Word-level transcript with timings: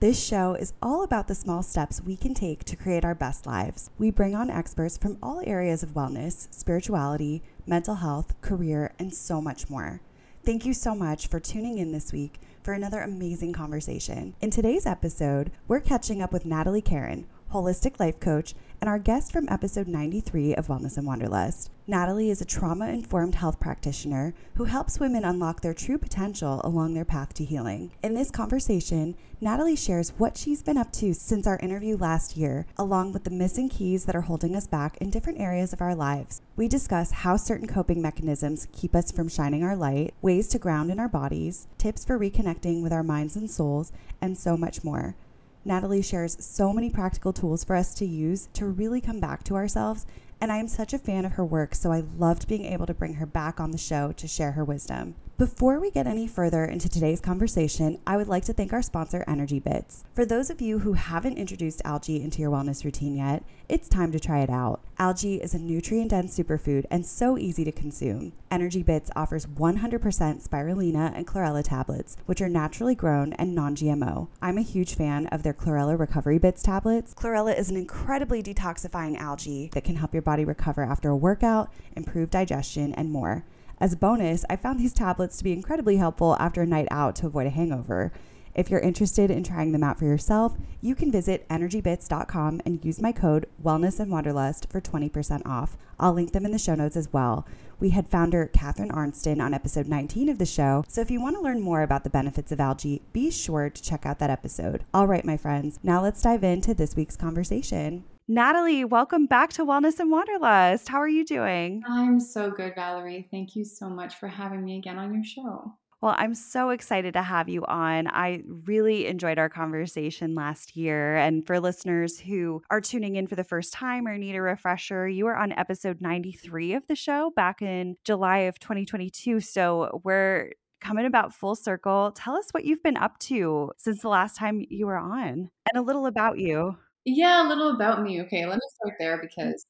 This 0.00 0.18
show 0.18 0.54
is 0.54 0.72
all 0.80 1.02
about 1.02 1.28
the 1.28 1.34
small 1.34 1.62
steps 1.62 2.00
we 2.00 2.16
can 2.16 2.32
take 2.32 2.64
to 2.64 2.74
create 2.74 3.04
our 3.04 3.14
best 3.14 3.44
lives. 3.44 3.90
We 3.98 4.10
bring 4.10 4.34
on 4.34 4.48
experts 4.48 4.96
from 4.96 5.18
all 5.22 5.42
areas 5.44 5.82
of 5.82 5.90
wellness, 5.90 6.48
spirituality, 6.50 7.42
mental 7.66 7.96
health, 7.96 8.32
career, 8.40 8.94
and 8.98 9.12
so 9.12 9.42
much 9.42 9.68
more. 9.68 10.00
Thank 10.42 10.64
you 10.64 10.72
so 10.72 10.94
much 10.94 11.26
for 11.26 11.38
tuning 11.38 11.76
in 11.76 11.92
this 11.92 12.14
week 12.14 12.40
for 12.62 12.72
another 12.72 13.02
amazing 13.02 13.52
conversation. 13.52 14.34
In 14.40 14.48
today's 14.48 14.86
episode, 14.86 15.52
we're 15.68 15.80
catching 15.80 16.22
up 16.22 16.32
with 16.32 16.46
Natalie 16.46 16.80
Kehren, 16.80 17.26
holistic 17.52 17.98
life 18.00 18.20
coach, 18.20 18.54
and 18.80 18.88
our 18.88 18.98
guest 18.98 19.30
from 19.30 19.48
episode 19.48 19.86
93 19.86 20.54
of 20.54 20.68
Wellness 20.68 20.96
and 20.96 21.06
Wanderlust. 21.06 21.70
Natalie 21.86 22.30
is 22.30 22.40
a 22.40 22.44
trauma 22.44 22.88
informed 22.88 23.34
health 23.34 23.58
practitioner 23.58 24.32
who 24.54 24.64
helps 24.64 25.00
women 25.00 25.24
unlock 25.24 25.60
their 25.60 25.74
true 25.74 25.98
potential 25.98 26.60
along 26.62 26.94
their 26.94 27.04
path 27.04 27.34
to 27.34 27.44
healing. 27.44 27.90
In 28.02 28.14
this 28.14 28.30
conversation, 28.30 29.16
Natalie 29.40 29.76
shares 29.76 30.14
what 30.16 30.36
she's 30.36 30.62
been 30.62 30.78
up 30.78 30.92
to 30.92 31.12
since 31.12 31.46
our 31.46 31.58
interview 31.58 31.96
last 31.96 32.36
year, 32.36 32.64
along 32.78 33.12
with 33.12 33.24
the 33.24 33.30
missing 33.30 33.68
keys 33.68 34.04
that 34.04 34.14
are 34.14 34.20
holding 34.20 34.54
us 34.54 34.68
back 34.68 34.96
in 34.98 35.10
different 35.10 35.40
areas 35.40 35.72
of 35.72 35.80
our 35.80 35.94
lives. 35.94 36.40
We 36.56 36.68
discuss 36.68 37.10
how 37.10 37.36
certain 37.36 37.66
coping 37.66 38.00
mechanisms 38.00 38.68
keep 38.72 38.94
us 38.94 39.10
from 39.10 39.28
shining 39.28 39.64
our 39.64 39.76
light, 39.76 40.14
ways 40.22 40.46
to 40.48 40.58
ground 40.58 40.90
in 40.90 41.00
our 41.00 41.08
bodies, 41.08 41.66
tips 41.76 42.04
for 42.04 42.18
reconnecting 42.18 42.82
with 42.82 42.92
our 42.92 43.02
minds 43.02 43.34
and 43.34 43.50
souls, 43.50 43.92
and 44.20 44.38
so 44.38 44.56
much 44.56 44.84
more. 44.84 45.16
Natalie 45.64 46.02
shares 46.02 46.36
so 46.40 46.72
many 46.72 46.88
practical 46.88 47.32
tools 47.32 47.64
for 47.64 47.76
us 47.76 47.92
to 47.94 48.06
use 48.06 48.48
to 48.54 48.66
really 48.66 49.00
come 49.00 49.20
back 49.20 49.44
to 49.44 49.56
ourselves, 49.56 50.06
and 50.40 50.50
I 50.50 50.56
am 50.56 50.68
such 50.68 50.94
a 50.94 50.98
fan 50.98 51.26
of 51.26 51.32
her 51.32 51.44
work, 51.44 51.74
so 51.74 51.92
I 51.92 52.04
loved 52.16 52.48
being 52.48 52.64
able 52.64 52.86
to 52.86 52.94
bring 52.94 53.14
her 53.14 53.26
back 53.26 53.60
on 53.60 53.70
the 53.70 53.78
show 53.78 54.12
to 54.12 54.26
share 54.26 54.52
her 54.52 54.64
wisdom. 54.64 55.16
Before 55.40 55.80
we 55.80 55.90
get 55.90 56.06
any 56.06 56.26
further 56.26 56.66
into 56.66 56.86
today's 56.86 57.18
conversation, 57.18 57.98
I 58.06 58.18
would 58.18 58.28
like 58.28 58.44
to 58.44 58.52
thank 58.52 58.74
our 58.74 58.82
sponsor, 58.82 59.24
Energy 59.26 59.58
Bits. 59.58 60.04
For 60.12 60.26
those 60.26 60.50
of 60.50 60.60
you 60.60 60.80
who 60.80 60.92
haven't 60.92 61.38
introduced 61.38 61.80
algae 61.82 62.22
into 62.22 62.42
your 62.42 62.50
wellness 62.50 62.84
routine 62.84 63.16
yet, 63.16 63.42
it's 63.66 63.88
time 63.88 64.12
to 64.12 64.20
try 64.20 64.40
it 64.40 64.50
out. 64.50 64.82
Algae 64.98 65.40
is 65.40 65.54
a 65.54 65.58
nutrient 65.58 66.10
dense 66.10 66.38
superfood 66.38 66.84
and 66.90 67.06
so 67.06 67.38
easy 67.38 67.64
to 67.64 67.72
consume. 67.72 68.34
Energy 68.50 68.82
Bits 68.82 69.10
offers 69.16 69.46
100% 69.46 70.46
spirulina 70.46 71.10
and 71.16 71.26
chlorella 71.26 71.64
tablets, 71.64 72.18
which 72.26 72.42
are 72.42 72.48
naturally 72.50 72.94
grown 72.94 73.32
and 73.32 73.54
non 73.54 73.74
GMO. 73.74 74.28
I'm 74.42 74.58
a 74.58 74.60
huge 74.60 74.94
fan 74.94 75.26
of 75.28 75.42
their 75.42 75.54
chlorella 75.54 75.98
recovery 75.98 76.36
bits 76.36 76.62
tablets. 76.62 77.14
Chlorella 77.14 77.58
is 77.58 77.70
an 77.70 77.78
incredibly 77.78 78.42
detoxifying 78.42 79.16
algae 79.16 79.70
that 79.72 79.84
can 79.84 79.96
help 79.96 80.12
your 80.12 80.20
body 80.20 80.44
recover 80.44 80.82
after 80.82 81.08
a 81.08 81.16
workout, 81.16 81.72
improve 81.96 82.28
digestion, 82.28 82.92
and 82.92 83.10
more. 83.10 83.46
As 83.82 83.94
a 83.94 83.96
bonus, 83.96 84.44
I 84.50 84.56
found 84.56 84.78
these 84.78 84.92
tablets 84.92 85.38
to 85.38 85.44
be 85.44 85.54
incredibly 85.54 85.96
helpful 85.96 86.36
after 86.38 86.60
a 86.60 86.66
night 86.66 86.88
out 86.90 87.16
to 87.16 87.26
avoid 87.26 87.46
a 87.46 87.50
hangover. 87.50 88.12
If 88.54 88.68
you're 88.68 88.80
interested 88.80 89.30
in 89.30 89.42
trying 89.42 89.72
them 89.72 89.82
out 89.82 89.98
for 89.98 90.04
yourself, 90.04 90.54
you 90.82 90.94
can 90.94 91.10
visit 91.10 91.48
energybits.com 91.48 92.60
and 92.66 92.84
use 92.84 93.00
my 93.00 93.12
code 93.12 93.46
Wellness 93.62 93.98
and 93.98 94.10
Wanderlust 94.10 94.68
for 94.68 94.82
20% 94.82 95.46
off. 95.46 95.78
I'll 95.98 96.12
link 96.12 96.32
them 96.32 96.44
in 96.44 96.52
the 96.52 96.58
show 96.58 96.74
notes 96.74 96.96
as 96.96 97.10
well. 97.10 97.46
We 97.78 97.90
had 97.90 98.06
founder 98.06 98.50
Catharine 98.52 98.90
Arnston 98.90 99.40
on 99.40 99.54
episode 99.54 99.88
19 99.88 100.28
of 100.28 100.36
the 100.36 100.44
show, 100.44 100.84
so 100.86 101.00
if 101.00 101.10
you 101.10 101.22
want 101.22 101.36
to 101.36 101.42
learn 101.42 101.62
more 101.62 101.80
about 101.80 102.04
the 102.04 102.10
benefits 102.10 102.52
of 102.52 102.60
algae, 102.60 103.00
be 103.14 103.30
sure 103.30 103.70
to 103.70 103.82
check 103.82 104.04
out 104.04 104.18
that 104.18 104.28
episode. 104.28 104.84
All 104.92 105.06
right, 105.06 105.24
my 105.24 105.38
friends, 105.38 105.78
now 105.82 106.02
let's 106.02 106.20
dive 106.20 106.44
into 106.44 106.74
this 106.74 106.96
week's 106.96 107.16
conversation. 107.16 108.04
Natalie, 108.32 108.84
welcome 108.84 109.26
back 109.26 109.52
to 109.54 109.66
Wellness 109.66 109.98
and 109.98 110.08
Wanderlust. 110.08 110.88
How 110.88 110.98
are 110.98 111.08
you 111.08 111.24
doing? 111.24 111.82
I'm 111.84 112.20
so 112.20 112.48
good, 112.48 112.76
Valerie. 112.76 113.26
Thank 113.28 113.56
you 113.56 113.64
so 113.64 113.88
much 113.88 114.14
for 114.14 114.28
having 114.28 114.62
me 114.62 114.78
again 114.78 114.98
on 114.98 115.12
your 115.12 115.24
show. 115.24 115.74
Well, 116.00 116.14
I'm 116.16 116.36
so 116.36 116.70
excited 116.70 117.14
to 117.14 117.22
have 117.22 117.48
you 117.48 117.64
on. 117.64 118.06
I 118.06 118.44
really 118.46 119.08
enjoyed 119.08 119.40
our 119.40 119.48
conversation 119.48 120.36
last 120.36 120.76
year. 120.76 121.16
And 121.16 121.44
for 121.44 121.58
listeners 121.58 122.20
who 122.20 122.62
are 122.70 122.80
tuning 122.80 123.16
in 123.16 123.26
for 123.26 123.34
the 123.34 123.42
first 123.42 123.72
time 123.72 124.06
or 124.06 124.16
need 124.16 124.36
a 124.36 124.42
refresher, 124.42 125.08
you 125.08 125.24
were 125.24 125.36
on 125.36 125.50
episode 125.50 126.00
93 126.00 126.74
of 126.74 126.86
the 126.86 126.94
show 126.94 127.32
back 127.34 127.60
in 127.60 127.96
July 128.04 128.38
of 128.42 128.60
2022. 128.60 129.40
So 129.40 130.00
we're 130.04 130.52
coming 130.80 131.04
about 131.04 131.34
full 131.34 131.56
circle. 131.56 132.12
Tell 132.12 132.36
us 132.36 132.50
what 132.52 132.64
you've 132.64 132.84
been 132.84 132.96
up 132.96 133.18
to 133.18 133.72
since 133.76 134.02
the 134.02 134.08
last 134.08 134.36
time 134.36 134.64
you 134.70 134.86
were 134.86 134.96
on 134.96 135.50
and 135.68 135.74
a 135.74 135.82
little 135.82 136.06
about 136.06 136.38
you. 136.38 136.76
Yeah, 137.04 137.46
a 137.46 137.48
little 137.48 137.74
about 137.74 138.02
me. 138.02 138.20
Okay, 138.22 138.44
let 138.46 138.56
me 138.56 138.68
start 138.74 138.96
there 138.98 139.18
because 139.20 139.66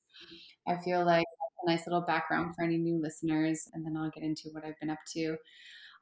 I 0.69 0.79
feel 0.79 1.05
like 1.05 1.27
a 1.67 1.71
nice 1.71 1.87
little 1.87 2.03
background 2.03 2.55
for 2.57 2.65
any 2.65 2.79
new 2.79 3.01
listeners, 3.01 3.69
and 3.75 3.85
then 3.87 3.97
I'll 3.97 4.11
get 4.11 4.25
into 4.25 4.51
what 4.53 4.65
I've 4.65 4.79
been 4.81 4.91
up 4.91 4.99
to. 5.15 5.37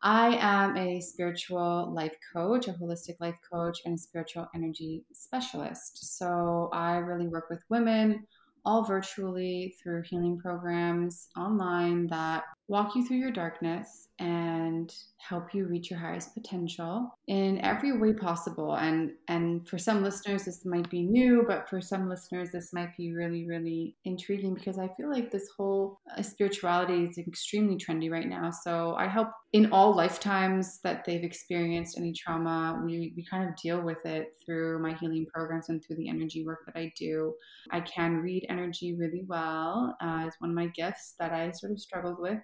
I 0.03 0.37
am 0.41 0.77
a 0.77 1.01
spiritual 1.01 1.93
life 1.95 2.17
coach, 2.35 2.69
a 2.69 2.73
holistic 2.75 3.17
life 3.21 3.39
coach, 3.53 3.81
and 3.85 3.95
a 3.95 3.99
spiritual 3.99 4.49
energy 4.55 5.05
specialist. 5.13 6.19
So 6.19 6.71
I 6.73 6.97
really 6.99 7.29
work 7.29 7.47
with 7.51 7.65
women 7.71 8.27
all 8.65 8.85
virtually 8.85 9.77
through 9.83 10.03
healing 10.03 10.39
programs 10.39 11.29
online 11.37 12.09
that 12.09 12.45
walk 12.69 12.95
you 12.95 13.07
through 13.07 13.17
your 13.17 13.33
darkness 13.33 14.09
and 14.21 14.93
help 15.19 15.55
you 15.55 15.67
reach 15.67 15.91
your 15.91 15.99
highest 15.99 16.35
potential 16.35 17.09
in 17.29 17.61
every 17.61 17.97
way 17.97 18.13
possible. 18.13 18.75
And 18.75 19.13
and 19.29 19.67
for 19.69 19.79
some 19.79 20.03
listeners 20.03 20.45
this 20.45 20.65
might 20.65 20.91
be 20.91 21.03
new 21.03 21.45
but 21.47 21.69
for 21.69 21.81
some 21.81 22.09
listeners 22.09 22.51
this 22.51 22.73
might 22.73 22.97
be 22.97 23.13
really 23.13 23.47
really 23.47 23.97
intriguing 24.05 24.55
because 24.55 24.79
i 24.79 24.89
feel 24.97 25.11
like 25.11 25.31
this 25.31 25.49
whole 25.57 26.01
uh, 26.17 26.23
spirituality 26.23 27.05
is 27.05 27.19
extremely 27.19 27.77
trendy 27.77 28.11
right 28.11 28.29
now. 28.29 28.51
So 28.51 28.95
i 28.99 29.07
help 29.07 29.29
in 29.53 29.73
all 29.73 29.97
lifetimes 29.97 30.81
that 30.83 31.05
they've 31.05 31.25
experienced 31.25 31.97
any 31.97 32.13
trauma 32.13 32.83
we 32.85 33.13
we 33.17 33.25
kind 33.25 33.49
of 33.49 33.57
deal 33.57 33.81
with 33.81 34.05
it 34.05 34.35
through 34.45 34.83
my 34.83 34.95
healing 34.95 35.27
programs 35.33 35.69
and 35.69 35.83
through 35.83 35.97
the 35.97 36.09
energy 36.09 36.45
work 36.45 36.67
that 36.67 36.79
i 36.79 36.93
do. 36.99 37.35
I 37.71 37.81
can 37.81 38.17
read 38.17 38.47
energy 38.49 38.95
really 38.95 39.25
well 39.27 39.97
uh, 40.01 40.25
it's 40.27 40.41
one 40.41 40.51
of 40.51 40.57
my 40.57 40.67
gifts 40.67 41.15
that 41.19 41.33
i 41.33 41.51
sort 41.53 41.73
of 41.73 41.81
struggled 41.81 42.19
with 42.19 42.39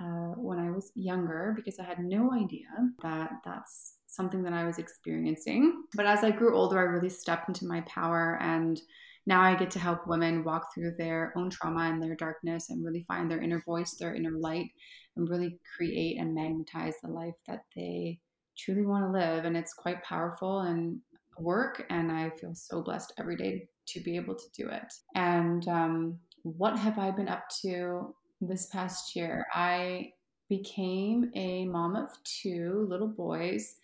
uh, 0.00 0.34
when 0.36 0.58
I 0.58 0.70
was 0.70 0.92
younger 0.94 1.52
because 1.56 1.78
I 1.78 1.84
had 1.84 1.98
no 1.98 2.32
idea 2.32 2.68
that 3.02 3.30
that's 3.44 3.98
something 4.06 4.42
that 4.42 4.52
I 4.52 4.64
was 4.64 4.78
experiencing. 4.78 5.82
But 5.94 6.06
as 6.06 6.24
I 6.24 6.30
grew 6.30 6.56
older, 6.56 6.78
I 6.78 6.82
really 6.82 7.08
stepped 7.08 7.48
into 7.48 7.66
my 7.66 7.80
power 7.82 8.38
and 8.40 8.80
now 9.28 9.42
I 9.42 9.54
get 9.54 9.70
to 9.72 9.78
help 9.78 10.06
women 10.06 10.42
walk 10.42 10.72
through 10.72 10.94
their 10.96 11.34
own 11.36 11.50
trauma 11.50 11.82
and 11.82 12.02
their 12.02 12.16
darkness 12.16 12.70
and 12.70 12.82
really 12.82 13.04
find 13.06 13.30
their 13.30 13.42
inner 13.42 13.60
voice, 13.60 13.94
their 13.94 14.14
inner 14.14 14.30
light, 14.30 14.70
and 15.16 15.28
really 15.28 15.58
create 15.76 16.18
and 16.18 16.34
magnetize 16.34 16.94
the 17.02 17.10
life 17.10 17.34
that 17.46 17.64
they 17.76 18.18
truly 18.56 18.86
want 18.86 19.04
to 19.04 19.10
live. 19.10 19.44
And 19.44 19.54
it's 19.54 19.74
quite 19.74 20.02
powerful 20.02 20.60
and 20.60 21.00
work. 21.38 21.84
And 21.90 22.10
I 22.10 22.30
feel 22.30 22.54
so 22.54 22.82
blessed 22.82 23.12
every 23.18 23.36
day 23.36 23.68
to 23.88 24.00
be 24.00 24.16
able 24.16 24.34
to 24.34 24.46
do 24.56 24.68
it. 24.70 24.94
And 25.14 25.68
um, 25.68 26.18
what 26.42 26.78
have 26.78 26.98
I 26.98 27.10
been 27.10 27.28
up 27.28 27.44
to 27.62 28.14
this 28.40 28.66
past 28.66 29.16
year. 29.16 29.46
I 29.52 30.12
became 30.48 31.30
a 31.34 31.66
mom 31.66 31.96
of 31.96 32.10
two 32.24 32.86
little 32.88 33.08
boys. 33.08 33.76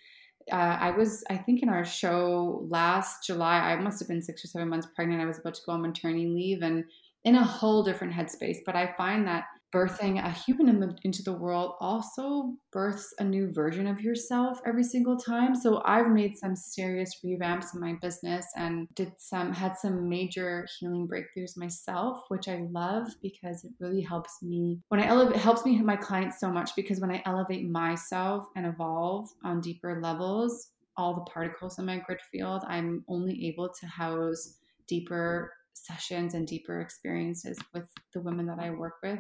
Uh, 0.52 0.76
I 0.80 0.90
was, 0.90 1.24
I 1.30 1.36
think, 1.36 1.62
in 1.62 1.68
our 1.68 1.84
show 1.84 2.66
last 2.68 3.26
July. 3.26 3.58
I 3.58 3.76
must 3.76 3.98
have 4.00 4.08
been 4.08 4.22
six 4.22 4.44
or 4.44 4.48
seven 4.48 4.68
months 4.68 4.88
pregnant. 4.94 5.22
I 5.22 5.26
was 5.26 5.38
about 5.38 5.54
to 5.54 5.62
go 5.64 5.72
on 5.72 5.82
maternity 5.82 6.26
leave 6.26 6.62
and 6.62 6.84
in 7.24 7.36
a 7.36 7.44
whole 7.44 7.82
different 7.82 8.12
headspace. 8.12 8.58
But 8.66 8.76
I 8.76 8.94
find 8.96 9.26
that 9.26 9.44
birthing 9.74 10.24
a 10.24 10.30
human 10.30 10.96
into 11.02 11.22
the 11.22 11.32
world 11.32 11.74
also 11.80 12.54
births 12.72 13.12
a 13.18 13.24
new 13.24 13.52
version 13.52 13.86
of 13.86 14.00
yourself 14.00 14.60
every 14.66 14.84
single 14.84 15.16
time. 15.16 15.54
So 15.54 15.82
I've 15.84 16.10
made 16.10 16.38
some 16.38 16.54
serious 16.54 17.20
revamps 17.24 17.74
in 17.74 17.80
my 17.80 17.94
business 18.00 18.46
and 18.56 18.88
did 18.94 19.12
some 19.18 19.52
had 19.52 19.76
some 19.76 20.08
major 20.08 20.66
healing 20.78 21.08
breakthroughs 21.08 21.56
myself, 21.56 22.22
which 22.28 22.48
I 22.48 22.66
love 22.70 23.08
because 23.22 23.64
it 23.64 23.72
really 23.80 24.02
helps 24.02 24.42
me 24.42 24.80
when 24.88 25.00
I 25.00 25.06
elevate 25.06 25.36
helps 25.36 25.64
me 25.64 25.80
my 25.82 25.96
clients 25.96 26.40
so 26.40 26.50
much 26.50 26.70
because 26.76 27.00
when 27.00 27.10
I 27.10 27.22
elevate 27.26 27.68
myself 27.68 28.46
and 28.56 28.66
evolve 28.66 29.28
on 29.44 29.60
deeper 29.60 30.00
levels, 30.02 30.70
all 30.96 31.14
the 31.14 31.30
particles 31.30 31.78
in 31.78 31.86
my 31.86 31.98
grid 31.98 32.20
field, 32.30 32.62
I'm 32.66 33.04
only 33.08 33.46
able 33.48 33.68
to 33.68 33.86
house 33.86 34.58
deeper 34.86 35.52
sessions 35.74 36.34
and 36.34 36.46
deeper 36.46 36.80
experiences 36.80 37.58
with 37.72 37.84
the 38.12 38.20
women 38.20 38.46
that 38.46 38.58
I 38.58 38.70
work 38.70 38.94
with. 39.02 39.18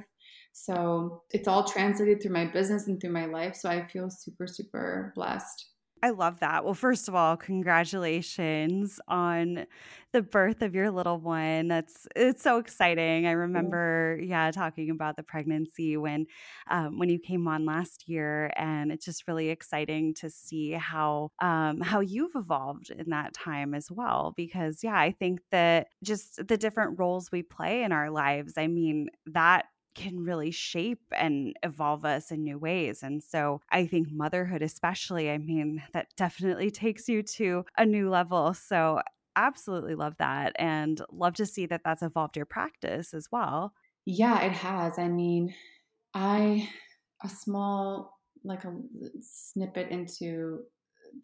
So 0.56 1.24
it's 1.32 1.48
all 1.48 1.64
translated 1.64 2.22
through 2.22 2.32
my 2.32 2.46
business 2.46 2.86
and 2.86 3.00
through 3.00 3.10
my 3.10 3.26
life. 3.26 3.56
So 3.56 3.68
I 3.68 3.86
feel 3.88 4.08
super, 4.08 4.46
super 4.46 5.12
blessed. 5.16 5.66
I 6.00 6.10
love 6.10 6.40
that. 6.40 6.66
Well, 6.66 6.74
first 6.74 7.08
of 7.08 7.14
all, 7.14 7.34
congratulations 7.34 9.00
on 9.08 9.64
the 10.12 10.20
birth 10.20 10.60
of 10.60 10.74
your 10.74 10.90
little 10.90 11.18
one. 11.18 11.68
That's 11.68 12.06
it's 12.14 12.42
so 12.42 12.58
exciting. 12.58 13.26
I 13.26 13.30
remember, 13.30 14.20
yeah, 14.22 14.50
talking 14.50 14.90
about 14.90 15.16
the 15.16 15.22
pregnancy 15.22 15.96
when 15.96 16.26
um, 16.70 16.98
when 16.98 17.08
you 17.08 17.18
came 17.18 17.48
on 17.48 17.64
last 17.64 18.06
year, 18.06 18.52
and 18.54 18.92
it's 18.92 19.06
just 19.06 19.26
really 19.26 19.48
exciting 19.48 20.12
to 20.16 20.28
see 20.28 20.72
how 20.72 21.30
um, 21.40 21.80
how 21.80 22.00
you've 22.00 22.36
evolved 22.36 22.90
in 22.90 23.08
that 23.08 23.32
time 23.32 23.72
as 23.72 23.90
well. 23.90 24.34
Because 24.36 24.84
yeah, 24.84 24.98
I 24.98 25.10
think 25.10 25.40
that 25.52 25.86
just 26.02 26.46
the 26.46 26.58
different 26.58 26.98
roles 26.98 27.32
we 27.32 27.42
play 27.42 27.82
in 27.82 27.92
our 27.92 28.10
lives. 28.10 28.54
I 28.58 28.66
mean, 28.66 29.08
that 29.24 29.64
can 29.94 30.24
really 30.24 30.50
shape 30.50 31.02
and 31.12 31.54
evolve 31.62 32.04
us 32.04 32.30
in 32.30 32.42
new 32.42 32.58
ways. 32.58 33.02
And 33.02 33.22
so 33.22 33.60
I 33.70 33.86
think 33.86 34.10
motherhood, 34.10 34.62
especially, 34.62 35.30
I 35.30 35.38
mean, 35.38 35.82
that 35.92 36.08
definitely 36.16 36.70
takes 36.70 37.08
you 37.08 37.22
to 37.22 37.64
a 37.78 37.86
new 37.86 38.10
level. 38.10 38.54
So 38.54 39.00
absolutely 39.36 39.94
love 39.94 40.16
that 40.18 40.52
and 40.56 41.02
love 41.10 41.34
to 41.34 41.46
see 41.46 41.66
that 41.66 41.82
that's 41.84 42.02
evolved 42.02 42.36
your 42.36 42.46
practice 42.46 43.14
as 43.14 43.28
well. 43.32 43.74
Yeah, 44.06 44.42
it 44.42 44.52
has. 44.52 44.98
I 44.98 45.08
mean, 45.08 45.54
I, 46.14 46.68
a 47.22 47.28
small, 47.28 48.20
like 48.42 48.64
a 48.64 48.74
snippet 49.20 49.90
into 49.90 50.64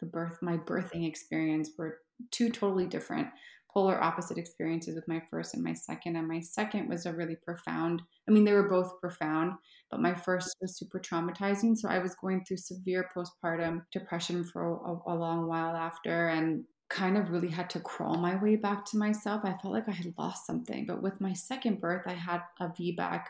the 0.00 0.06
birth, 0.06 0.38
my 0.43 0.56
birthing 0.56 1.06
experience 1.06 1.70
were 1.76 2.00
two 2.31 2.50
totally 2.50 2.87
different 2.87 3.28
polar 3.72 4.02
opposite 4.02 4.38
experiences 4.38 4.94
with 4.94 5.06
my 5.08 5.20
first 5.31 5.55
and 5.55 5.62
my 5.62 5.72
second. 5.72 6.17
And 6.17 6.26
my 6.26 6.40
second 6.40 6.88
was 6.88 7.06
a 7.06 7.12
really 7.12 7.37
profound, 7.37 8.02
I 8.28 8.32
mean, 8.32 8.44
they 8.44 8.52
were 8.52 8.69
both 8.69 9.00
profound, 9.00 9.52
but 9.90 10.00
my 10.00 10.14
first 10.14 10.56
was 10.61 10.76
super 10.76 10.99
traumatizing. 10.99 11.76
So 11.76 11.88
I 11.88 11.99
was 11.99 12.14
going 12.17 12.44
through 12.44 12.58
severe 12.58 13.08
postpartum 13.14 13.82
depression 13.93 14.44
for 14.44 14.62
a, 14.62 15.12
a 15.12 15.14
long 15.14 15.46
while 15.46 15.76
after 15.76 16.28
and 16.28 16.64
kind 16.90 17.17
of 17.17 17.31
really 17.31 17.49
had 17.49 17.70
to 17.70 17.81
crawl 17.81 18.17
my 18.17 18.34
way 18.43 18.56
back 18.56 18.84
to 18.84 18.99
myself. 18.99 19.43
I 19.44 19.56
felt 19.62 19.73
like 19.73 19.88
I 19.88 19.93
had 19.93 20.12
lost 20.19 20.46
something. 20.46 20.87
But 20.87 21.02
with 21.02 21.20
my 21.20 21.32
second 21.32 21.81
birth, 21.81 22.02
I 22.06 22.14
had 22.14 22.43
a 22.58 22.69
VBAC 22.69 23.23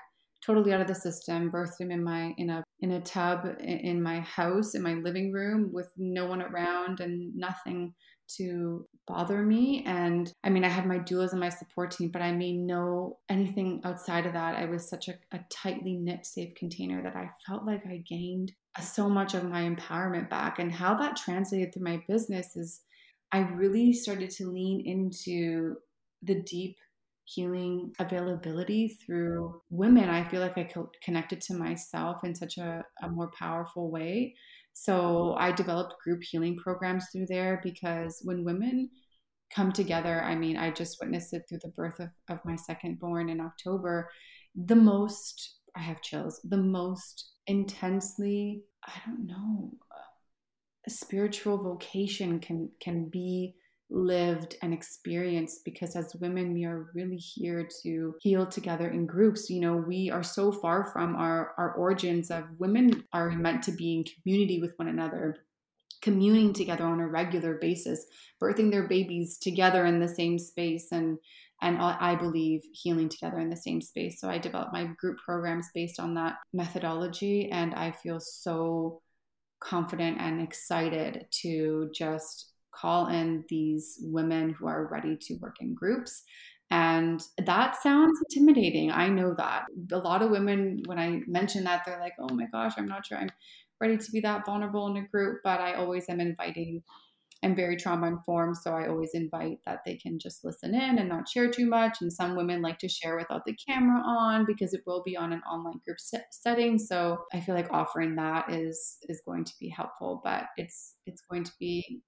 totally 0.44 0.72
out 0.72 0.81
of 0.81 0.87
the 0.87 0.94
system 0.94 1.50
birthed 1.50 1.81
him 1.81 1.90
in 1.90 2.02
my 2.02 2.34
in 2.38 2.50
a 2.50 2.62
in 2.81 2.92
a 2.92 3.00
tub 3.00 3.46
in 3.60 4.02
my 4.02 4.20
house 4.20 4.75
in 4.75 4.82
my 4.82 4.94
living 4.94 5.32
room 5.32 5.70
with 5.72 5.90
no 5.96 6.26
one 6.26 6.42
around 6.42 7.00
and 7.00 7.34
nothing 7.37 7.92
to 8.37 8.87
bother 9.08 9.42
me. 9.42 9.82
And 9.87 10.32
I 10.44 10.50
mean, 10.50 10.64
I 10.64 10.69
had 10.69 10.87
my 10.87 10.98
doulas 10.98 11.32
and 11.32 11.40
my 11.40 11.48
support 11.48 11.90
team, 11.90 12.10
but 12.12 12.22
I 12.22 12.32
mean 12.32 12.66
no 12.66 13.19
anything 13.28 13.81
outside 13.84 14.26
of 14.26 14.34
that. 14.34 14.56
I 14.56 14.66
was 14.66 14.88
such 14.88 15.08
a, 15.08 15.14
a 15.32 15.40
tightly 15.50 15.96
knit, 15.96 16.26
safe 16.26 16.54
container 16.54 17.02
that 17.02 17.16
I 17.16 17.31
felt 17.46 17.66
like 17.66 17.84
I 17.86 18.04
gained 18.08 18.52
so 18.81 19.08
much 19.08 19.34
of 19.34 19.44
my 19.44 19.69
empowerment 19.69 20.31
back. 20.31 20.58
And 20.58 20.70
how 20.70 20.94
that 20.94 21.16
translated 21.16 21.75
through 21.75 21.84
my 21.84 22.02
business 22.08 22.56
is 22.56 22.82
I 23.32 23.40
really 23.40 23.93
started 23.93 24.31
to 24.31 24.50
lean 24.50 24.82
into 24.84 25.76
the 26.22 26.43
deep 26.43 26.76
healing 27.35 27.93
availability 27.99 28.99
through 29.05 29.61
women. 29.71 30.09
I 30.09 30.29
feel 30.29 30.41
like 30.41 30.59
I 30.59 30.69
connected 31.03 31.41
to 31.43 31.55
myself 31.55 32.25
in 32.25 32.35
such 32.35 32.59
a, 32.59 32.85
a 33.03 33.09
more 33.09 33.31
powerful 33.38 33.91
way 33.91 34.35
so 34.73 35.35
I 35.35 35.53
developed 35.53 36.00
group 36.03 36.23
healing 36.23 36.56
programs 36.56 37.06
through 37.12 37.27
there 37.27 37.61
because 37.62 38.21
when 38.25 38.44
women 38.44 38.91
come 39.55 39.73
together, 39.73 40.23
I 40.23 40.35
mean, 40.35 40.56
I 40.56 40.71
just 40.71 40.99
witnessed 41.00 41.35
it 41.35 41.43
through 41.49 41.59
the 41.62 41.73
birth 41.77 41.99
of, 42.00 42.09
of 42.29 42.38
my 42.44 42.56
second 42.56 42.99
born 42.99 43.29
in 43.29 43.41
October. 43.41 44.09
The 44.55 44.77
most, 44.77 45.56
I 45.77 45.81
have 45.81 46.03
chills, 46.03 46.41
the 46.44 46.56
most 46.56 47.32
intensely, 47.47 48.62
I 48.85 48.93
don't 49.06 49.27
know, 49.27 49.73
a 50.87 50.91
spiritual 50.91 51.62
vocation 51.62 52.38
can 52.38 52.71
can 52.81 53.11
be 53.11 53.55
lived 53.90 54.56
and 54.62 54.72
experienced 54.72 55.64
because 55.64 55.96
as 55.96 56.14
women 56.16 56.52
we 56.52 56.64
are 56.64 56.90
really 56.94 57.16
here 57.16 57.69
to 57.82 58.14
heal 58.20 58.46
together 58.46 58.88
in 58.88 59.04
groups 59.04 59.50
you 59.50 59.60
know 59.60 59.76
we 59.76 60.10
are 60.10 60.22
so 60.22 60.52
far 60.52 60.84
from 60.92 61.16
our 61.16 61.54
our 61.58 61.72
origins 61.72 62.31
of 62.31 62.44
women 62.58 63.04
are 63.12 63.31
meant 63.31 63.62
to 63.62 63.72
be 63.72 63.94
in 63.94 64.04
community 64.04 64.60
with 64.60 64.72
one 64.76 64.88
another 64.88 65.38
communing 66.02 66.52
together 66.52 66.84
on 66.84 67.00
a 67.00 67.06
regular 67.06 67.54
basis 67.54 68.06
birthing 68.42 68.70
their 68.70 68.87
babies 68.87 69.38
together 69.38 69.84
in 69.87 69.98
the 69.98 70.08
same 70.08 70.38
space 70.38 70.88
and 70.93 71.19
and 71.62 71.76
I 71.78 72.14
believe 72.14 72.62
healing 72.72 73.08
together 73.08 73.38
in 73.38 73.50
the 73.50 73.56
same 73.56 73.82
space. 73.82 74.19
So 74.20 74.31
I 74.31 74.38
developed 74.38 74.72
my 74.72 74.86
group 74.98 75.19
programs 75.19 75.69
based 75.75 76.00
on 76.00 76.14
that 76.14 76.36
methodology, 76.54 77.50
and 77.50 77.75
I 77.75 77.93
feel 77.93 78.19
so 78.19 79.02
confident 79.60 80.19
and 80.20 80.40
excited 80.40 81.26
to 81.43 81.90
just 81.94 82.50
call 82.72 83.08
in 83.08 83.44
these 83.49 83.99
women 84.02 84.50
who 84.50 84.67
are 84.67 84.88
ready 84.90 85.17
to 85.22 85.34
work 85.34 85.56
in 85.61 85.75
groups. 85.75 86.22
And 86.70 87.20
that 87.44 87.82
sounds 87.82 88.19
intimidating. 88.31 88.93
I 88.93 89.08
know 89.08 89.34
that. 89.37 89.64
A 89.90 89.99
lot 89.99 90.22
of 90.22 90.31
women, 90.31 90.82
when 90.87 90.99
I 90.99 91.20
mention 91.26 91.64
that, 91.64 91.82
they're 91.84 91.99
like, 91.99 92.14
oh 92.20 92.32
my 92.32 92.46
gosh, 92.52 92.75
I'm 92.76 92.87
not 92.87 93.05
sure 93.05 93.19
I'm 93.19 93.31
ready 93.81 93.96
to 93.96 94.12
be 94.12 94.20
that 94.20 94.46
vulnerable 94.46 94.87
in 94.87 94.96
a 94.96 95.08
group. 95.08 95.40
But 95.43 95.61
I 95.61 95.75
always 95.75 96.08
am 96.08 96.20
inviting. 96.20 96.82
I'm 97.43 97.56
very 97.56 97.76
trauma 97.76 98.06
informed, 98.06 98.58
so 98.58 98.72
I 98.75 98.87
always 98.87 99.12
invite 99.14 99.61
that 99.64 99.81
they 99.87 99.96
can 99.96 100.19
just 100.19 100.44
listen 100.44 100.75
in 100.75 100.99
and 100.99 101.08
not 101.08 101.26
share 101.26 101.50
too 101.50 101.67
much. 101.67 102.02
And 102.02 102.12
some 102.12 102.37
women 102.37 102.61
like 102.61 102.78
to 102.81 102.88
share 102.88 103.17
without 103.17 103.46
the 103.46 103.56
camera 103.67 104.02
on 104.06 104.44
because 104.44 104.75
it 104.75 104.82
will 104.87 105.02
be 105.02 105.17
on 105.17 105.32
an 105.32 105.40
online 105.50 105.81
group 105.84 105.99
set 105.99 106.26
setting. 106.31 106.78
So 106.78 107.25
I 107.32 107.40
feel 107.40 107.55
like 107.55 107.72
offering 107.72 108.14
that 108.17 108.52
is 108.52 108.99
is 109.08 109.22
going 109.26 109.44
to 109.44 109.55
be 109.58 109.70
helpful, 109.70 110.20
but 110.22 110.44
it's 110.56 110.96
it's 111.06 111.22
going 111.28 111.44
to 111.44 111.52
be 111.58 112.02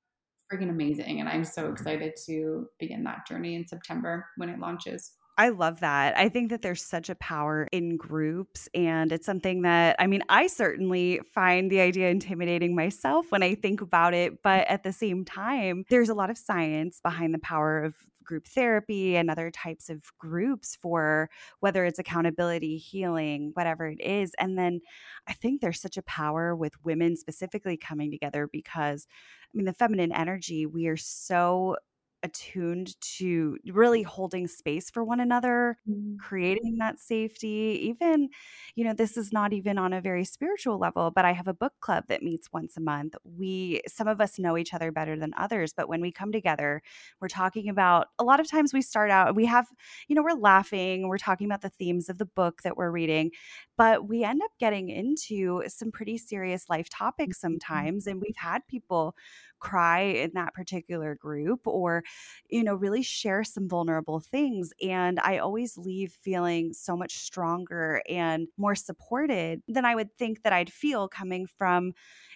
freaking 0.53 0.71
amazing. 0.71 1.21
And 1.21 1.29
I'm 1.29 1.45
so 1.45 1.63
mm-hmm. 1.63 1.73
excited 1.73 2.15
to 2.27 2.69
begin 2.79 3.05
that 3.05 3.27
journey 3.27 3.55
in 3.55 3.67
September 3.67 4.27
when 4.37 4.49
it 4.49 4.59
launches. 4.59 5.13
I 5.43 5.49
love 5.49 5.81
that. 5.81 6.17
I 6.17 6.29
think 6.29 6.51
that 6.51 6.63
there's 6.63 6.85
such 6.85 7.11
a 7.11 7.17
power 7.17 7.67
in 7.73 7.97
groups. 7.97 8.69
And 8.75 9.11
it's 9.11 9.27
something 9.27 9.63
that, 9.63 9.97
I 9.99 10.07
mean, 10.07 10.23
I 10.29 10.47
certainly 10.47 11.21
find 11.35 11.69
the 11.69 11.81
idea 11.81 12.11
intimidating 12.11 12.77
myself 12.77 13.27
when 13.33 13.43
I 13.43 13.57
think 13.57 13.81
about 13.81 14.15
it. 14.15 14.41
But 14.45 14.69
at 14.69 14.85
the 14.85 14.93
same 14.93 15.25
time, 15.25 15.85
there's 15.91 16.11
a 16.11 16.15
lot 16.15 16.31
of 16.31 16.39
science 16.39 17.01
behind 17.03 17.35
the 17.35 17.41
power 17.41 17.83
of 17.83 17.97
group 18.23 18.47
therapy 18.47 19.17
and 19.17 19.29
other 19.29 19.51
types 19.51 19.91
of 19.91 20.17
groups 20.17 20.79
for 20.81 21.29
whether 21.59 21.85
it's 21.85 21.99
accountability, 21.99 22.77
healing, 22.77 23.51
whatever 23.55 23.89
it 23.89 24.01
is. 24.01 24.31
And 24.39 24.57
then 24.57 24.81
I 25.27 25.33
think 25.33 25.61
there's 25.61 25.81
such 25.81 25.97
a 25.97 26.03
power 26.03 26.55
with 26.55 26.85
women 26.85 27.17
specifically 27.17 27.77
coming 27.77 28.13
together 28.13 28.49
because, 28.53 29.09
I 29.53 29.57
mean, 29.57 29.67
the 29.67 29.73
feminine 29.73 30.13
energy, 30.13 30.67
we 30.67 30.87
are 30.87 30.97
so 30.97 31.79
attuned 32.23 33.01
to 33.01 33.57
really 33.67 34.03
holding 34.03 34.47
space 34.47 34.91
for 34.91 35.05
one 35.05 35.21
another, 35.21 35.79
mm. 35.89 36.19
creating 36.19 36.77
that 36.79 36.99
safety. 36.99 37.81
Even, 37.89 38.29
you 38.75 38.85
know, 38.85 38.95
this 38.95 39.17
is 39.17 39.33
not 39.33 39.53
even 39.53 39.79
on 39.79 39.93
a 39.93 40.01
very 40.01 40.25
spiritual 40.25 40.79
level, 40.79 41.11
but 41.11 41.25
I 41.25 41.33
have 41.33 41.49
a 41.49 41.55
book 41.55 41.73
club 41.81 42.05
that 42.09 42.23
meets 42.23 42.53
once 42.53 42.77
a 42.77 42.81
month. 42.81 43.15
We, 43.25 43.83
some 43.89 44.09
of 44.09 44.21
us 44.21 44.39
know 44.39 44.57
each 44.57 44.75
other 44.75 44.93
better 44.93 45.17
than 45.17 45.33
others, 45.37 45.73
but 45.77 45.89
when 45.89 46.01
we 46.01 46.13
come 46.13 46.33
together, 46.33 46.83
we're 47.21 47.29
talking 47.29 47.69
about 47.69 48.09
a 48.19 48.25
lot 48.25 48.41
of 48.41 48.51
times 48.51 48.73
we 48.73 48.83
start 48.83 49.11
out, 49.11 49.35
we 49.35 49.47
have, 49.47 49.67
you 50.09 50.15
know, 50.15 50.23
we're 50.23 50.39
laughing, 50.39 51.09
we're 51.09 51.19
talking 51.19 51.47
about 51.47 51.63
the 51.63 51.71
themes 51.71 52.09
of 52.09 52.19
the 52.19 52.27
book 52.27 52.63
that 52.63 52.77
we're 52.77 52.91
reading, 52.91 53.31
but 53.77 54.09
we 54.09 54.25
end 54.25 54.43
up 54.43 54.51
getting 54.61 54.89
into 54.89 55.63
some 55.69 55.91
pretty 55.91 56.19
serious 56.19 56.69
life 56.69 56.89
topics 56.89 57.39
mm-hmm. 57.39 57.53
sometimes. 57.55 58.07
And 58.07 58.21
we've 58.21 58.37
had 58.37 58.67
people 58.69 59.17
cry 59.63 60.01
in 60.01 60.33
that 60.35 60.53
particular 60.55 61.15
group 61.15 61.61
or 61.67 62.03
you 62.51 62.65
know 62.65 62.75
really 62.75 63.03
share 63.03 63.45
some 63.45 63.69
vulnerable 63.69 64.19
things 64.19 64.73
and 64.83 65.21
i 65.21 65.39
always 65.39 65.79
leave 65.79 66.13
feeling 66.23 66.73
so 66.73 66.97
much 66.97 67.19
stronger 67.19 68.03
and 68.09 68.49
more 68.59 68.75
supported 68.75 69.63
than 69.69 69.85
i 69.85 69.95
would 69.95 70.13
think 70.19 70.43
that 70.43 70.53
i'd 70.53 70.73
feel 70.73 71.09
coming 71.09 71.47
from 71.47 71.93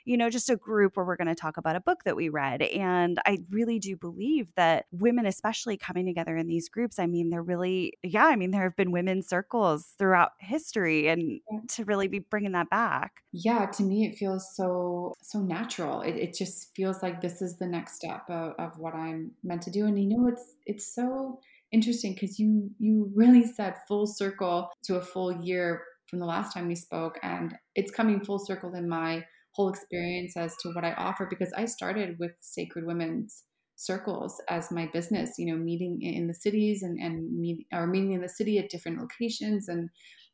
you 0.06 0.16
know, 0.16 0.30
just 0.30 0.48
a 0.48 0.56
group 0.56 0.96
where 0.96 1.04
we're 1.04 1.16
going 1.16 1.26
to 1.26 1.34
talk 1.34 1.56
about 1.56 1.74
a 1.74 1.80
book 1.80 2.04
that 2.04 2.14
we 2.14 2.28
read. 2.28 2.62
And 2.62 3.18
I 3.26 3.38
really 3.50 3.80
do 3.80 3.96
believe 3.96 4.52
that 4.54 4.86
women, 4.92 5.26
especially 5.26 5.76
coming 5.76 6.06
together 6.06 6.36
in 6.36 6.46
these 6.46 6.68
groups, 6.68 7.00
I 7.00 7.06
mean, 7.06 7.28
they're 7.28 7.42
really, 7.42 7.94
yeah, 8.04 8.26
I 8.26 8.36
mean, 8.36 8.52
there 8.52 8.62
have 8.62 8.76
been 8.76 8.92
women's 8.92 9.28
circles 9.28 9.94
throughout 9.98 10.30
history 10.38 11.08
and 11.08 11.40
to 11.70 11.84
really 11.84 12.06
be 12.06 12.20
bringing 12.20 12.52
that 12.52 12.70
back. 12.70 13.14
Yeah, 13.32 13.66
to 13.66 13.82
me, 13.82 14.06
it 14.06 14.16
feels 14.16 14.54
so, 14.54 15.12
so 15.22 15.40
natural. 15.40 16.02
It, 16.02 16.14
it 16.14 16.34
just 16.34 16.74
feels 16.76 17.02
like 17.02 17.20
this 17.20 17.42
is 17.42 17.56
the 17.56 17.66
next 17.66 17.96
step 17.96 18.22
of, 18.30 18.52
of 18.60 18.78
what 18.78 18.94
I'm 18.94 19.32
meant 19.42 19.62
to 19.62 19.72
do. 19.72 19.86
And 19.86 20.00
you 20.00 20.08
know, 20.08 20.28
it's, 20.28 20.54
it's 20.66 20.94
so, 20.94 21.40
interesting 21.72 22.14
because 22.14 22.38
you 22.38 22.70
you 22.78 23.10
really 23.12 23.44
said 23.44 23.74
full 23.88 24.06
circle 24.06 24.70
to 24.84 24.94
a 24.94 25.00
full 25.00 25.32
year 25.44 25.82
from 26.08 26.20
the 26.20 26.24
last 26.24 26.54
time 26.54 26.68
we 26.68 26.76
spoke 26.76 27.18
and 27.24 27.56
it's 27.74 27.90
coming 27.90 28.20
full 28.20 28.38
circle 28.38 28.72
in 28.74 28.88
my 28.88 29.24
whole 29.56 29.70
experience 29.70 30.36
as 30.36 30.54
to 30.58 30.68
what 30.70 30.84
I 30.84 30.92
offer 30.92 31.26
because 31.28 31.52
I 31.56 31.64
started 31.64 32.16
with 32.18 32.32
Sacred 32.40 32.86
Women's 32.86 33.42
circles 33.76 34.40
as 34.48 34.70
my 34.70 34.88
business, 34.92 35.34
you 35.38 35.46
know, 35.46 35.56
meeting 35.56 36.00
in 36.02 36.26
the 36.26 36.34
cities 36.34 36.82
and, 36.82 36.98
and 36.98 37.38
meet, 37.38 37.66
or 37.72 37.86
meeting 37.86 38.12
in 38.12 38.20
the 38.20 38.28
city 38.28 38.58
at 38.58 38.70
different 38.70 39.00
locations. 39.00 39.68
And 39.68 39.88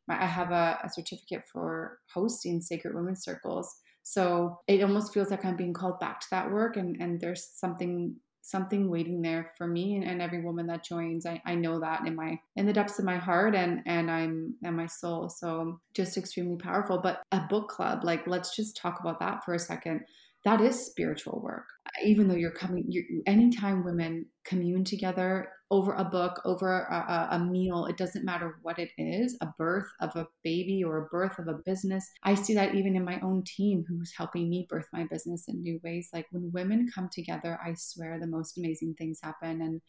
I 0.09 0.27
have 0.27 0.51
a, 0.51 0.79
a 0.85 0.91
certificate 0.91 1.45
for 1.53 1.99
hosting 2.13 2.61
Sacred 2.61 2.95
Women's 2.95 3.23
circles. 3.23 3.73
So 4.03 4.59
it 4.67 4.83
almost 4.83 5.15
feels 5.15 5.31
like 5.31 5.45
I'm 5.45 5.57
being 5.57 5.73
called 5.73 6.01
back 6.01 6.21
to 6.21 6.27
that 6.33 6.51
work 6.51 6.77
and, 6.77 6.97
and 7.01 7.21
there's 7.21 7.49
something 7.55 8.17
something 8.43 8.91
waiting 8.91 9.23
there 9.23 9.53
for 9.57 9.67
me 9.67 9.97
and, 9.97 10.05
and 10.05 10.21
every 10.21 10.43
woman 10.43 10.67
that 10.67 10.85
joins. 10.85 11.25
I, 11.25 11.41
I 11.47 11.55
know 11.55 11.81
that 11.81 12.07
in 12.07 12.15
my 12.15 12.39
in 12.57 12.67
the 12.67 12.73
depths 12.73 12.99
of 12.99 13.05
my 13.05 13.17
heart 13.17 13.55
and 13.55 13.81
and 13.87 14.11
I'm 14.11 14.55
and 14.63 14.77
my 14.77 14.87
soul. 14.87 15.29
So 15.31 15.81
just 15.95 16.19
extremely 16.19 16.57
powerful. 16.57 16.99
But 16.99 17.23
a 17.33 17.41
book 17.49 17.69
club, 17.69 18.05
like 18.05 18.27
let's 18.27 18.55
just 18.55 18.77
talk 18.77 19.01
about 19.01 19.21
that 19.21 19.45
for 19.45 19.55
a 19.55 19.59
second 19.59 20.03
that 20.45 20.61
is 20.61 20.87
spiritual 20.87 21.41
work. 21.43 21.67
Even 22.05 22.27
though 22.27 22.35
you're 22.35 22.51
coming 22.51 22.85
you're, 22.89 23.05
anytime 23.27 23.85
women 23.85 24.27
commune 24.45 24.85
together 24.85 25.49
over 25.71 25.95
a 25.95 26.05
book 26.05 26.41
over 26.45 26.81
a, 26.81 27.29
a, 27.33 27.39
meal 27.39 27.87
it 27.87 27.97
doesn't 27.97 28.25
matter 28.25 28.59
what 28.63 28.79
it 28.79 28.91
is 28.99 29.37
a 29.41 29.47
birth 29.59 29.89
of 30.01 30.15
a 30.17 30.27
baby 30.45 30.85
or 30.85 30.99
a 30.99 31.07
birth 31.07 31.39
of 31.39 31.49
a 31.49 31.61
business 31.65 32.11
i 32.25 32.35
see 32.35 32.55
that 32.55 32.75
even 32.75 32.95
in 32.95 33.05
my 33.05 33.19
own 33.21 33.43
team 33.45 33.85
who's 33.89 34.13
helping 34.17 34.51
me 34.51 34.67
birth 34.69 34.87
my 34.93 35.05
business 35.11 35.45
in 35.49 35.63
new 35.63 35.81
ways. 35.83 36.11
Like 36.13 36.27
when 36.31 36.51
women 36.53 36.91
come 36.95 37.09
together 37.11 37.59
i 37.65 37.75
swear 37.75 38.19
the 38.19 38.27
most 38.27 38.59
amazing 38.59 38.95
things 38.99 39.21
happen 39.23 39.63
and 39.63 39.81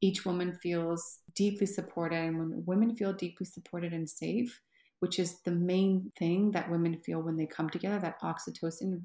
each 0.00 0.24
woman 0.24 0.56
feels 0.62 1.18
deeply 1.34 1.66
supported 1.66 2.16
and 2.16 2.38
when 2.38 2.62
women 2.66 2.94
feel 2.94 3.12
deeply 3.12 3.46
supported 3.46 3.92
and 3.92 4.08
safe 4.08 4.60
which 5.00 5.18
is 5.18 5.40
the 5.42 5.50
main 5.50 6.10
thing 6.18 6.50
that 6.52 6.70
women 6.70 7.00
feel 7.04 7.20
when 7.20 7.36
they 7.36 7.46
come 7.46 7.68
together 7.68 7.98
that 7.98 8.20
oxytocin 8.22 9.00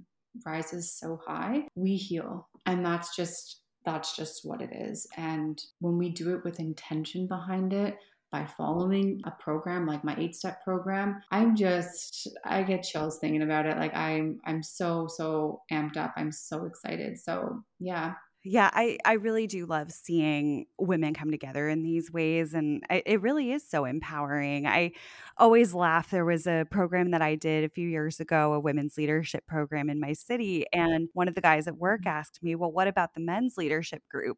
rises 0.46 0.98
so 0.98 1.20
high, 1.26 1.68
we 1.76 1.96
heal. 1.96 2.50
And 2.66 2.86
that's 2.86 3.16
just 3.16 3.62
that's 3.86 4.16
just 4.16 4.42
what 4.44 4.62
it 4.62 4.72
is. 4.72 5.06
And 5.18 5.62
when 5.80 5.98
we 5.98 6.10
do 6.10 6.34
it 6.36 6.44
with 6.46 6.60
intention 6.60 7.28
behind 7.28 7.74
it, 7.74 7.98
by 8.34 8.48
following 8.58 9.22
a 9.26 9.32
program 9.32 9.86
like 9.86 10.04
my 10.04 10.16
eight 10.18 10.36
step 10.36 10.62
program 10.64 11.22
i'm 11.32 11.56
just 11.56 12.28
i 12.44 12.64
get 12.64 12.82
chills 12.82 13.20
thinking 13.20 13.44
about 13.44 13.68
it 13.68 13.78
like 13.78 13.96
i'm 13.96 14.40
i'm 14.46 14.64
so 14.64 15.08
so 15.08 15.62
amped 15.72 15.98
up 15.98 16.12
i'm 16.18 16.32
so 16.32 16.66
excited 16.66 17.18
so 17.18 17.64
yeah 17.80 18.14
yeah, 18.46 18.70
I, 18.74 18.98
I 19.06 19.14
really 19.14 19.48
do 19.48 19.66
love 19.66 19.92
seeing 19.92 20.66
women 20.78 21.14
come 21.14 21.32
together 21.32 21.70
in 21.70 21.82
these 21.82 22.12
ways. 22.12 22.54
And 22.54 22.84
I, 22.90 23.02
it 23.06 23.22
really 23.22 23.54
is 23.54 23.68
so 23.68 23.86
empowering. 23.86 24.68
I 24.68 24.92
always 25.38 25.74
laugh. 25.74 26.12
There 26.12 26.26
was 26.26 26.46
a 26.46 26.66
program 26.70 27.12
that 27.12 27.22
I 27.22 27.36
did 27.36 27.64
a 27.64 27.70
few 27.70 27.88
years 27.88 28.20
ago, 28.20 28.52
a 28.54 28.60
women's 28.60 28.98
leadership 28.98 29.48
program 29.48 29.90
in 29.90 29.98
my 29.98 30.12
city. 30.12 30.66
And 30.74 31.08
one 31.14 31.30
of 31.30 31.36
the 31.36 31.42
guys 31.42 31.68
at 31.68 31.78
work 31.78 32.02
mm-hmm. 32.02 32.10
asked 32.10 32.44
me, 32.44 32.56
Well, 32.56 32.72
what 32.72 32.90
about 32.90 33.14
the 33.14 33.22
men's 33.22 33.58
leadership 33.58 34.04
group? 34.10 34.38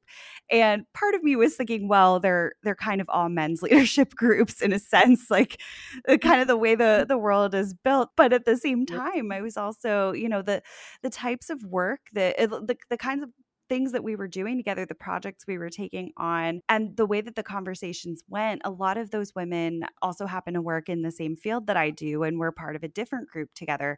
And 0.51 0.85
part 0.93 1.15
of 1.15 1.23
me 1.23 1.35
was 1.35 1.55
thinking, 1.55 1.87
well, 1.87 2.19
they're 2.19 2.53
they're 2.61 2.75
kind 2.75 3.01
of 3.01 3.09
all 3.09 3.29
men's 3.29 3.61
leadership 3.63 4.13
groups 4.13 4.61
in 4.61 4.71
a 4.71 4.79
sense, 4.79 5.31
like 5.31 5.59
uh, 6.07 6.17
kind 6.17 6.41
of 6.41 6.47
the 6.47 6.57
way 6.57 6.75
the, 6.75 7.05
the 7.07 7.17
world 7.17 7.55
is 7.55 7.73
built. 7.73 8.09
But 8.15 8.33
at 8.33 8.45
the 8.45 8.57
same 8.57 8.85
time, 8.85 9.31
I 9.31 9.41
was 9.41 9.57
also, 9.57 10.11
you 10.11 10.29
know, 10.29 10.43
the 10.43 10.61
the 11.01 11.09
types 11.09 11.49
of 11.49 11.63
work 11.65 12.01
that 12.13 12.37
the, 12.37 12.77
the 12.89 12.97
kinds 12.97 13.23
of 13.23 13.29
things 13.67 13.91
that 13.91 14.03
we 14.03 14.15
were 14.15 14.27
doing 14.27 14.57
together, 14.57 14.85
the 14.85 14.95
projects 14.95 15.45
we 15.47 15.57
were 15.57 15.69
taking 15.69 16.11
on, 16.17 16.61
and 16.69 16.95
the 16.97 17.05
way 17.05 17.21
that 17.21 17.35
the 17.35 17.43
conversations 17.43 18.23
went, 18.27 18.61
a 18.63 18.69
lot 18.69 18.97
of 18.97 19.11
those 19.11 19.33
women 19.35 19.83
also 20.01 20.25
happen 20.25 20.53
to 20.53 20.61
work 20.61 20.89
in 20.89 21.01
the 21.01 21.11
same 21.11 21.35
field 21.35 21.67
that 21.67 21.77
I 21.77 21.89
do, 21.89 22.23
and 22.23 22.39
we're 22.39 22.51
part 22.51 22.75
of 22.75 22.83
a 22.83 22.87
different 22.87 23.29
group 23.29 23.53
together. 23.53 23.97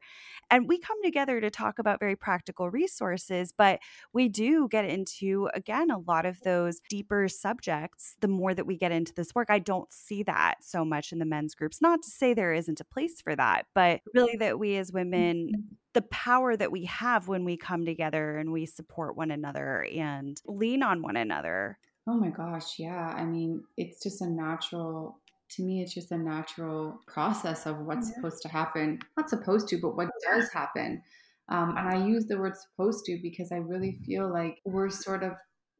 And 0.49 0.67
we 0.67 0.79
come 0.79 1.01
together 1.03 1.41
to 1.41 1.49
talk 1.49 1.79
about 1.79 1.99
very 1.99 2.15
practical 2.15 2.69
resources, 2.69 3.53
but 3.57 3.79
we 4.13 4.29
do 4.29 4.67
get 4.69 4.85
into, 4.85 5.49
again, 5.53 5.91
a 5.91 5.99
lot 5.99 6.25
of 6.25 6.41
those 6.41 6.79
deeper 6.89 7.27
subjects 7.27 8.15
the 8.21 8.27
more 8.27 8.53
that 8.53 8.65
we 8.65 8.77
get 8.77 8.91
into 8.91 9.13
this 9.13 9.35
work. 9.35 9.49
I 9.49 9.59
don't 9.59 9.91
see 9.91 10.23
that 10.23 10.55
so 10.61 10.85
much 10.85 11.11
in 11.11 11.19
the 11.19 11.25
men's 11.25 11.55
groups. 11.55 11.81
Not 11.81 12.01
to 12.03 12.09
say 12.09 12.33
there 12.33 12.53
isn't 12.53 12.79
a 12.79 12.85
place 12.85 13.21
for 13.21 13.35
that, 13.35 13.65
but 13.73 14.01
really 14.13 14.37
that 14.37 14.59
we 14.59 14.77
as 14.77 14.91
women 14.91 15.51
mm-hmm 15.53 15.73
the 15.97 16.03
power 16.03 16.55
that 16.55 16.71
we 16.71 16.85
have 16.85 17.27
when 17.27 17.43
we 17.43 17.57
come 17.57 17.83
together 17.83 18.37
and 18.37 18.51
we 18.51 18.67
support 18.67 19.17
one 19.17 19.31
another 19.31 19.83
and 19.95 20.39
lean 20.45 20.83
on 20.83 21.01
one 21.01 21.17
another. 21.17 21.79
Oh 22.05 22.13
my 22.13 22.29
gosh, 22.29 22.77
yeah. 22.77 23.15
I 23.17 23.25
mean, 23.25 23.63
it's 23.77 24.03
just 24.03 24.21
a 24.21 24.29
natural 24.29 25.17
to 25.49 25.63
me 25.63 25.81
it's 25.81 25.95
just 25.95 26.11
a 26.11 26.17
natural 26.17 26.99
process 27.07 27.65
of 27.65 27.79
what's 27.79 28.09
yeah. 28.09 28.15
supposed 28.15 28.43
to 28.43 28.47
happen. 28.47 28.99
Not 29.17 29.27
supposed 29.27 29.69
to, 29.69 29.79
but 29.81 29.97
what 29.97 30.09
does 30.23 30.51
happen. 30.53 31.01
Um, 31.49 31.73
and 31.75 31.89
I 31.89 32.05
use 32.05 32.27
the 32.27 32.37
word 32.37 32.53
supposed 32.55 33.05
to 33.05 33.17
because 33.19 33.51
I 33.51 33.55
really 33.55 33.97
feel 34.05 34.31
like 34.31 34.59
we're 34.65 34.91
sort 34.91 35.23
of 35.23 35.31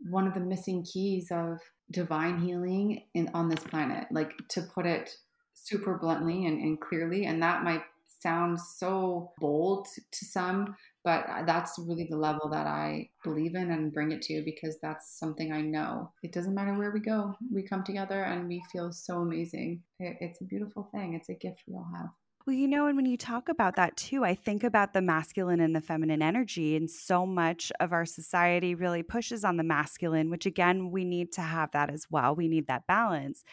one 0.09 0.25
of 0.25 0.33
the 0.33 0.39
missing 0.39 0.83
keys 0.83 1.27
of 1.29 1.59
divine 1.91 2.39
healing 2.39 3.03
in 3.13 3.29
on 3.35 3.49
this 3.49 3.63
planet. 3.63 4.07
Like 4.09 4.31
to 4.49 4.63
put 4.63 4.87
it 4.87 5.11
super 5.53 5.99
bluntly 5.99 6.47
and, 6.47 6.59
and 6.59 6.81
clearly, 6.81 7.25
and 7.25 7.43
that 7.43 7.63
might 7.63 7.83
sounds 8.21 8.75
so 8.77 9.31
bold 9.39 9.87
to 10.11 10.25
some, 10.25 10.75
but 11.03 11.25
that's 11.45 11.79
really 11.79 12.07
the 12.09 12.17
level 12.17 12.49
that 12.49 12.67
I 12.67 13.09
believe 13.23 13.55
in 13.55 13.71
and 13.71 13.93
bring 13.93 14.11
it 14.11 14.21
to 14.23 14.41
because 14.43 14.77
that's 14.81 15.17
something 15.17 15.51
I 15.51 15.61
know. 15.61 16.11
It 16.23 16.33
doesn't 16.33 16.55
matter 16.55 16.73
where 16.73 16.91
we 16.91 16.99
go, 16.99 17.35
we 17.51 17.63
come 17.63 17.83
together 17.83 18.23
and 18.23 18.47
we 18.47 18.61
feel 18.71 18.91
so 18.91 19.19
amazing. 19.19 19.83
It's 19.99 20.41
a 20.41 20.45
beautiful 20.45 20.89
thing, 20.91 21.13
it's 21.13 21.29
a 21.29 21.33
gift 21.33 21.63
we 21.67 21.75
all 21.75 21.89
have. 21.95 22.09
Well, 22.45 22.55
you 22.55 22.69
know, 22.69 22.87
and 22.87 22.95
when 22.95 23.05
you 23.05 23.17
talk 23.17 23.49
about 23.49 23.75
that 23.75 23.97
too, 23.97 24.23
I 24.23 24.33
think 24.33 24.63
about 24.63 24.93
the 24.93 25.01
masculine 25.01 25.59
and 25.59 25.75
the 25.75 25.81
feminine 25.81 26.21
energy, 26.21 26.77
and 26.77 26.89
so 26.89 27.25
much 27.25 27.73
of 27.81 27.91
our 27.91 28.05
society 28.05 28.73
really 28.73 29.03
pushes 29.03 29.43
on 29.43 29.57
the 29.57 29.63
masculine, 29.63 30.29
which 30.29 30.45
again, 30.45 30.89
we 30.89 31.03
need 31.03 31.33
to 31.33 31.41
have 31.41 31.71
that 31.71 31.89
as 31.89 32.07
well. 32.09 32.35
We 32.35 32.47
need 32.47 32.67
that 32.67 32.87
balance 32.87 33.43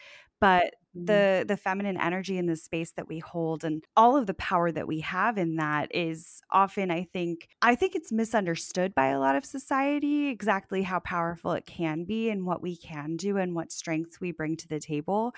but 0.40 0.74
mm-hmm. 0.96 1.06
the 1.06 1.44
the 1.46 1.56
feminine 1.56 2.00
energy 2.00 2.38
in 2.38 2.46
the 2.46 2.56
space 2.56 2.92
that 2.92 3.08
we 3.08 3.18
hold 3.18 3.64
and 3.64 3.84
all 3.96 4.16
of 4.16 4.26
the 4.26 4.34
power 4.34 4.70
that 4.72 4.86
we 4.86 5.00
have 5.00 5.38
in 5.38 5.56
that 5.56 5.94
is 5.94 6.40
often 6.50 6.90
i 6.90 7.04
think 7.12 7.48
i 7.62 7.74
think 7.74 7.94
it's 7.94 8.12
misunderstood 8.12 8.94
by 8.94 9.08
a 9.08 9.18
lot 9.18 9.36
of 9.36 9.44
society 9.44 10.28
exactly 10.28 10.82
how 10.82 10.98
powerful 11.00 11.52
it 11.52 11.66
can 11.66 12.04
be 12.04 12.30
and 12.30 12.46
what 12.46 12.62
we 12.62 12.76
can 12.76 13.16
do 13.16 13.36
and 13.36 13.54
what 13.54 13.72
strengths 13.72 14.20
we 14.20 14.32
bring 14.32 14.56
to 14.56 14.68
the 14.68 14.80
table 14.80 15.32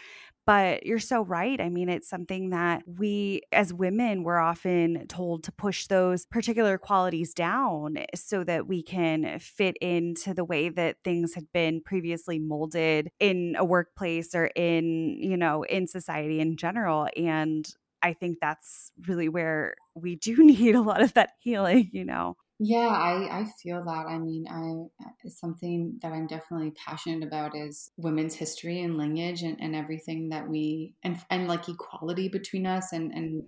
but 0.46 0.86
you're 0.86 0.98
so 1.00 1.22
right. 1.24 1.60
I 1.60 1.68
mean, 1.68 1.88
it's 1.88 2.08
something 2.08 2.50
that 2.50 2.82
we, 2.86 3.42
as 3.52 3.74
women, 3.74 4.22
we're 4.22 4.38
often 4.38 5.06
told 5.08 5.42
to 5.44 5.52
push 5.52 5.88
those 5.88 6.24
particular 6.24 6.78
qualities 6.78 7.34
down 7.34 7.96
eh, 7.96 8.06
so 8.14 8.44
that 8.44 8.68
we 8.68 8.82
can 8.82 9.38
fit 9.40 9.76
into 9.80 10.34
the 10.34 10.44
way 10.44 10.68
that 10.68 10.98
things 11.04 11.34
had 11.34 11.50
been 11.52 11.80
previously 11.82 12.38
molded 12.38 13.10
in 13.18 13.56
a 13.58 13.64
workplace 13.64 14.34
or 14.34 14.46
in, 14.54 15.18
you 15.20 15.36
know, 15.36 15.64
in 15.64 15.88
society 15.88 16.38
in 16.40 16.56
general. 16.56 17.08
And 17.16 17.68
I 18.02 18.12
think 18.12 18.38
that's 18.40 18.92
really 19.08 19.28
where 19.28 19.74
we 19.94 20.14
do 20.14 20.36
need 20.44 20.76
a 20.76 20.80
lot 20.80 21.02
of 21.02 21.14
that 21.14 21.30
healing, 21.40 21.90
you 21.92 22.04
know. 22.04 22.36
Yeah, 22.58 22.88
I, 22.88 23.40
I 23.40 23.44
feel 23.62 23.84
that. 23.84 24.06
I 24.06 24.18
mean, 24.18 24.46
I 24.48 25.04
uh, 25.04 25.28
something 25.28 25.98
that 26.00 26.12
I'm 26.12 26.26
definitely 26.26 26.70
passionate 26.72 27.26
about 27.26 27.54
is 27.54 27.90
women's 27.98 28.34
history 28.34 28.80
and 28.80 28.96
lineage 28.96 29.42
and, 29.42 29.60
and 29.60 29.76
everything 29.76 30.30
that 30.30 30.48
we 30.48 30.94
and 31.02 31.18
and 31.28 31.48
like 31.48 31.68
equality 31.68 32.28
between 32.30 32.66
us 32.66 32.92
and 32.92 33.12
and 33.12 33.42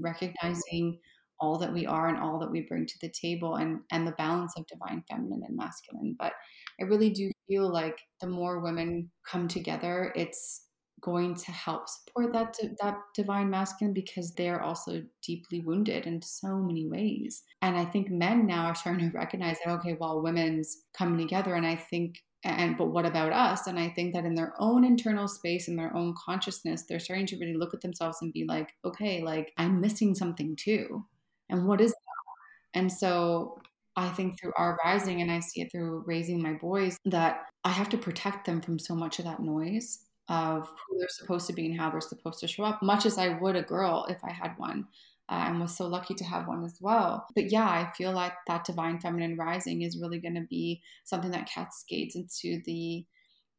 recognizing 0.00 1.00
all 1.40 1.58
that 1.58 1.72
we 1.72 1.86
are 1.86 2.06
and 2.08 2.18
all 2.18 2.38
that 2.38 2.52
we 2.52 2.60
bring 2.60 2.86
to 2.86 2.94
the 3.00 3.10
table 3.10 3.56
and 3.56 3.80
and 3.90 4.06
the 4.06 4.12
balance 4.12 4.52
of 4.56 4.64
divine 4.68 5.02
feminine 5.10 5.42
and 5.44 5.56
masculine. 5.56 6.14
But 6.16 6.34
I 6.80 6.84
really 6.84 7.10
do 7.10 7.32
feel 7.48 7.68
like 7.68 7.98
the 8.20 8.28
more 8.28 8.60
women 8.60 9.10
come 9.28 9.48
together, 9.48 10.12
it's 10.14 10.68
going 11.02 11.34
to 11.34 11.52
help 11.52 11.88
support 11.88 12.32
that 12.32 12.56
that 12.80 12.98
divine 13.14 13.50
masculine 13.50 13.92
because 13.92 14.32
they're 14.32 14.62
also 14.62 15.02
deeply 15.22 15.60
wounded 15.60 16.06
in 16.06 16.22
so 16.22 16.56
many 16.56 16.88
ways. 16.88 17.42
And 17.60 17.76
I 17.76 17.84
think 17.84 18.10
men 18.10 18.46
now 18.46 18.66
are 18.66 18.74
starting 18.74 19.10
to 19.10 19.16
recognize 19.16 19.58
that 19.64 19.72
okay, 19.80 19.96
well, 19.98 20.22
women's 20.22 20.84
coming 20.96 21.18
together, 21.18 21.54
and 21.54 21.66
I 21.66 21.76
think 21.76 22.22
and 22.44 22.76
but 22.76 22.86
what 22.86 23.06
about 23.06 23.32
us? 23.32 23.66
And 23.66 23.78
i 23.78 23.88
think 23.88 24.14
that 24.14 24.24
in 24.24 24.34
their 24.34 24.54
own 24.58 24.84
internal 24.84 25.28
space 25.28 25.68
in 25.68 25.76
their 25.76 25.94
own 25.96 26.14
consciousness 26.24 26.84
they're 26.88 26.98
starting 26.98 27.26
to 27.26 27.36
really 27.36 27.54
look 27.54 27.74
at 27.74 27.80
themselves 27.82 28.18
and 28.20 28.32
be 28.32 28.44
like 28.44 28.70
okay 28.84 29.22
like 29.22 29.52
i'm 29.58 29.80
missing 29.80 30.14
something 30.14 30.56
too. 30.56 31.04
And 31.50 31.66
what 31.66 31.80
is 31.80 31.90
that? 31.90 32.80
And 32.80 32.92
so 32.92 33.60
i 33.96 34.08
think 34.08 34.40
through 34.40 34.52
our 34.56 34.78
rising 34.84 35.20
and 35.20 35.30
i 35.30 35.40
see 35.40 35.60
it 35.60 35.70
through 35.70 36.02
raising 36.06 36.42
my 36.42 36.54
boys 36.54 36.96
that 37.04 37.42
i 37.64 37.68
have 37.70 37.88
to 37.90 37.98
protect 37.98 38.46
them 38.46 38.60
from 38.60 38.78
so 38.78 38.94
much 38.94 39.18
of 39.18 39.24
that 39.26 39.40
noise 39.40 39.98
of 40.28 40.68
who 40.88 40.98
they're 40.98 41.08
supposed 41.08 41.46
to 41.48 41.52
be 41.52 41.66
and 41.66 41.78
how 41.78 41.90
they're 41.90 42.00
supposed 42.00 42.40
to 42.40 42.48
show 42.48 42.64
up, 42.64 42.82
much 42.82 43.06
as 43.06 43.18
I 43.18 43.38
would 43.40 43.56
a 43.56 43.62
girl 43.62 44.06
if 44.08 44.22
I 44.24 44.30
had 44.30 44.54
one. 44.56 44.86
Uh, 45.28 45.44
and 45.46 45.60
was 45.60 45.74
so 45.74 45.86
lucky 45.86 46.14
to 46.14 46.24
have 46.24 46.48
one 46.48 46.62
as 46.64 46.76
well. 46.80 47.26
But 47.34 47.50
yeah, 47.50 47.66
I 47.66 47.90
feel 47.96 48.12
like 48.12 48.34
that 48.48 48.64
divine 48.64 49.00
feminine 49.00 49.36
rising 49.36 49.82
is 49.82 49.98
really 49.98 50.18
going 50.18 50.34
to 50.34 50.46
be 50.50 50.82
something 51.04 51.30
that 51.30 51.48
cascades 51.48 52.16
into 52.16 52.60
the 52.66 53.06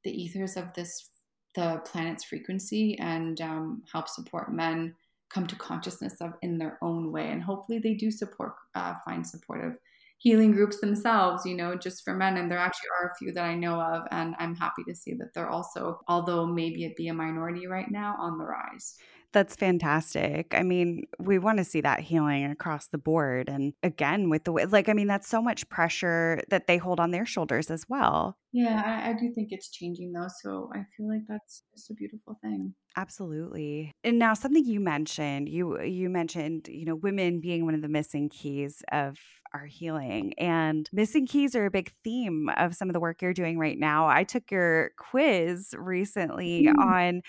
the 0.03 0.11
ethers 0.11 0.57
of 0.57 0.65
this 0.75 1.09
the 1.55 1.81
planet's 1.85 2.23
frequency 2.25 2.97
and 2.99 3.39
um, 3.41 3.83
help 3.91 4.09
support 4.09 4.51
men 4.51 4.93
come 5.29 5.47
to 5.47 5.55
consciousness 5.55 6.21
of 6.21 6.33
in 6.41 6.57
their 6.57 6.77
own 6.81 7.11
way. 7.11 7.29
And 7.29 7.41
hopefully, 7.41 7.79
they 7.79 7.93
do 7.93 8.11
support 8.11 8.53
uh, 8.75 8.95
find 9.05 9.25
supportive 9.25 9.77
healing 10.23 10.53
groups 10.53 10.79
themselves, 10.79 11.45
you 11.45 11.53
know, 11.53 11.75
just 11.75 12.01
for 12.05 12.13
men. 12.13 12.37
And 12.37 12.49
there 12.49 12.57
actually 12.57 12.87
are 13.01 13.09
a 13.09 13.15
few 13.17 13.33
that 13.33 13.43
I 13.43 13.55
know 13.55 13.79
of. 13.81 14.03
And 14.09 14.35
I'm 14.39 14.55
happy 14.55 14.83
to 14.87 14.95
see 14.95 15.13
that 15.15 15.33
they're 15.35 15.49
also, 15.49 15.99
although 16.07 16.45
maybe 16.45 16.85
it 16.85 16.95
be 16.95 17.09
a 17.09 17.13
minority 17.13 17.67
right 17.67 17.91
now, 17.91 18.15
on 18.17 18.37
the 18.37 18.45
rise. 18.45 18.95
That's 19.33 19.55
fantastic. 19.55 20.53
I 20.55 20.63
mean, 20.63 21.03
we 21.19 21.39
want 21.39 21.57
to 21.57 21.65
see 21.65 21.81
that 21.81 21.99
healing 21.99 22.45
across 22.45 22.87
the 22.87 22.97
board. 22.97 23.49
And 23.49 23.73
again, 23.83 24.29
with 24.29 24.45
the 24.45 24.53
way, 24.53 24.65
like, 24.65 24.87
I 24.87 24.93
mean, 24.93 25.07
that's 25.07 25.27
so 25.27 25.41
much 25.41 25.67
pressure 25.67 26.41
that 26.49 26.67
they 26.67 26.77
hold 26.77 27.01
on 27.01 27.11
their 27.11 27.25
shoulders 27.25 27.69
as 27.69 27.83
well. 27.89 28.37
Yeah, 28.53 28.81
I, 28.85 29.09
I 29.09 29.13
do 29.13 29.31
think 29.33 29.47
it's 29.51 29.71
changing 29.71 30.13
though. 30.13 30.27
So 30.41 30.69
I 30.73 30.85
feel 30.95 31.07
like 31.09 31.23
that's 31.27 31.63
just 31.73 31.89
a 31.89 31.95
beautiful 31.95 32.37
thing. 32.41 32.73
Absolutely. 32.95 33.91
And 34.03 34.19
now 34.19 34.35
something 34.35 34.63
you 34.63 34.79
mentioned, 34.79 35.49
you 35.49 35.81
you 35.81 36.09
mentioned, 36.09 36.67
you 36.67 36.85
know, 36.85 36.95
women 36.95 37.41
being 37.41 37.65
one 37.65 37.73
of 37.73 37.81
the 37.81 37.87
missing 37.89 38.29
keys 38.29 38.83
of 38.91 39.17
our 39.55 39.65
healing. 39.65 40.33
And 40.39 40.89
missing 40.91 41.27
keys 41.27 41.55
are 41.55 41.65
a 41.65 41.71
big 41.71 41.91
theme 42.03 42.49
of 42.57 42.75
some 42.75 42.89
of 42.89 42.93
the 42.93 42.99
work 42.99 43.21
you're 43.21 43.33
doing 43.33 43.59
right 43.59 43.77
now. 43.77 44.07
I 44.07 44.23
took 44.23 44.49
your 44.51 44.91
quiz 44.97 45.75
recently 45.77 46.67
Mm. 46.67 46.77
on 46.83 47.21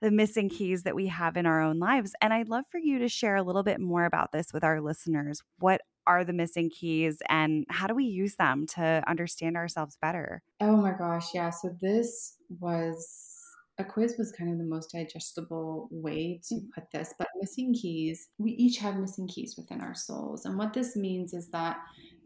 the 0.00 0.10
missing 0.12 0.48
keys 0.48 0.82
that 0.84 0.94
we 0.94 1.08
have 1.08 1.36
in 1.36 1.46
our 1.46 1.60
own 1.60 1.78
lives. 1.78 2.12
And 2.20 2.32
I'd 2.32 2.48
love 2.48 2.64
for 2.70 2.78
you 2.78 2.98
to 3.00 3.08
share 3.08 3.36
a 3.36 3.42
little 3.42 3.62
bit 3.64 3.80
more 3.80 4.04
about 4.04 4.30
this 4.32 4.52
with 4.52 4.62
our 4.64 4.80
listeners. 4.80 5.42
What 5.58 5.80
are 6.06 6.24
the 6.24 6.32
missing 6.32 6.70
keys 6.70 7.18
and 7.28 7.64
how 7.68 7.86
do 7.86 7.94
we 7.94 8.04
use 8.04 8.36
them 8.36 8.66
to 8.68 9.02
understand 9.06 9.56
ourselves 9.56 9.96
better? 10.00 10.42
Oh 10.60 10.76
my 10.76 10.92
gosh, 10.92 11.34
yeah. 11.34 11.50
So 11.50 11.76
this 11.80 12.36
was 12.60 13.38
a 13.78 13.84
quiz 13.84 14.16
was 14.18 14.32
kind 14.32 14.50
of 14.52 14.58
the 14.58 14.64
most 14.64 14.92
digestible 14.92 15.88
way 15.90 16.40
to 16.48 16.54
Mm, 16.54 16.70
put 16.74 16.84
this, 16.92 17.14
but 17.18 17.28
missing 17.40 17.74
keys, 17.74 18.28
we 18.38 18.52
each 18.52 18.78
have 18.78 18.96
missing 18.96 19.26
keys 19.26 19.54
within 19.56 19.80
our 19.80 19.94
souls. 19.94 20.44
And 20.44 20.58
what 20.58 20.72
this 20.72 20.94
means 20.94 21.32
is 21.34 21.48
that 21.50 21.78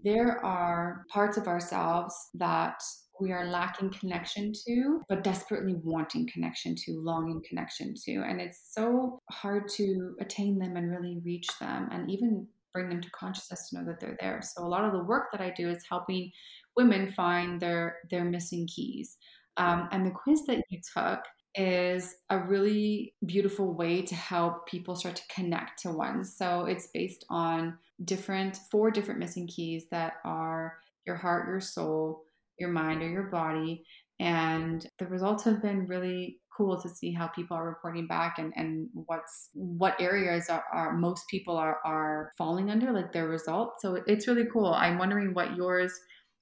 there 0.04 0.44
are 0.44 1.04
parts 1.08 1.36
of 1.36 1.46
ourselves 1.48 2.14
that 2.34 2.82
we 3.20 3.32
are 3.32 3.46
lacking 3.46 3.90
connection 3.90 4.52
to, 4.66 5.00
but 5.08 5.24
desperately 5.24 5.74
wanting 5.82 6.28
connection 6.30 6.74
to, 6.74 7.00
longing 7.00 7.42
connection 7.48 7.94
to. 8.04 8.22
And 8.22 8.40
it's 8.40 8.74
so 8.74 9.20
hard 9.30 9.68
to 9.76 10.16
attain 10.20 10.58
them 10.58 10.76
and 10.76 10.90
really 10.90 11.20
reach 11.24 11.58
them 11.58 11.88
and 11.90 12.10
even 12.10 12.46
bring 12.76 12.90
them 12.90 13.00
to 13.00 13.10
consciousness 13.12 13.70
to 13.70 13.76
know 13.76 13.86
that 13.86 13.98
they're 13.98 14.18
there. 14.20 14.42
So 14.42 14.62
a 14.62 14.68
lot 14.68 14.84
of 14.84 14.92
the 14.92 15.02
work 15.02 15.28
that 15.32 15.40
I 15.40 15.48
do 15.56 15.70
is 15.70 15.82
helping 15.88 16.30
women 16.76 17.10
find 17.10 17.58
their 17.58 17.96
their 18.10 18.24
missing 18.24 18.66
keys. 18.66 19.16
Um, 19.56 19.88
and 19.92 20.04
the 20.04 20.10
quiz 20.10 20.44
that 20.44 20.62
you 20.68 20.78
took 20.94 21.20
is 21.54 22.16
a 22.28 22.38
really 22.38 23.14
beautiful 23.24 23.72
way 23.72 24.02
to 24.02 24.14
help 24.14 24.66
people 24.66 24.94
start 24.94 25.16
to 25.16 25.34
connect 25.34 25.80
to 25.80 25.90
one. 25.90 26.22
So 26.22 26.66
it's 26.66 26.88
based 26.92 27.24
on 27.30 27.78
different 28.04 28.58
four 28.70 28.90
different 28.90 29.20
missing 29.20 29.46
keys 29.46 29.86
that 29.90 30.14
are 30.26 30.74
your 31.06 31.16
heart, 31.16 31.48
your 31.48 31.60
soul, 31.60 32.24
your 32.58 32.68
mind, 32.68 33.02
or 33.02 33.08
your 33.08 33.30
body. 33.30 33.84
And 34.20 34.86
the 34.98 35.06
results 35.06 35.44
have 35.44 35.62
been 35.62 35.86
really 35.86 36.40
cool 36.56 36.80
to 36.80 36.88
see 36.88 37.12
how 37.12 37.26
people 37.28 37.56
are 37.56 37.68
reporting 37.68 38.06
back 38.06 38.38
and, 38.38 38.52
and 38.56 38.88
what's 38.92 39.50
what 39.52 40.00
areas 40.00 40.48
are, 40.48 40.64
are 40.72 40.92
most 40.94 41.24
people 41.28 41.56
are, 41.56 41.78
are 41.84 42.32
falling 42.38 42.70
under, 42.70 42.92
like 42.92 43.12
their 43.12 43.28
results. 43.28 43.82
So 43.82 44.02
it's 44.06 44.26
really 44.26 44.46
cool. 44.52 44.66
I'm 44.66 44.98
wondering 44.98 45.34
what 45.34 45.56
yours 45.56 45.92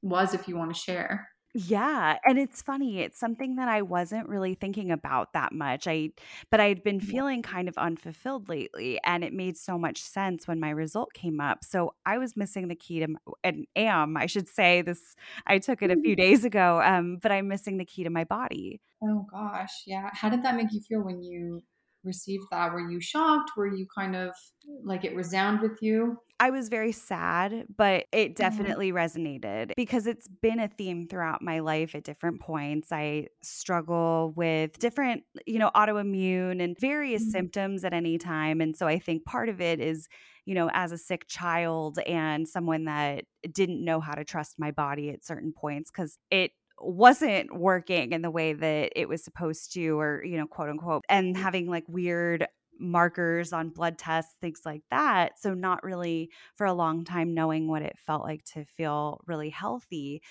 was 0.03 0.35
if 0.35 0.47
you 0.47 0.57
want 0.57 0.75
to 0.75 0.81
share. 0.81 1.29
Yeah, 1.57 2.19
and 2.25 2.37
it's 2.37 2.63
funny, 2.63 2.99
it's 2.99 3.17
something 3.17 3.55
that 3.57 3.69
I 3.69 3.81
wasn't 3.81 4.29
really 4.29 4.55
thinking 4.55 4.91
about 4.91 5.33
that 5.35 5.53
much. 5.53 5.87
I 5.87 6.11
but 6.51 6.59
I'd 6.59 6.83
been 6.83 6.99
Yeah. 7.01 7.21
feeling 7.21 7.43
kind 7.43 7.69
of 7.69 7.79
unfulfilled 7.79 8.49
lately, 8.49 8.99
and 9.05 9.23
it 9.23 9.33
made 9.33 9.57
so 9.57 9.79
much 9.79 10.03
sense 10.03 10.49
when 10.49 10.59
my 10.59 10.71
result 10.71 11.13
came 11.13 11.41
up. 11.41 11.63
So 11.63 11.95
I 12.07 12.19
was 12.19 12.37
missing 12.37 12.67
the 12.67 12.75
key 12.75 12.99
to 12.99 13.05
m 13.05 13.19
and 13.45 13.67
am, 13.77 14.17
I 14.17 14.27
should 14.27 14.49
say 14.49 14.83
this 14.83 15.15
I 15.47 15.61
took 15.61 15.81
it 15.81 15.93
a 15.93 15.97
few 15.97 16.17
days 16.17 16.45
ago, 16.45 16.83
um, 16.83 17.19
but 17.23 17.31
I'm 17.31 17.47
missing 17.47 17.77
the 17.79 17.85
key 17.85 18.03
to 18.03 18.11
my 18.11 18.25
body. 18.25 18.81
Oh 19.03 19.27
gosh, 19.31 19.83
yeah. 19.87 20.11
How 20.13 20.29
did 20.31 20.43
that 20.45 20.55
make 20.57 20.73
you 20.73 20.81
feel 20.81 21.03
when 21.03 21.23
you 21.23 21.63
received 22.05 22.45
that? 22.51 22.73
Were 22.73 22.89
you 22.91 23.01
shocked? 23.01 23.53
Were 23.57 23.67
you 23.75 23.87
kind 23.95 24.17
of 24.17 24.35
like 24.83 25.05
it 25.05 25.15
resound 25.17 25.61
with 25.61 25.83
you? 25.83 26.19
I 26.41 26.51
was 26.51 26.69
very 26.69 26.91
sad, 26.91 27.67
but 27.75 28.07
it 28.13 28.35
Mhm, 28.39 28.75
definitely 28.75 28.91
resonated 28.91 29.73
because 29.77 30.09
it's 30.09 30.27
been 30.27 30.59
a 30.59 30.67
theme 30.67 31.07
throughout 31.07 31.43
my 31.43 31.61
life 31.61 31.95
at 31.95 32.03
different 32.03 32.41
points. 32.41 32.91
I 32.91 33.29
struggle 33.43 34.33
with 34.37 34.77
different, 34.81 35.23
you 35.47 35.61
know, 35.61 35.71
autoimmune 35.77 36.61
and 36.63 36.77
various 36.79 37.25
mhm, 37.25 37.31
symptoms 37.31 37.85
at 37.85 37.95
any 37.95 38.19
time. 38.19 38.61
And 38.61 38.77
so 38.77 38.89
I 38.89 38.99
think 38.99 39.25
part 39.25 39.49
of 39.49 39.61
it 39.61 39.79
is, 39.81 40.09
you 40.45 40.55
know, 40.57 40.69
as 40.73 40.91
a 40.91 40.99
sick 40.99 41.27
child 41.29 42.01
and 42.01 42.49
someone 42.49 42.85
that 42.87 43.27
didn't 43.53 43.83
know 43.85 44.01
how 44.01 44.15
to 44.15 44.25
trust 44.25 44.59
my 44.59 44.73
body 44.73 45.11
at 45.11 45.25
certain 45.25 45.53
points 45.53 45.93
because 45.93 46.19
it 46.33 46.51
wasn't 46.79 47.57
working 47.57 48.13
in 48.13 48.23
the 48.23 48.31
way 48.31 48.53
that 48.53 48.93
it 48.97 49.09
was 49.09 49.25
supposed 49.25 49.73
to, 49.75 49.99
or, 49.99 50.25
you 50.25 50.37
know, 50.37 50.47
quote 50.47 50.69
unquote, 50.69 51.05
and 51.09 51.35
mm-hmm. 51.35 51.43
having 51.43 51.69
like 51.69 51.85
weird 51.89 52.47
markers 52.79 53.53
on 53.53 53.71
blood 53.71 53.99
tests, 53.99 54.35
things 54.41 54.61
like 54.65 54.83
that. 54.91 55.39
So, 55.39 55.55
not 55.55 55.83
really 55.83 56.31
for 56.57 56.67
a 56.67 56.75
long 56.75 57.05
time 57.05 57.35
knowing 57.35 57.69
what 57.69 57.83
it 57.83 57.97
felt 58.07 58.23
like 58.23 58.45
to 58.55 58.65
feel 58.65 59.21
really 59.27 59.51
healthy. 59.51 60.23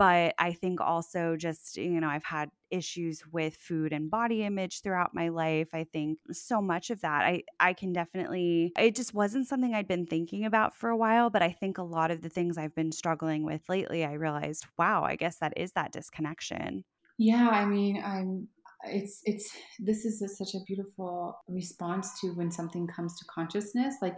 But 0.00 0.34
I 0.38 0.54
think 0.54 0.80
also 0.80 1.36
just, 1.36 1.76
you 1.76 2.00
know, 2.00 2.08
I've 2.08 2.24
had 2.24 2.50
issues 2.70 3.26
with 3.26 3.54
food 3.56 3.92
and 3.92 4.10
body 4.10 4.42
image 4.44 4.80
throughout 4.80 5.14
my 5.14 5.28
life. 5.28 5.68
I 5.74 5.84
think 5.84 6.18
so 6.32 6.62
much 6.62 6.88
of 6.90 7.02
that 7.02 7.22
I 7.24 7.42
I 7.60 7.74
can 7.74 7.92
definitely 7.92 8.72
it 8.78 8.94
just 8.94 9.12
wasn't 9.12 9.46
something 9.46 9.74
I'd 9.74 9.88
been 9.88 10.06
thinking 10.06 10.44
about 10.46 10.74
for 10.74 10.88
a 10.88 10.96
while, 10.96 11.28
but 11.30 11.42
I 11.42 11.52
think 11.52 11.76
a 11.78 11.82
lot 11.82 12.10
of 12.10 12.22
the 12.22 12.30
things 12.30 12.56
I've 12.56 12.74
been 12.74 12.92
struggling 12.92 13.44
with 13.44 13.68
lately, 13.68 14.04
I 14.04 14.14
realized, 14.14 14.66
wow, 14.78 15.04
I 15.04 15.16
guess 15.16 15.38
that 15.38 15.52
is 15.56 15.72
that 15.72 15.92
disconnection. 15.92 16.84
Yeah, 17.18 17.48
I 17.50 17.64
mean, 17.66 18.02
I'm 18.02 18.48
it's 18.84 19.20
it's 19.24 19.54
this 19.78 20.04
is 20.06 20.22
a, 20.22 20.28
such 20.28 20.54
a 20.54 20.64
beautiful 20.66 21.38
response 21.48 22.18
to 22.20 22.30
when 22.32 22.50
something 22.50 22.86
comes 22.86 23.18
to 23.18 23.24
consciousness. 23.26 23.96
Like 24.00 24.16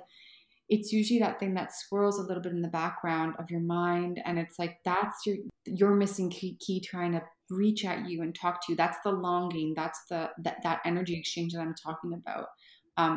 it's 0.75 0.93
usually 0.93 1.21
that 1.21 1.39
thing 1.39 1.55
that 1.55 1.71
swirls 1.75 2.19
a 2.19 2.23
little 2.23 2.43
bit 2.43 2.53
in 2.53 2.63
the 2.63 2.69
background 2.83 3.35
of 3.39 3.51
your 3.51 3.61
mind 3.61 4.21
and 4.25 4.39
it's 4.39 4.59
like 4.59 4.79
that's 4.85 5.27
your 5.27 5.37
your 5.67 5.95
missing 5.95 6.31
key, 6.31 6.57
key 6.65 6.81
trying 6.81 7.13
to 7.13 7.23
reach 7.51 7.85
at 7.85 8.09
you 8.09 8.23
and 8.23 8.35
talk 8.35 8.55
to 8.65 8.73
you. 8.73 8.77
That's 8.77 8.99
the 9.05 9.13
longing. 9.13 9.75
That's 9.77 10.01
the 10.11 10.31
that 10.45 10.57
that 10.63 10.81
energy 10.85 11.15
exchange 11.19 11.53
that 11.53 11.61
I'm 11.61 11.75
talking 11.75 12.15
about. 12.15 12.47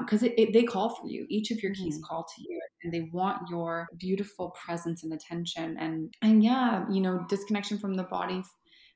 because 0.04 0.24
it, 0.24 0.54
they 0.54 0.64
call 0.64 0.90
for 0.96 1.08
you. 1.08 1.26
Each 1.30 1.52
of 1.52 1.62
your 1.64 1.74
keys 1.74 1.98
Mhm. 2.00 2.04
call 2.08 2.24
to 2.36 2.42
you, 2.48 2.60
and 2.84 2.94
they 2.94 3.10
want 3.14 3.50
your 3.50 3.88
beautiful 3.98 4.48
presence 4.66 5.04
and 5.04 5.14
attention. 5.14 5.78
And 5.78 6.14
and 6.22 6.44
yeah, 6.44 6.86
you 6.90 7.02
know, 7.02 7.26
disconnection 7.30 7.78
from 7.80 7.96
the 7.96 8.04
body 8.18 8.42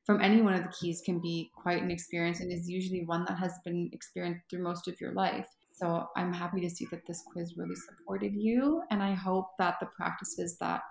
from 0.06 0.22
any 0.22 0.42
one 0.42 0.56
of 0.56 0.64
the 0.64 0.74
keys 0.80 1.02
can 1.06 1.20
be 1.20 1.52
quite 1.64 1.84
an 1.84 1.92
experience 1.92 2.40
and 2.40 2.52
is 2.52 2.68
usually 2.68 3.06
one 3.06 3.26
that 3.26 3.38
has 3.38 3.54
been 3.64 3.90
experienced 3.94 4.42
through 4.50 4.64
most 4.64 4.88
of 4.88 5.00
your 5.02 5.14
life. 5.14 5.48
So 5.80 6.08
I'm 6.16 6.34
happy 6.34 6.62
to 6.62 6.70
see 6.70 6.86
that 6.92 7.02
this 7.08 7.22
quiz 7.32 7.56
really 7.58 7.76
supported 7.76 8.34
you. 8.36 8.82
And 8.92 9.02
I 9.04 9.14
hope 9.14 9.48
that 9.60 9.78
the 9.80 9.88
practices 9.98 10.58
that 10.60 10.82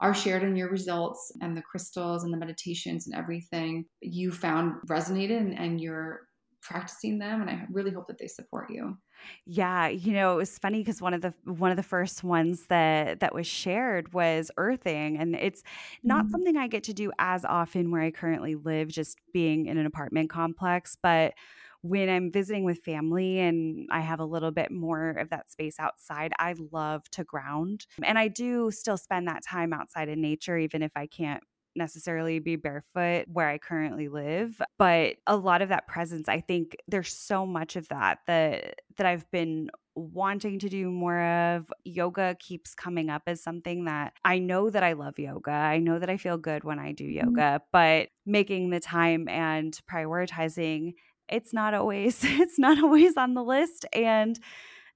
are 0.00 0.14
shared 0.14 0.44
in 0.44 0.56
your 0.56 0.70
results 0.70 1.32
and 1.40 1.56
the 1.56 1.62
crystals 1.62 2.22
and 2.24 2.32
the 2.32 2.38
meditations 2.38 3.06
and 3.06 3.16
everything 3.16 3.86
you 4.00 4.30
found 4.30 4.74
resonated 4.88 5.38
and, 5.38 5.58
and 5.58 5.80
you're 5.80 6.28
practicing 6.62 7.18
them. 7.18 7.40
And 7.40 7.50
I 7.50 7.66
really 7.70 7.90
hope 7.90 8.06
that 8.08 8.18
they 8.18 8.28
support 8.28 8.70
you. 8.70 8.96
Yeah, 9.44 9.88
you 9.88 10.12
know, 10.12 10.34
it 10.34 10.36
was 10.36 10.58
funny 10.58 10.78
because 10.80 11.00
one 11.02 11.14
of 11.14 11.22
the 11.22 11.34
one 11.44 11.70
of 11.70 11.76
the 11.76 11.82
first 11.82 12.22
ones 12.22 12.66
that 12.66 13.20
that 13.20 13.34
was 13.34 13.46
shared 13.46 14.12
was 14.12 14.50
earthing, 14.56 15.16
and 15.18 15.34
it's 15.34 15.62
not 16.02 16.26
Mhm. 16.26 16.30
something 16.30 16.56
I 16.56 16.68
get 16.68 16.84
to 16.84 16.94
do 16.94 17.10
as 17.18 17.44
often 17.44 17.90
where 17.90 18.02
I 18.02 18.10
currently 18.10 18.54
live, 18.54 18.88
just 18.88 19.18
being 19.32 19.66
in 19.66 19.78
an 19.78 19.86
apartment 19.86 20.30
complex, 20.30 20.96
but 21.02 21.34
when 21.88 22.08
I'm 22.08 22.30
visiting 22.30 22.64
with 22.64 22.78
family 22.84 23.40
and 23.40 23.88
I 23.90 24.00
have 24.00 24.20
a 24.20 24.24
little 24.24 24.50
bit 24.50 24.70
more 24.70 25.10
of 25.10 25.30
that 25.30 25.50
space 25.50 25.76
outside, 25.78 26.32
I 26.38 26.54
love 26.72 27.08
to 27.12 27.24
ground. 27.24 27.86
And 28.02 28.18
I 28.18 28.28
do 28.28 28.70
still 28.70 28.96
spend 28.96 29.28
that 29.28 29.44
time 29.44 29.72
outside 29.72 30.08
in 30.08 30.20
nature, 30.20 30.58
even 30.58 30.82
if 30.82 30.92
I 30.96 31.06
can't 31.06 31.42
necessarily 31.76 32.40
be 32.40 32.56
barefoot 32.56 33.24
where 33.32 33.48
I 33.48 33.56
currently 33.56 34.08
live. 34.08 34.60
But 34.78 35.16
a 35.26 35.36
lot 35.36 35.62
of 35.62 35.70
that 35.70 35.86
presence, 35.86 36.28
I 36.28 36.40
think 36.40 36.76
there's 36.88 37.12
so 37.12 37.46
much 37.46 37.76
of 37.76 37.88
that 37.88 38.18
that 38.26 38.80
that 38.96 39.06
I've 39.06 39.30
been 39.30 39.70
wanting 39.94 40.58
to 40.60 40.68
do 40.68 40.90
more 40.90 41.20
of. 41.20 41.72
Yoga 41.84 42.36
keeps 42.38 42.74
coming 42.74 43.10
up 43.10 43.22
as 43.26 43.42
something 43.42 43.86
that 43.86 44.12
I 44.24 44.38
know 44.38 44.70
that 44.70 44.82
I 44.82 44.92
love 44.92 45.18
yoga. 45.18 45.50
I 45.50 45.78
know 45.78 45.98
that 45.98 46.10
I 46.10 46.16
feel 46.16 46.36
good 46.36 46.64
when 46.64 46.78
I 46.78 46.92
do 46.92 47.04
mm-hmm. 47.04 47.28
yoga, 47.28 47.62
but 47.72 48.08
making 48.26 48.70
the 48.70 48.80
time 48.80 49.28
and 49.28 49.78
prioritizing 49.90 50.94
it's 51.28 51.52
not 51.52 51.74
always 51.74 52.20
it's 52.22 52.58
not 52.58 52.82
always 52.82 53.16
on 53.16 53.34
the 53.34 53.44
list 53.44 53.86
and 53.92 54.38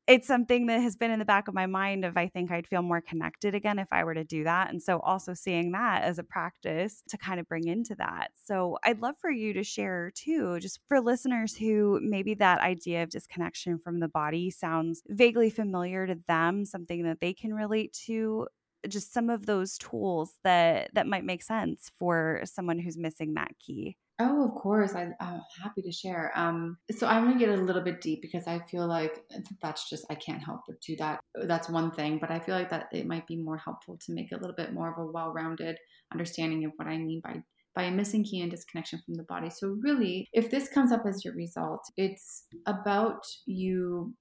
it's 0.08 0.26
something 0.26 0.66
that 0.66 0.80
has 0.80 0.96
been 0.96 1.12
in 1.12 1.20
the 1.20 1.24
back 1.24 1.46
of 1.46 1.54
my 1.54 1.66
mind 1.66 2.04
of 2.04 2.16
I 2.16 2.26
think 2.26 2.50
I'd 2.50 2.66
feel 2.66 2.82
more 2.82 3.00
connected 3.00 3.54
again 3.54 3.78
if 3.78 3.86
I 3.92 4.02
were 4.02 4.14
to 4.14 4.24
do 4.24 4.44
that, 4.44 4.70
and 4.70 4.82
so 4.82 4.98
also 4.98 5.32
seeing 5.32 5.72
that 5.72 6.02
as 6.02 6.18
a 6.18 6.24
practice 6.24 7.02
to 7.08 7.16
kind 7.16 7.38
of 7.38 7.48
bring 7.48 7.68
into 7.68 7.94
that. 7.96 8.30
So 8.34 8.78
I'd 8.84 9.00
love 9.00 9.14
for 9.20 9.30
you 9.30 9.52
to 9.52 9.62
share 9.62 10.10
too, 10.14 10.58
just 10.58 10.80
for 10.88 11.00
listeners 11.00 11.54
who 11.56 12.00
maybe 12.02 12.34
that 12.34 12.60
idea 12.60 13.04
of 13.04 13.10
disconnection 13.10 13.78
from 13.78 14.00
the 14.00 14.08
body 14.08 14.50
sounds 14.50 15.02
vaguely 15.06 15.50
familiar 15.50 16.06
to 16.06 16.18
them, 16.26 16.64
something 16.64 17.04
that 17.04 17.20
they 17.20 17.32
can 17.32 17.54
relate 17.54 17.92
to, 18.06 18.48
just 18.88 19.12
some 19.12 19.30
of 19.30 19.46
those 19.46 19.78
tools 19.78 20.32
that 20.42 20.90
that 20.94 21.06
might 21.06 21.24
make 21.24 21.44
sense 21.44 21.92
for 21.96 22.40
someone 22.44 22.80
who's 22.80 22.98
missing 22.98 23.34
that 23.34 23.52
key. 23.60 23.96
Oh, 24.22 24.44
of 24.44 24.54
course. 24.54 24.94
I, 24.94 25.10
am 25.20 25.42
happy 25.62 25.82
to 25.82 25.92
share. 25.92 26.32
Um, 26.36 26.78
so 26.90 27.06
I'm 27.06 27.24
gonna 27.24 27.38
get 27.38 27.48
a 27.48 27.62
little 27.62 27.82
bit 27.82 28.00
deep 28.00 28.22
because 28.22 28.46
I 28.46 28.60
feel 28.70 28.86
like 28.86 29.24
that's 29.60 29.88
just 29.88 30.04
I 30.10 30.14
can't 30.14 30.42
help 30.42 30.60
but 30.66 30.80
do 30.80 30.96
that. 30.96 31.20
That's 31.34 31.68
one 31.68 31.90
thing, 31.90 32.18
but 32.18 32.30
I 32.30 32.38
feel 32.38 32.54
like 32.54 32.70
that 32.70 32.88
it 32.92 33.06
might 33.06 33.26
be 33.26 33.36
more 33.36 33.58
helpful 33.58 33.98
to 34.06 34.12
make 34.12 34.32
a 34.32 34.36
little 34.36 34.54
bit 34.56 34.72
more 34.72 34.92
of 34.92 34.98
a 34.98 35.10
well-rounded 35.10 35.76
understanding 36.12 36.64
of 36.64 36.72
what 36.76 36.88
I 36.88 36.98
mean 36.98 37.20
by 37.24 37.42
by 37.74 37.84
a 37.84 37.90
missing 37.90 38.22
key 38.22 38.42
and 38.42 38.50
disconnection 38.50 39.00
from 39.04 39.14
the 39.14 39.22
body. 39.24 39.48
So 39.48 39.78
really, 39.80 40.28
if 40.32 40.50
this 40.50 40.68
comes 40.68 40.92
up 40.92 41.06
as 41.06 41.24
your 41.24 41.34
result, 41.34 41.80
it's 41.96 42.44
about 42.66 43.24
you 43.46 44.14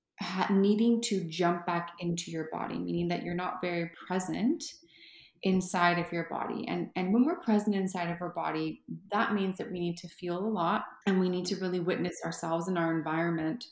needing 0.49 1.01
to 1.01 1.27
jump 1.27 1.65
back 1.65 1.91
into 1.99 2.31
your 2.31 2.47
body, 2.51 2.77
meaning 2.77 3.07
that 3.09 3.23
you're 3.23 3.35
not 3.35 3.55
very 3.61 3.91
present 4.07 4.63
inside 5.43 5.97
of 5.97 6.12
your 6.12 6.27
body. 6.30 6.65
And 6.67 6.89
and 6.95 7.13
when 7.13 7.25
we're 7.25 7.39
present 7.39 7.75
inside 7.75 8.12
of 8.12 8.21
our 8.21 8.30
body, 8.30 8.82
that 9.12 9.34
means 9.34 9.58
that 9.58 9.71
we 9.71 9.80
need 9.80 9.97
to 9.97 10.08
feel 10.08 10.38
a 10.38 10.47
lot 10.47 10.84
and 11.08 11.19
we 11.19 11.30
need 11.30 11.45
to 11.47 11.56
really 11.58 11.80
witness 11.80 12.21
ourselves 12.23 12.67
and 12.67 12.77
our 12.77 12.95
environment 12.95 13.65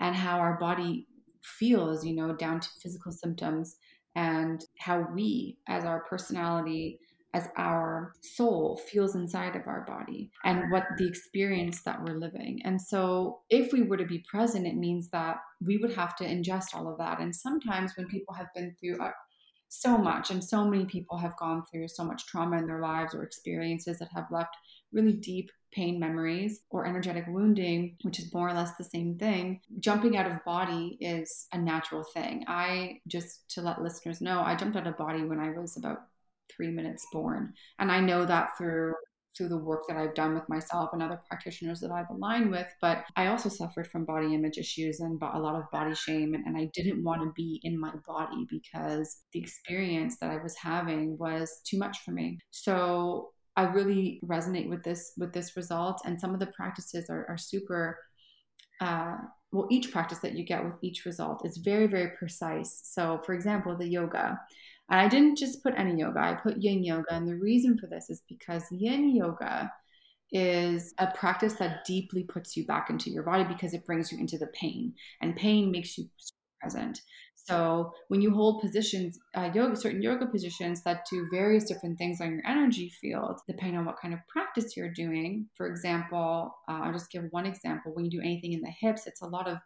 and 0.00 0.14
how 0.14 0.38
our 0.38 0.58
body 0.58 1.06
feels, 1.42 2.04
you 2.04 2.14
know, 2.14 2.34
down 2.34 2.60
to 2.60 2.68
physical 2.82 3.12
symptoms 3.12 3.76
and 4.14 4.64
how 4.78 5.06
we 5.14 5.58
as 5.68 5.84
our 5.84 6.00
personality 6.04 6.98
as 7.36 7.48
our 7.56 8.14
soul 8.22 8.80
feels 8.90 9.14
inside 9.14 9.54
of 9.56 9.66
our 9.66 9.84
body 9.86 10.30
and 10.44 10.72
what 10.72 10.84
the 10.96 11.06
experience 11.06 11.82
that 11.82 12.02
we're 12.02 12.18
living. 12.18 12.58
And 12.64 12.80
so, 12.80 13.40
if 13.50 13.74
we 13.74 13.82
were 13.82 13.98
to 13.98 14.06
be 14.06 14.24
present, 14.30 14.66
it 14.66 14.76
means 14.76 15.10
that 15.10 15.36
we 15.62 15.76
would 15.76 15.92
have 15.92 16.16
to 16.16 16.24
ingest 16.24 16.74
all 16.74 16.88
of 16.90 16.96
that. 16.96 17.20
And 17.20 17.36
sometimes, 17.36 17.92
when 17.94 18.06
people 18.06 18.34
have 18.34 18.46
been 18.54 18.74
through 18.80 19.02
a, 19.02 19.12
so 19.80 19.96
much 19.98 20.30
and 20.30 20.42
so 20.42 20.64
many 20.64 20.84
people 20.84 21.16
have 21.16 21.36
gone 21.36 21.62
through 21.70 21.88
so 21.88 22.04
much 22.04 22.26
trauma 22.26 22.58
in 22.58 22.66
their 22.66 22.80
lives 22.80 23.14
or 23.14 23.22
experiences 23.22 23.98
that 23.98 24.08
have 24.14 24.26
left 24.30 24.56
really 24.92 25.12
deep 25.12 25.50
pain 25.72 25.98
memories 26.00 26.60
or 26.70 26.86
energetic 26.86 27.26
wounding 27.28 27.96
which 28.02 28.18
is 28.18 28.32
more 28.32 28.48
or 28.48 28.54
less 28.54 28.76
the 28.76 28.84
same 28.84 29.18
thing. 29.18 29.60
Jumping 29.80 30.16
out 30.16 30.30
of 30.30 30.44
body 30.44 30.96
is 31.00 31.46
a 31.52 31.58
natural 31.58 32.04
thing. 32.14 32.44
I 32.46 33.00
just 33.08 33.50
to 33.50 33.62
let 33.62 33.82
listeners 33.82 34.20
know 34.20 34.40
i 34.40 34.54
jumped 34.54 34.76
out 34.76 34.86
of 34.86 34.96
body 34.96 35.24
when 35.24 35.40
i 35.40 35.50
was 35.50 35.76
about 35.76 35.98
three 36.54 36.70
minutes 36.70 37.06
born 37.12 37.52
and 37.78 37.90
i 37.90 38.00
know 38.00 38.24
that 38.24 38.56
through 38.56 38.94
through 39.36 39.48
the 39.48 39.56
work 39.56 39.82
that 39.88 39.96
I've 39.96 40.14
done 40.14 40.34
with 40.34 40.48
myself 40.48 40.90
and 40.92 41.02
other 41.02 41.20
practitioners 41.28 41.80
that 41.80 41.90
I've 41.90 42.10
aligned 42.10 42.50
with. 42.50 42.66
But 42.80 43.04
I 43.16 43.26
also 43.26 43.48
suffered 43.48 43.86
from 43.86 44.04
body 44.04 44.34
image 44.34 44.58
issues 44.58 45.00
and 45.00 45.20
a 45.20 45.38
lot 45.38 45.56
of 45.56 45.70
body 45.70 45.94
shame. 45.94 46.34
And, 46.34 46.44
and 46.46 46.56
I 46.56 46.70
didn't 46.74 47.02
want 47.02 47.22
to 47.22 47.32
be 47.34 47.60
in 47.62 47.78
my 47.78 47.92
body 48.06 48.46
because 48.50 49.22
the 49.32 49.40
experience 49.40 50.16
that 50.20 50.30
I 50.30 50.42
was 50.42 50.56
having 50.56 51.18
was 51.18 51.60
too 51.68 51.78
much 51.78 51.98
for 52.04 52.12
me. 52.12 52.38
So 52.50 53.30
I 53.56 53.64
really 53.64 54.20
resonate 54.24 54.68
with 54.68 54.82
this 54.84 55.12
with 55.16 55.32
this 55.32 55.56
result. 55.56 56.02
And 56.04 56.20
some 56.20 56.34
of 56.34 56.40
the 56.40 56.48
practices 56.48 57.06
are, 57.08 57.26
are 57.28 57.38
super 57.38 57.98
uh, 58.80 59.16
well, 59.52 59.66
each 59.70 59.90
practice 59.92 60.18
that 60.18 60.34
you 60.34 60.44
get 60.44 60.64
with 60.64 60.74
each 60.82 61.04
result 61.04 61.46
is 61.46 61.56
very, 61.58 61.86
very 61.86 62.10
precise. 62.18 62.80
So, 62.84 63.20
for 63.24 63.34
example, 63.34 63.76
the 63.76 63.88
yoga. 63.88 64.38
And 64.88 65.00
I 65.00 65.08
didn't 65.08 65.36
just 65.36 65.62
put 65.62 65.74
any 65.76 65.98
yoga, 65.98 66.20
I 66.20 66.34
put 66.34 66.62
yin 66.62 66.84
yoga. 66.84 67.14
And 67.14 67.26
the 67.28 67.36
reason 67.36 67.76
for 67.78 67.86
this 67.86 68.08
is 68.10 68.22
because 68.28 68.64
yin 68.70 69.14
yoga 69.14 69.72
is 70.32 70.94
a 70.98 71.08
practice 71.08 71.54
that 71.54 71.84
deeply 71.84 72.24
puts 72.24 72.56
you 72.56 72.66
back 72.66 72.90
into 72.90 73.10
your 73.10 73.22
body 73.22 73.44
because 73.44 73.74
it 73.74 73.86
brings 73.86 74.10
you 74.10 74.18
into 74.18 74.38
the 74.38 74.48
pain, 74.48 74.92
and 75.20 75.36
pain 75.36 75.70
makes 75.70 75.96
you 75.96 76.06
present. 76.60 77.00
So 77.34 77.92
when 78.08 78.20
you 78.20 78.32
hold 78.32 78.60
positions, 78.60 79.20
uh, 79.36 79.50
yoga, 79.54 79.76
certain 79.76 80.02
yoga 80.02 80.26
positions 80.26 80.82
that 80.82 81.06
do 81.08 81.28
various 81.30 81.64
different 81.64 81.96
things 81.96 82.20
on 82.20 82.32
your 82.32 82.42
energy 82.44 82.88
field, 83.00 83.38
depending 83.46 83.78
on 83.78 83.84
what 83.84 84.00
kind 84.02 84.12
of 84.12 84.20
practice 84.28 84.76
you're 84.76 84.92
doing. 84.92 85.46
For 85.54 85.68
example, 85.68 86.56
uh, 86.68 86.80
I'll 86.82 86.92
just 86.92 87.12
give 87.12 87.22
one 87.30 87.46
example. 87.46 87.94
When 87.94 88.04
you 88.04 88.10
do 88.10 88.20
anything 88.20 88.52
in 88.52 88.62
the 88.62 88.72
hips, 88.80 89.06
it's 89.06 89.22
a 89.22 89.28
lot 89.28 89.46
of 89.46 89.58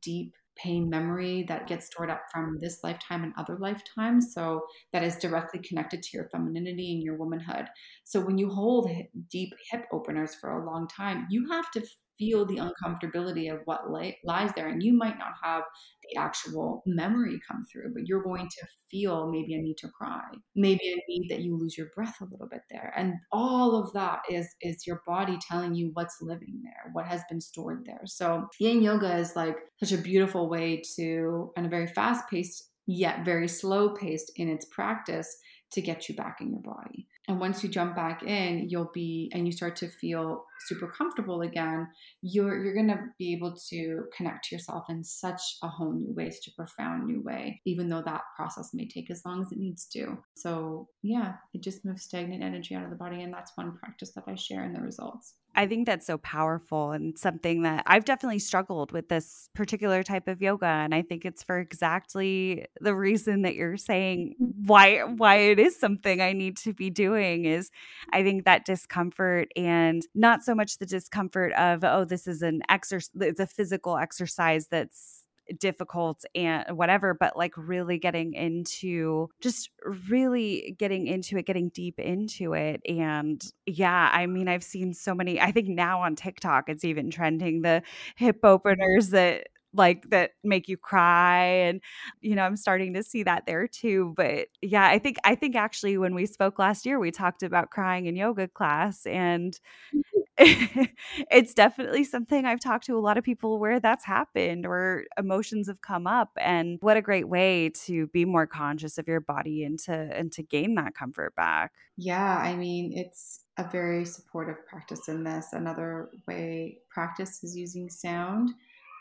deep 0.00 0.32
pain 0.62 0.88
memory 0.88 1.44
that 1.48 1.66
gets 1.66 1.86
stored 1.86 2.10
up 2.10 2.22
from 2.32 2.58
this 2.60 2.80
lifetime 2.82 3.22
and 3.22 3.32
other 3.38 3.56
lifetimes. 3.58 4.32
So 4.34 4.62
that 4.92 5.02
is 5.02 5.16
directly 5.16 5.60
connected 5.60 6.02
to 6.02 6.08
your 6.12 6.28
femininity 6.30 6.92
and 6.92 7.02
your 7.02 7.16
womanhood. 7.16 7.66
So 8.04 8.20
when 8.20 8.38
you 8.38 8.48
hold 8.48 8.90
deep 9.30 9.52
hip 9.70 9.86
openers 9.92 10.34
for 10.34 10.50
a 10.50 10.66
long 10.66 10.88
time, 10.88 11.26
you 11.30 11.48
have 11.50 11.70
to 11.72 11.82
feel 12.18 12.44
the 12.44 12.56
uncomfortability 12.56 13.52
of 13.52 13.60
what 13.64 13.90
lies 14.24 14.50
there. 14.56 14.68
And 14.68 14.82
you 14.82 14.92
might 14.92 15.18
not 15.18 15.34
have 15.42 15.62
the 16.10 16.20
actual 16.20 16.82
memory 16.86 17.40
come 17.50 17.64
through, 17.70 17.92
but 17.94 18.06
you're 18.06 18.22
going 18.22 18.48
to 18.48 18.66
feel 18.90 19.30
maybe 19.30 19.54
a 19.54 19.58
need 19.58 19.76
to 19.78 19.88
cry, 19.88 20.24
maybe 20.56 20.80
a 20.92 21.02
need 21.08 21.28
that 21.30 21.40
you 21.40 21.56
lose 21.56 21.76
your 21.76 21.88
breath 21.94 22.20
a 22.20 22.24
little 22.24 22.48
bit 22.50 22.62
there. 22.70 22.92
And 22.96 23.14
all 23.32 23.76
of 23.76 23.92
that 23.92 24.20
is 24.30 24.46
is 24.60 24.86
your 24.86 25.02
body 25.06 25.38
telling 25.48 25.74
you 25.74 25.90
what's 25.94 26.18
living 26.20 26.60
there, 26.62 26.92
what 26.92 27.06
has 27.06 27.22
been 27.28 27.40
stored 27.40 27.84
there. 27.86 28.02
So 28.06 28.48
yin 28.58 28.82
yoga 28.82 29.16
is 29.16 29.36
like 29.36 29.56
such 29.82 29.92
a 29.92 30.02
beautiful 30.02 30.48
way 30.48 30.82
to, 30.96 31.52
and 31.56 31.66
a 31.66 31.68
very 31.68 31.86
fast 31.86 32.28
paced 32.30 32.68
yet 32.88 33.24
very 33.24 33.46
slow 33.46 33.90
paced 33.90 34.32
in 34.36 34.48
its 34.48 34.64
practice 34.64 35.36
to 35.70 35.82
get 35.82 36.08
you 36.08 36.16
back 36.16 36.38
in 36.40 36.50
your 36.50 36.62
body. 36.62 37.06
And 37.28 37.38
once 37.38 37.62
you 37.62 37.68
jump 37.68 37.94
back 37.94 38.22
in, 38.22 38.68
you'll 38.70 38.90
be 38.94 39.30
and 39.34 39.46
you 39.46 39.52
start 39.52 39.76
to 39.76 39.88
feel 39.88 40.46
super 40.66 40.88
comfortable 40.88 41.42
again, 41.42 41.86
you're 42.22 42.64
you're 42.64 42.74
gonna 42.74 43.08
be 43.18 43.34
able 43.34 43.54
to 43.68 44.04
connect 44.16 44.46
to 44.46 44.54
yourself 44.54 44.84
in 44.88 45.04
such 45.04 45.40
a 45.62 45.68
whole 45.68 45.92
new 45.92 46.12
way, 46.14 46.30
such 46.30 46.48
a 46.48 46.56
profound 46.56 47.06
new 47.06 47.22
way, 47.22 47.60
even 47.66 47.88
though 47.88 48.02
that 48.02 48.22
process 48.34 48.70
may 48.72 48.88
take 48.88 49.10
as 49.10 49.24
long 49.26 49.42
as 49.42 49.52
it 49.52 49.58
needs 49.58 49.86
to. 49.88 50.16
So 50.34 50.88
yeah, 51.02 51.34
it 51.52 51.62
just 51.62 51.84
moves 51.84 52.04
stagnant 52.04 52.42
energy 52.42 52.74
out 52.74 52.84
of 52.84 52.90
the 52.90 52.96
body. 52.96 53.22
And 53.22 53.32
that's 53.32 53.52
one 53.56 53.76
practice 53.76 54.12
that 54.12 54.24
I 54.26 54.34
share 54.34 54.64
in 54.64 54.72
the 54.72 54.80
results. 54.80 55.34
I 55.54 55.66
think 55.66 55.86
that's 55.86 56.06
so 56.06 56.18
powerful 56.18 56.92
and 56.92 57.18
something 57.18 57.62
that 57.62 57.82
I've 57.86 58.04
definitely 58.04 58.38
struggled 58.38 58.92
with 58.92 59.08
this 59.08 59.48
particular 59.54 60.02
type 60.02 60.28
of 60.28 60.40
yoga 60.40 60.66
and 60.66 60.94
I 60.94 61.02
think 61.02 61.24
it's 61.24 61.42
for 61.42 61.58
exactly 61.58 62.66
the 62.80 62.94
reason 62.94 63.42
that 63.42 63.54
you're 63.54 63.76
saying 63.76 64.36
why 64.38 65.00
why 65.00 65.36
it 65.36 65.58
is 65.58 65.78
something 65.78 66.20
I 66.20 66.32
need 66.32 66.56
to 66.58 66.72
be 66.72 66.90
doing 66.90 67.44
is 67.44 67.70
I 68.12 68.22
think 68.22 68.44
that 68.44 68.66
discomfort 68.66 69.48
and 69.56 70.06
not 70.14 70.44
so 70.44 70.54
much 70.54 70.78
the 70.78 70.86
discomfort 70.86 71.52
of 71.54 71.82
oh 71.82 72.04
this 72.04 72.26
is 72.26 72.42
an 72.42 72.62
exercise 72.68 73.10
it's 73.20 73.40
a 73.40 73.46
physical 73.46 73.98
exercise 73.98 74.68
that's 74.68 75.17
difficult 75.58 76.24
and 76.34 76.76
whatever, 76.76 77.14
but 77.14 77.36
like 77.36 77.54
really 77.56 77.98
getting 77.98 78.34
into 78.34 79.28
just 79.40 79.70
really 80.08 80.76
getting 80.78 81.06
into 81.06 81.38
it, 81.38 81.46
getting 81.46 81.70
deep 81.70 81.98
into 81.98 82.54
it. 82.54 82.80
And 82.88 83.42
yeah, 83.66 84.10
I 84.12 84.26
mean, 84.26 84.48
I've 84.48 84.64
seen 84.64 84.92
so 84.94 85.14
many, 85.14 85.40
I 85.40 85.52
think 85.52 85.68
now 85.68 86.02
on 86.02 86.16
TikTok, 86.16 86.68
it's 86.68 86.84
even 86.84 87.10
trending 87.10 87.62
the 87.62 87.82
hip 88.16 88.36
mm-hmm. 88.36 88.46
openers 88.46 89.10
that 89.10 89.48
like 89.74 90.08
that 90.10 90.30
make 90.42 90.66
you 90.66 90.76
cry 90.78 91.44
and 91.44 91.82
you 92.22 92.34
know 92.34 92.42
i'm 92.42 92.56
starting 92.56 92.94
to 92.94 93.02
see 93.02 93.22
that 93.22 93.44
there 93.46 93.68
too 93.68 94.14
but 94.16 94.48
yeah 94.62 94.86
i 94.86 94.98
think 94.98 95.18
i 95.24 95.34
think 95.34 95.54
actually 95.54 95.98
when 95.98 96.14
we 96.14 96.24
spoke 96.24 96.58
last 96.58 96.86
year 96.86 96.98
we 96.98 97.10
talked 97.10 97.42
about 97.42 97.70
crying 97.70 98.06
in 98.06 98.16
yoga 98.16 98.48
class 98.48 99.04
and 99.04 99.60
mm-hmm. 99.94 100.20
it's 101.30 101.52
definitely 101.52 102.04
something 102.04 102.44
I've 102.44 102.60
talked 102.60 102.86
to 102.86 102.96
a 102.96 103.00
lot 103.00 103.18
of 103.18 103.24
people 103.24 103.58
where 103.58 103.80
that's 103.80 104.04
happened 104.04 104.66
or 104.66 105.04
emotions 105.18 105.66
have 105.66 105.80
come 105.80 106.06
up 106.06 106.30
and 106.40 106.78
what 106.80 106.96
a 106.96 107.02
great 107.02 107.28
way 107.28 107.70
to 107.86 108.06
be 108.08 108.24
more 108.24 108.46
conscious 108.46 108.98
of 108.98 109.08
your 109.08 109.20
body 109.20 109.64
and 109.64 109.78
to 109.80 109.92
and 109.92 110.30
to 110.32 110.44
gain 110.44 110.76
that 110.76 110.94
comfort 110.94 111.34
back. 111.34 111.72
Yeah, 111.96 112.38
I 112.38 112.54
mean, 112.54 112.92
it's 112.94 113.40
a 113.56 113.68
very 113.68 114.04
supportive 114.04 114.64
practice 114.64 115.08
in 115.08 115.24
this. 115.24 115.48
Another 115.52 116.08
way 116.28 116.78
practice 116.88 117.42
is 117.42 117.56
using 117.56 117.90
sound 117.90 118.50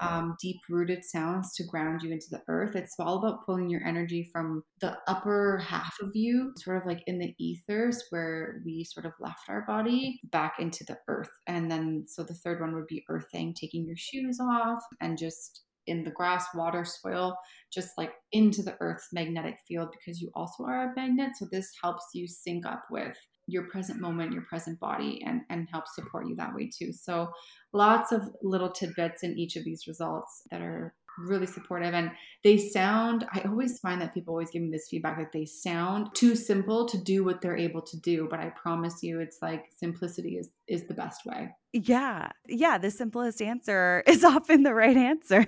um, 0.02 0.36
deep 0.42 0.60
rooted 0.70 1.04
sounds 1.04 1.54
to 1.56 1.66
ground 1.66 2.02
you 2.04 2.12
into 2.12 2.28
the 2.30 2.42
earth. 2.48 2.76
It's 2.76 2.96
all 3.00 3.18
about 3.18 3.46
pulling 3.46 3.70
your 3.70 3.86
energy 3.86 4.30
from 4.32 4.64
the 4.82 4.98
upper 5.08 5.58
half 5.58 5.96
of 6.02 6.12
you, 6.14 6.54
sort 6.58 6.78
of 6.78 6.86
like 6.86 7.04
in 7.08 7.20
the 7.20 7.34
ethers 7.40 8.04
where 8.10 8.62
we 8.66 8.84
sort 8.84 9.06
of 9.06 9.14
left 9.20 9.50
our 9.50 9.66
body, 9.66 10.20
back 10.32 10.56
into 10.60 10.84
the 10.86 10.98
earth. 11.08 11.30
And 11.48 11.70
then, 11.72 12.06
so 12.08 12.24
the 12.24 12.34
third 12.34 12.62
one 12.62 12.74
would 12.74 12.88
be 12.88 13.06
earthing, 13.10 13.54
taking 13.54 13.86
your 13.86 13.98
shoes 13.98 14.40
off 14.40 14.84
and 15.02 15.18
just 15.18 15.64
in 15.88 16.04
the 16.04 16.12
grass, 16.12 16.46
water, 16.54 16.86
soil, 16.86 17.38
just 17.74 17.92
like 17.98 18.12
into 18.32 18.62
the 18.62 18.76
earth's 18.82 19.08
magnetic 19.14 19.58
field 19.68 19.90
because 19.92 20.22
you 20.22 20.30
also 20.36 20.66
are 20.66 20.92
a 20.92 20.96
magnet. 20.96 21.32
So 21.36 21.48
this 21.52 21.72
helps 21.82 22.06
you 22.14 22.28
sync 22.28 22.66
up 22.66 22.84
with 22.92 23.18
your 23.48 23.64
present 23.64 24.00
moment, 24.00 24.34
your 24.34 24.44
present 24.44 24.80
body, 24.80 25.24
and 25.26 25.42
and 25.50 25.68
help 25.72 25.86
support 25.88 26.28
you 26.28 26.36
that 26.36 26.54
way 26.54 26.70
too. 26.70 26.92
So 26.94 27.32
lots 27.74 28.12
of 28.12 28.24
little 28.44 28.70
tidbits 28.70 29.24
in 29.24 29.38
each 29.38 29.56
of 29.56 29.64
these 29.64 29.88
results 29.88 30.44
that 30.52 30.62
are 30.62 30.94
really 31.18 31.48
supportive. 31.48 31.94
And 31.94 32.12
they 32.44 32.58
sound 32.58 33.26
i 33.34 33.42
always 33.42 33.80
find 33.80 34.02
that 34.02 34.14
people 34.14 34.34
always 34.34 34.52
give 34.52 34.62
me 34.62 34.70
this 34.70 34.88
feedback 34.90 35.18
that 35.18 35.32
they 35.32 35.46
sound 35.46 36.14
too 36.14 36.36
simple 36.36 36.88
to 36.88 36.98
do 36.98 37.24
what 37.24 37.42
they're 37.42 37.58
able 37.58 37.82
to 37.82 38.00
do 38.00 38.28
but 38.30 38.40
i 38.40 38.50
promise 38.50 39.02
you 39.02 39.20
it's 39.20 39.40
like 39.42 39.66
simplicity 39.76 40.38
is 40.38 40.50
is 40.68 40.88
the 40.88 40.94
best 40.94 41.26
way. 41.26 41.50
Yeah. 41.74 42.30
Yeah 42.48 42.78
the 42.78 42.92
simplest 42.92 43.42
answer 43.42 44.04
is 44.08 44.24
often 44.24 44.64
the 44.64 44.74
right 44.74 44.98
answer. 44.98 45.46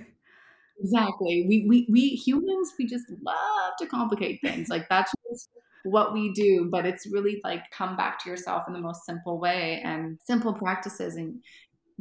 Exactly. 0.82 1.44
We 1.48 1.66
we, 1.68 1.86
we 1.90 2.08
humans 2.10 2.72
we 2.78 2.86
just 2.86 3.06
love 3.22 3.72
to 3.78 3.86
complicate 3.86 4.40
things. 4.42 4.68
Like 4.68 4.88
that's 4.88 5.12
just 5.30 5.50
what 5.84 6.12
we 6.12 6.32
do, 6.32 6.68
but 6.70 6.86
it's 6.86 7.06
really 7.10 7.40
like 7.44 7.62
come 7.70 7.96
back 7.96 8.22
to 8.22 8.30
yourself 8.30 8.64
in 8.66 8.72
the 8.72 8.80
most 8.80 9.04
simple 9.04 9.38
way 9.38 9.80
and 9.84 10.18
simple 10.26 10.52
practices 10.52 11.16
and 11.16 11.42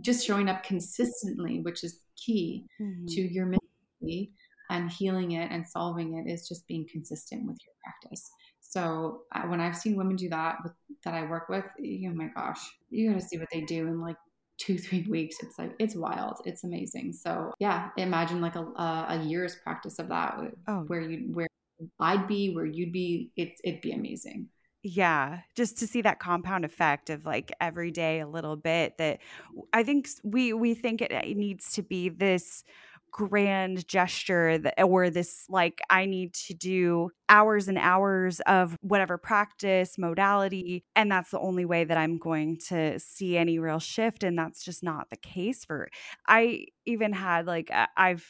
just 0.02 0.26
showing 0.26 0.50
up 0.50 0.64
consistently, 0.64 1.60
which 1.62 1.84
is 1.84 2.02
key 2.16 2.66
mm-hmm. 2.82 3.06
to 3.08 3.22
your 3.22 3.46
ministry 3.46 4.32
and 4.70 4.92
healing 4.92 5.32
it 5.32 5.52
and 5.52 5.68
solving 5.68 6.18
it 6.18 6.32
is 6.32 6.48
just 6.48 6.68
being 6.68 6.88
consistent 6.92 7.46
with 7.46 7.58
your 7.66 7.74
practice. 7.84 8.30
So 8.62 9.22
uh, 9.34 9.44
when 9.44 9.60
I've 9.60 9.76
seen 9.76 9.96
women 9.96 10.16
do 10.16 10.30
that 10.30 10.58
with, 10.64 10.74
that 11.04 11.16
I 11.16 11.26
work 11.26 11.50
with, 11.50 11.66
oh 11.66 12.14
my 12.14 12.30
gosh, 12.36 12.60
you 12.90 13.10
got 13.10 13.20
to 13.20 13.26
see 13.26 13.40
what 13.40 13.48
they 13.52 13.62
do 13.62 13.88
in 13.88 14.00
like 14.00 14.18
two 14.60 14.78
three 14.78 15.06
weeks. 15.10 15.38
It's 15.42 15.58
like 15.58 15.74
it's 15.80 15.96
wild. 15.96 16.38
It's 16.46 16.64
amazing. 16.64 17.14
So 17.14 17.52
yeah, 17.60 17.90
imagine 17.98 18.42
like 18.42 18.56
a 18.56 18.62
a 18.62 19.24
year's 19.26 19.56
practice 19.56 19.98
of 19.98 20.10
that, 20.10 20.38
oh. 20.68 20.84
where 20.88 21.02
you 21.02 21.34
where 21.34 21.48
I'd 22.00 22.28
be, 22.28 22.54
where 22.54 22.66
you'd 22.66 22.92
be. 22.92 23.32
It'd 23.36 23.82
be 23.82 23.92
amazing. 23.92 24.50
Yeah, 24.82 25.40
just 25.58 25.78
to 25.80 25.88
see 25.88 26.02
that 26.04 26.20
compound 26.20 26.64
effect 26.64 27.10
of 27.10 27.26
like 27.26 27.52
every 27.60 27.92
day 27.92 28.22
a 28.22 28.28
little 28.28 28.56
bit 28.56 28.98
that 28.98 29.20
I 29.74 29.84
think 29.84 30.08
we 30.24 30.54
we 30.54 30.74
think 30.74 31.02
it, 31.02 31.12
it 31.12 31.36
needs 31.36 31.74
to 31.74 31.84
be 31.84 32.08
this 32.08 32.64
grand 33.12 33.88
gesture 33.88 34.58
that 34.58 34.82
or 34.82 35.10
this 35.10 35.46
like 35.50 35.82
I 35.90 36.06
need 36.06 36.34
to 36.36 36.54
do 36.54 37.10
hours 37.28 37.68
and 37.68 37.78
hours 37.78 38.40
of 38.42 38.78
whatever 38.82 39.18
practice 39.18 39.98
modality 39.98 40.86
and 40.96 41.12
that's 41.12 41.32
the 41.32 41.40
only 41.40 41.66
way 41.66 41.84
that 41.84 41.98
I'm 41.98 42.18
going 42.18 42.58
to 42.68 43.00
see 43.00 43.36
any 43.36 43.60
real 43.60 43.80
shift 43.80 44.24
and 44.24 44.38
that's 44.38 44.64
just 44.64 44.84
not 44.84 45.10
the 45.10 45.18
case 45.18 45.66
for 45.66 45.90
I 46.28 46.66
even 46.86 47.14
had 47.14 47.48
like 47.48 47.72
I've 47.98 48.26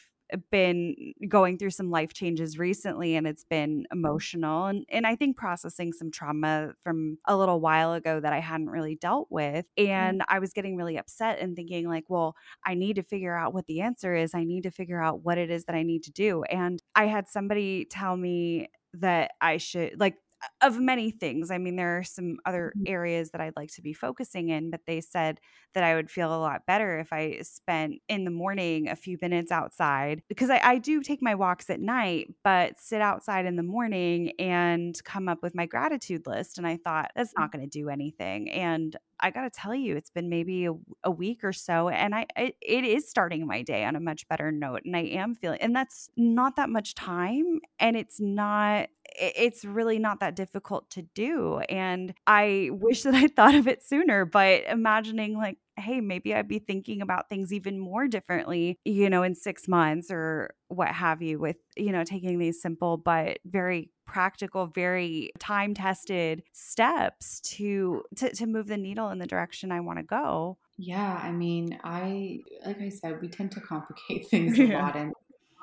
been 0.50 1.12
going 1.28 1.58
through 1.58 1.70
some 1.70 1.90
life 1.90 2.12
changes 2.12 2.58
recently 2.58 3.16
and 3.16 3.26
it's 3.26 3.44
been 3.44 3.80
mm-hmm. 3.80 3.98
emotional 3.98 4.66
and, 4.66 4.84
and 4.88 5.06
I 5.06 5.16
think 5.16 5.36
processing 5.36 5.92
some 5.92 6.10
trauma 6.10 6.72
from 6.82 7.18
a 7.26 7.36
little 7.36 7.60
while 7.60 7.92
ago 7.92 8.20
that 8.20 8.32
I 8.32 8.40
hadn't 8.40 8.70
really 8.70 8.96
dealt 8.96 9.28
with. 9.30 9.66
Mm-hmm. 9.78 9.90
And 9.90 10.22
I 10.28 10.38
was 10.38 10.52
getting 10.52 10.76
really 10.76 10.96
upset 10.96 11.38
and 11.40 11.56
thinking, 11.56 11.88
like, 11.88 12.04
well, 12.08 12.36
I 12.64 12.74
need 12.74 12.96
to 12.96 13.02
figure 13.02 13.36
out 13.36 13.54
what 13.54 13.66
the 13.66 13.80
answer 13.80 14.14
is. 14.14 14.34
I 14.34 14.44
need 14.44 14.62
to 14.62 14.70
figure 14.70 15.02
out 15.02 15.24
what 15.24 15.38
it 15.38 15.50
is 15.50 15.64
that 15.64 15.74
I 15.74 15.82
need 15.82 16.04
to 16.04 16.12
do. 16.12 16.42
And 16.44 16.80
I 16.94 17.06
had 17.06 17.28
somebody 17.28 17.84
tell 17.84 18.16
me 18.16 18.68
that 18.94 19.32
I 19.40 19.58
should, 19.58 19.98
like, 19.98 20.16
of 20.62 20.78
many 20.78 21.10
things. 21.10 21.50
I 21.50 21.58
mean, 21.58 21.76
there 21.76 21.98
are 21.98 22.04
some 22.04 22.38
other 22.44 22.72
mm-hmm. 22.76 22.92
areas 22.92 23.30
that 23.30 23.40
I'd 23.40 23.56
like 23.56 23.72
to 23.74 23.82
be 23.82 23.92
focusing 23.92 24.48
in, 24.48 24.70
but 24.70 24.80
they 24.86 25.00
said 25.00 25.40
that 25.74 25.84
I 25.84 25.94
would 25.94 26.10
feel 26.10 26.34
a 26.34 26.38
lot 26.38 26.66
better 26.66 26.98
if 26.98 27.12
I 27.12 27.38
spent 27.42 28.00
in 28.08 28.24
the 28.24 28.30
morning 28.30 28.88
a 28.88 28.96
few 28.96 29.18
minutes 29.20 29.52
outside 29.52 30.22
because 30.28 30.50
I, 30.50 30.60
I 30.62 30.78
do 30.78 31.02
take 31.02 31.22
my 31.22 31.34
walks 31.34 31.70
at 31.70 31.80
night, 31.80 32.34
but 32.42 32.78
sit 32.78 33.00
outside 33.00 33.46
in 33.46 33.56
the 33.56 33.62
morning 33.62 34.32
and 34.38 34.94
come 35.04 35.28
up 35.28 35.42
with 35.42 35.54
my 35.54 35.66
gratitude 35.66 36.26
list. 36.26 36.58
And 36.58 36.66
I 36.66 36.76
thought, 36.76 37.10
that's 37.14 37.34
not 37.36 37.52
going 37.52 37.68
to 37.68 37.70
do 37.70 37.88
anything. 37.88 38.50
And 38.50 38.96
I 39.20 39.30
got 39.30 39.42
to 39.42 39.50
tell 39.50 39.74
you, 39.74 39.96
it's 39.96 40.10
been 40.10 40.28
maybe 40.28 40.66
a, 40.66 40.72
a, 41.04 41.10
week 41.10 41.44
or 41.44 41.52
so, 41.52 41.88
and 41.88 42.14
I 42.14 42.26
it, 42.36 42.56
it 42.60 42.84
is 42.84 43.08
starting 43.08 43.46
my 43.46 43.62
day 43.62 43.84
on 43.84 43.96
a 43.96 44.00
much 44.00 44.28
better 44.28 44.50
note, 44.50 44.82
and 44.84 44.96
I 44.96 45.00
am 45.00 45.34
feeling, 45.34 45.60
and 45.60 45.74
that's 45.74 46.08
not 46.16 46.56
that 46.56 46.70
much 46.70 46.94
time, 46.94 47.60
and 47.78 47.96
it's 47.96 48.20
not 48.20 48.88
it's 49.20 49.64
really 49.64 49.98
not 49.98 50.20
that 50.20 50.36
difficult 50.36 50.88
to 50.90 51.02
do. 51.02 51.58
And 51.68 52.14
I 52.26 52.70
wish 52.72 53.02
that 53.02 53.14
I 53.14 53.26
thought 53.26 53.54
of 53.54 53.66
it 53.66 53.82
sooner, 53.82 54.24
but 54.24 54.64
imagining 54.68 55.36
like, 55.36 55.58
hey, 55.80 56.00
maybe 56.00 56.34
I'd 56.34 56.48
be 56.48 56.58
thinking 56.58 57.02
about 57.02 57.28
things 57.28 57.52
even 57.52 57.78
more 57.78 58.08
differently, 58.08 58.78
you 58.84 59.10
know, 59.10 59.22
in 59.22 59.34
six 59.34 59.68
months 59.68 60.10
or 60.10 60.54
what 60.68 60.88
have 60.88 61.22
you, 61.22 61.38
with, 61.38 61.56
you 61.76 61.92
know, 61.92 62.04
taking 62.04 62.38
these 62.38 62.60
simple 62.60 62.96
but 62.96 63.38
very 63.44 63.90
practical, 64.06 64.66
very 64.66 65.30
time 65.38 65.74
tested 65.74 66.42
steps 66.52 67.40
to, 67.40 68.02
to 68.16 68.30
to 68.34 68.46
move 68.46 68.66
the 68.66 68.76
needle 68.76 69.10
in 69.10 69.18
the 69.18 69.26
direction 69.26 69.72
I 69.72 69.80
want 69.80 69.98
to 69.98 70.04
go. 70.04 70.58
Yeah, 70.76 71.20
I 71.22 71.32
mean, 71.32 71.78
I 71.84 72.40
like 72.64 72.80
I 72.80 72.88
said, 72.88 73.20
we 73.20 73.28
tend 73.28 73.52
to 73.52 73.60
complicate 73.60 74.26
things 74.30 74.58
a 74.58 74.64
yeah. 74.64 74.82
lot 74.82 74.96
and 74.96 75.12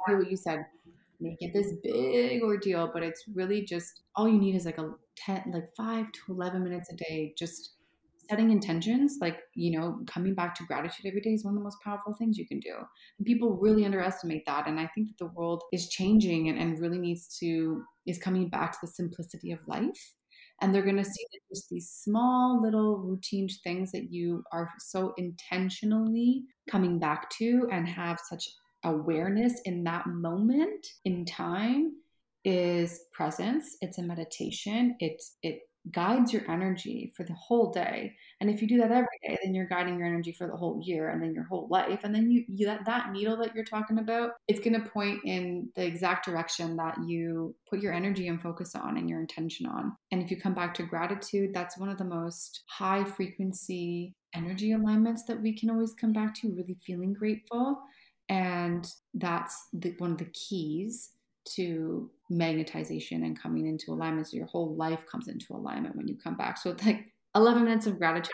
what 0.08 0.30
you 0.30 0.38
said 0.38 0.66
make 1.20 1.38
it 1.40 1.54
this 1.54 1.74
big 1.84 2.44
ordeal, 2.44 2.90
but 2.94 3.04
it's 3.04 3.24
really 3.34 3.64
just 3.64 4.02
all 4.16 4.28
you 4.28 4.40
need 4.40 4.56
is 4.56 4.66
like 4.66 4.78
a 4.78 4.92
10, 5.16 5.52
like 5.54 5.76
five 5.76 6.12
to 6.12 6.34
11 6.34 6.64
minutes 6.64 6.92
a 6.92 6.96
day, 6.96 7.34
just 7.38 7.77
setting 8.30 8.52
intentions, 8.52 9.18
like, 9.22 9.40
you 9.54 9.78
know, 9.78 10.00
coming 10.08 10.34
back 10.34 10.56
to 10.56 10.66
gratitude 10.66 11.06
every 11.06 11.22
day 11.22 11.34
is 11.34 11.44
one 11.44 11.54
of 11.54 11.60
the 11.60 11.64
most 11.64 11.82
powerful 11.84 12.14
things 12.14 12.38
you 12.38 12.48
can 12.48 12.60
do. 12.60 12.76
And 13.18 13.26
people 13.26 13.58
really 13.58 13.86
underestimate 13.86 14.46
that. 14.46 14.68
And 14.68 14.80
I 14.80 14.90
think 14.94 15.08
that 15.08 15.18
the 15.18 15.32
world 15.34 15.64
is 15.72 15.90
changing 15.90 16.50
and, 16.50 16.60
and 16.60 16.80
really 16.80 17.00
needs 17.00 17.38
to, 17.40 17.84
is 18.06 18.18
coming 18.18 18.50
back 18.50 18.74
to 18.74 18.78
the 18.82 18.88
simplicity 18.88 19.52
of 19.52 19.60
life. 19.68 20.14
And 20.62 20.74
they're 20.74 20.84
going 20.84 20.98
to 20.98 21.06
see 21.06 21.26
that 21.32 21.56
just 21.56 21.70
these 21.70 21.90
small 21.90 22.62
little 22.62 22.98
routine 22.98 23.48
things 23.64 23.92
that 23.92 24.12
you 24.12 24.44
are 24.52 24.70
so 24.80 25.14
intentionally 25.18 26.44
coming 26.70 26.98
back 27.00 27.30
to 27.38 27.68
and 27.72 27.88
have 27.88 28.20
such 28.28 28.44
awareness 28.84 29.62
in 29.66 29.84
that 29.84 30.08
moment 30.08 30.86
in 31.06 31.26
time 31.26 31.92
is 32.46 33.02
presence 33.12 33.76
it's 33.82 33.98
a 33.98 34.02
meditation 34.02 34.96
it's 35.00 35.36
it 35.42 35.60
guides 35.92 36.34
your 36.34 36.50
energy 36.50 37.14
for 37.16 37.24
the 37.24 37.34
whole 37.34 37.72
day. 37.72 38.16
And 38.40 38.50
if 38.50 38.62
you 38.62 38.68
do 38.68 38.78
that 38.78 38.92
every 38.92 39.08
day 39.24 39.38
then 39.44 39.54
you're 39.54 39.68
guiding 39.68 39.98
your 39.98 40.08
energy 40.08 40.32
for 40.32 40.48
the 40.48 40.56
whole 40.56 40.82
year 40.84 41.10
and 41.10 41.22
then 41.22 41.34
your 41.34 41.44
whole 41.44 41.68
life. 41.70 42.02
And 42.04 42.14
then 42.14 42.30
you, 42.32 42.46
you 42.48 42.66
that, 42.66 42.86
that 42.86 43.12
needle 43.12 43.38
that 43.38 43.56
you're 43.56 43.66
talking 43.66 44.00
about 44.00 44.32
it's 44.48 44.60
going 44.60 44.82
to 44.82 44.90
point 44.90 45.20
in 45.26 45.70
the 45.76 45.86
exact 45.86 46.26
direction 46.26 46.76
that 46.78 46.98
you 47.06 47.56
put 47.70 47.82
your 47.82 47.94
energy 47.94 48.28
and 48.28 48.42
focus 48.42 48.76
on 48.76 48.98
and 48.98 49.10
your 49.10 49.20
intention 49.20 49.66
on. 49.66 49.96
And 50.12 50.22
if 50.22 50.32
you 50.32 50.40
come 50.40 50.54
back 50.54 50.74
to 50.76 50.84
gratitude 50.84 51.52
that's 51.54 51.78
one 51.78 51.90
of 51.90 51.98
the 51.98 52.06
most 52.06 52.64
high 52.68 53.04
frequency 53.04 54.16
energy 54.34 54.74
alignments 54.74 55.24
that 55.24 55.42
we 55.42 55.58
can 55.58 55.70
always 55.70 55.94
come 55.94 56.14
back 56.14 56.36
to 56.36 56.54
really 56.54 56.78
feeling 56.86 57.14
grateful. 57.14 57.82
And 58.30 58.86
that's 59.14 59.68
the, 59.74 59.94
one 59.98 60.12
of 60.12 60.18
the 60.18 60.32
keys 60.34 61.12
to 61.56 62.10
magnetization 62.32 63.24
and 63.24 63.40
coming 63.40 63.68
into 63.68 63.92
alignment. 63.92 64.28
So 64.28 64.38
your 64.38 64.48
whole 64.48 64.76
life 64.76 65.06
comes 65.10 65.28
into 65.28 65.54
alignment 65.54 65.96
when 65.96 66.08
you 66.08 66.18
come 66.18 66.36
back. 66.36 66.58
So 66.58 66.76
like 66.86 67.06
11 67.36 67.64
minutes 67.64 67.88
of 67.88 67.98
gratitude 67.98 68.32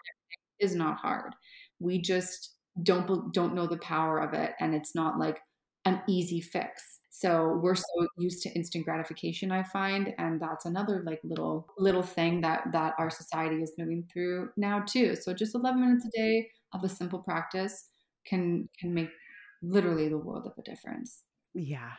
is 0.60 0.76
not 0.76 0.97
hard. 0.97 1.36
We 1.80 2.02
just 2.02 2.56
don't 2.82 3.34
don't 3.34 3.54
know 3.56 3.67
the 3.67 3.78
power 3.78 4.19
of 4.19 4.34
it, 4.34 4.54
and 4.60 4.73
it's 4.73 4.95
not 4.95 5.19
like 5.19 5.41
an 5.86 6.02
easy 6.08 6.41
fix. 6.41 6.99
So 7.10 7.60
we're 7.62 7.76
so 7.76 8.08
used 8.17 8.41
to 8.43 8.49
instant 8.54 8.86
gratification, 8.86 9.52
I 9.52 9.63
find, 9.63 10.13
and 10.17 10.41
that's 10.41 10.65
another 10.65 11.04
like 11.06 11.19
little 11.23 11.67
little 11.78 12.02
thing 12.02 12.41
that 12.41 12.63
that 12.71 12.95
our 12.97 13.10
society 13.10 13.62
is 13.62 13.73
moving 13.78 14.08
through 14.12 14.49
now 14.58 14.80
too. 14.82 15.15
So 15.15 15.34
just 15.34 15.56
11 15.56 15.80
minutes 15.82 16.06
a 16.06 16.10
day 16.17 16.49
of 16.73 16.84
a 16.84 16.89
simple 16.89 17.19
practice 17.19 17.89
can 18.26 18.69
can 18.80 18.93
make 18.93 19.10
literally 19.62 20.10
the 20.10 20.17
world 20.17 20.47
of 20.47 20.54
a 20.58 20.63
difference. 20.63 21.23
Yeah. 21.54 21.91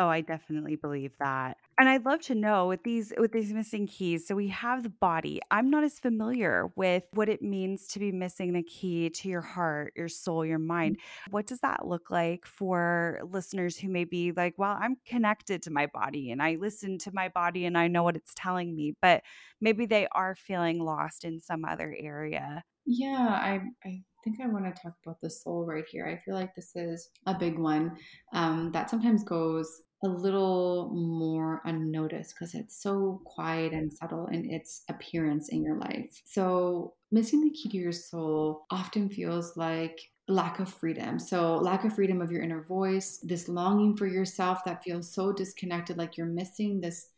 Oh, 0.00 0.08
I 0.08 0.22
definitely 0.22 0.76
believe 0.76 1.14
that. 1.18 1.58
And 1.78 1.86
I'd 1.86 2.06
love 2.06 2.20
to 2.22 2.34
know 2.34 2.66
with 2.66 2.82
these 2.82 3.12
with 3.18 3.32
these 3.32 3.52
missing 3.52 3.86
keys. 3.86 4.26
So 4.26 4.34
we 4.34 4.48
have 4.48 4.82
the 4.82 4.88
body. 4.88 5.40
I'm 5.50 5.68
not 5.68 5.84
as 5.84 5.98
familiar 5.98 6.70
with 6.76 7.04
what 7.12 7.28
it 7.28 7.42
means 7.42 7.86
to 7.88 7.98
be 7.98 8.10
missing 8.10 8.54
the 8.54 8.62
key 8.62 9.10
to 9.10 9.28
your 9.28 9.42
heart, 9.42 9.92
your 9.94 10.08
soul, 10.08 10.46
your 10.46 10.58
mind. 10.58 10.96
Mm. 10.96 11.32
What 11.32 11.46
does 11.46 11.60
that 11.60 11.86
look 11.86 12.10
like 12.10 12.46
for 12.46 13.20
listeners 13.30 13.76
who 13.76 13.88
may 13.88 14.04
be 14.04 14.32
like, 14.32 14.54
well, 14.56 14.78
I'm 14.80 14.96
connected 15.06 15.62
to 15.62 15.70
my 15.70 15.86
body 15.86 16.30
and 16.30 16.42
I 16.42 16.56
listen 16.58 16.98
to 16.98 17.10
my 17.12 17.28
body 17.28 17.66
and 17.66 17.76
I 17.76 17.88
know 17.88 18.02
what 18.02 18.16
it's 18.16 18.32
telling 18.34 18.74
me, 18.74 18.94
but 19.02 19.22
maybe 19.60 19.84
they 19.84 20.08
are 20.12 20.34
feeling 20.34 20.82
lost 20.82 21.24
in 21.24 21.38
some 21.40 21.64
other 21.66 21.94
area. 21.98 22.64
Yeah, 22.86 23.28
I 23.28 23.60
I 23.84 24.02
think 24.22 24.40
I 24.40 24.46
want 24.46 24.64
to 24.64 24.82
talk 24.82 24.94
about 25.04 25.20
the 25.20 25.30
soul 25.30 25.64
right 25.64 25.84
here. 25.88 26.06
I 26.06 26.22
feel 26.24 26.34
like 26.34 26.54
this 26.54 26.74
is 26.76 27.10
a 27.26 27.34
big 27.34 27.58
one 27.58 27.96
um, 28.32 28.70
that 28.72 28.90
sometimes 28.90 29.24
goes 29.24 29.82
a 30.04 30.08
little 30.08 30.90
more 30.92 31.62
unnoticed 31.64 32.34
because 32.34 32.54
it's 32.54 32.82
so 32.82 33.20
quiet 33.24 33.72
and 33.72 33.92
subtle 33.92 34.26
in 34.26 34.50
its 34.50 34.82
appearance 34.88 35.50
in 35.50 35.62
your 35.62 35.76
life. 35.76 36.20
So, 36.24 36.94
missing 37.12 37.42
the 37.42 37.50
key 37.50 37.68
to 37.68 37.76
your 37.76 37.92
soul 37.92 38.66
often 38.70 39.08
feels 39.08 39.56
like 39.56 40.00
lack 40.28 40.58
of 40.58 40.68
freedom. 40.68 41.18
So, 41.18 41.56
lack 41.56 41.84
of 41.84 41.94
freedom 41.94 42.20
of 42.20 42.32
your 42.32 42.42
inner 42.42 42.64
voice, 42.64 43.18
this 43.22 43.48
longing 43.48 43.96
for 43.96 44.06
yourself 44.06 44.64
that 44.64 44.82
feels 44.82 45.12
so 45.12 45.32
disconnected, 45.32 45.98
like 45.98 46.16
you're 46.16 46.26
missing 46.26 46.80
this 46.80 47.08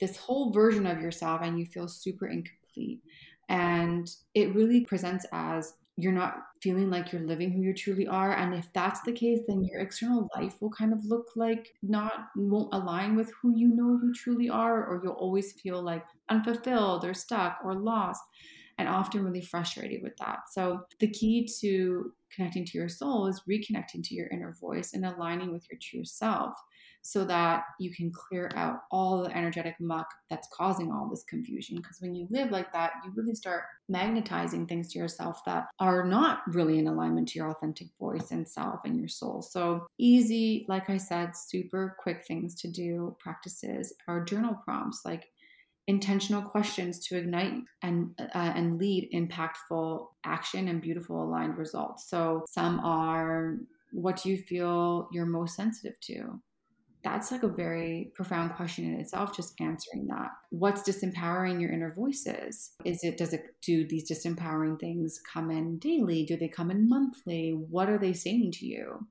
this 0.00 0.16
whole 0.16 0.52
version 0.52 0.86
of 0.86 1.00
yourself 1.00 1.40
and 1.42 1.58
you 1.58 1.66
feel 1.66 1.88
super 1.88 2.28
incomplete. 2.28 3.00
And 3.48 4.08
it 4.34 4.54
really 4.54 4.82
presents 4.82 5.26
as 5.32 5.74
you're 5.98 6.12
not 6.12 6.44
feeling 6.62 6.90
like 6.90 7.10
you're 7.10 7.26
living 7.26 7.50
who 7.50 7.60
you 7.60 7.74
truly 7.74 8.06
are. 8.06 8.32
And 8.32 8.54
if 8.54 8.72
that's 8.72 9.02
the 9.02 9.12
case, 9.12 9.40
then 9.48 9.64
your 9.64 9.80
external 9.80 10.28
life 10.36 10.54
will 10.60 10.70
kind 10.70 10.92
of 10.92 11.04
look 11.04 11.26
like 11.34 11.74
not, 11.82 12.28
won't 12.36 12.72
align 12.72 13.16
with 13.16 13.32
who 13.42 13.52
you 13.56 13.66
know 13.74 13.98
you 14.00 14.14
truly 14.14 14.48
are, 14.48 14.86
or 14.86 15.00
you'll 15.02 15.14
always 15.14 15.52
feel 15.60 15.82
like 15.82 16.04
unfulfilled 16.28 17.04
or 17.04 17.14
stuck 17.14 17.58
or 17.64 17.74
lost 17.74 18.22
and 18.78 18.88
often 18.88 19.24
really 19.24 19.40
frustrated 19.40 20.00
with 20.04 20.16
that. 20.18 20.50
So 20.52 20.82
the 21.00 21.10
key 21.10 21.48
to 21.60 22.12
connecting 22.32 22.64
to 22.66 22.78
your 22.78 22.88
soul 22.88 23.26
is 23.26 23.42
reconnecting 23.50 24.04
to 24.04 24.14
your 24.14 24.28
inner 24.28 24.54
voice 24.60 24.92
and 24.92 25.04
aligning 25.04 25.52
with 25.52 25.66
your 25.68 25.80
true 25.82 26.04
self 26.04 26.54
so 27.02 27.24
that 27.24 27.64
you 27.78 27.94
can 27.94 28.10
clear 28.12 28.50
out 28.54 28.80
all 28.90 29.22
the 29.22 29.36
energetic 29.36 29.74
muck 29.80 30.06
that's 30.28 30.48
causing 30.52 30.92
all 30.92 31.08
this 31.08 31.24
confusion. 31.24 31.76
Because 31.76 32.00
when 32.00 32.14
you 32.14 32.26
live 32.30 32.50
like 32.50 32.72
that, 32.72 32.92
you 33.04 33.12
really 33.16 33.34
start 33.34 33.64
magnetizing 33.88 34.66
things 34.66 34.92
to 34.92 34.98
yourself 34.98 35.44
that 35.46 35.66
are 35.80 36.04
not 36.04 36.40
really 36.48 36.78
in 36.78 36.86
alignment 36.86 37.28
to 37.28 37.38
your 37.38 37.50
authentic 37.50 37.88
voice 37.98 38.30
and 38.30 38.46
self 38.46 38.80
and 38.84 38.98
your 38.98 39.08
soul. 39.08 39.42
So, 39.42 39.86
easy, 39.98 40.66
like 40.68 40.90
I 40.90 40.96
said, 40.96 41.36
super 41.36 41.96
quick 41.98 42.24
things 42.26 42.54
to 42.56 42.68
do, 42.68 43.16
practices 43.18 43.94
are 44.06 44.24
journal 44.24 44.60
prompts 44.64 45.02
like 45.04 45.28
intentional 45.88 46.42
questions 46.42 46.98
to 46.98 47.16
ignite 47.16 47.54
and 47.82 48.10
uh, 48.20 48.52
and 48.54 48.78
lead 48.78 49.10
impactful 49.12 50.06
action 50.24 50.68
and 50.68 50.82
beautiful 50.82 51.24
aligned 51.24 51.56
results. 51.56 52.08
So 52.08 52.44
some 52.48 52.80
are 52.80 53.56
what 53.92 54.22
do 54.22 54.28
you 54.28 54.36
feel 54.38 55.08
you're 55.10 55.26
most 55.26 55.56
sensitive 55.56 55.98
to? 56.02 56.40
That's 57.04 57.30
like 57.30 57.42
a 57.42 57.48
very 57.48 58.10
profound 58.14 58.54
question 58.54 58.84
in 58.84 59.00
itself, 59.00 59.34
just 59.34 59.54
answering 59.60 60.06
that. 60.08 60.30
What's 60.50 60.82
disempowering 60.82 61.60
your 61.60 61.70
inner 61.70 61.94
voices? 61.94 62.72
Is 62.84 63.04
it, 63.04 63.16
does 63.16 63.32
it, 63.32 63.54
do 63.62 63.86
these 63.86 64.10
disempowering 64.10 64.80
things 64.80 65.20
come 65.32 65.50
in 65.50 65.78
daily? 65.78 66.24
Do 66.24 66.36
they 66.36 66.48
come 66.48 66.70
in 66.70 66.88
monthly? 66.88 67.50
What 67.50 67.88
are 67.88 67.98
they 67.98 68.12
saying 68.12 68.52
to 68.52 68.66
you? 68.66 69.06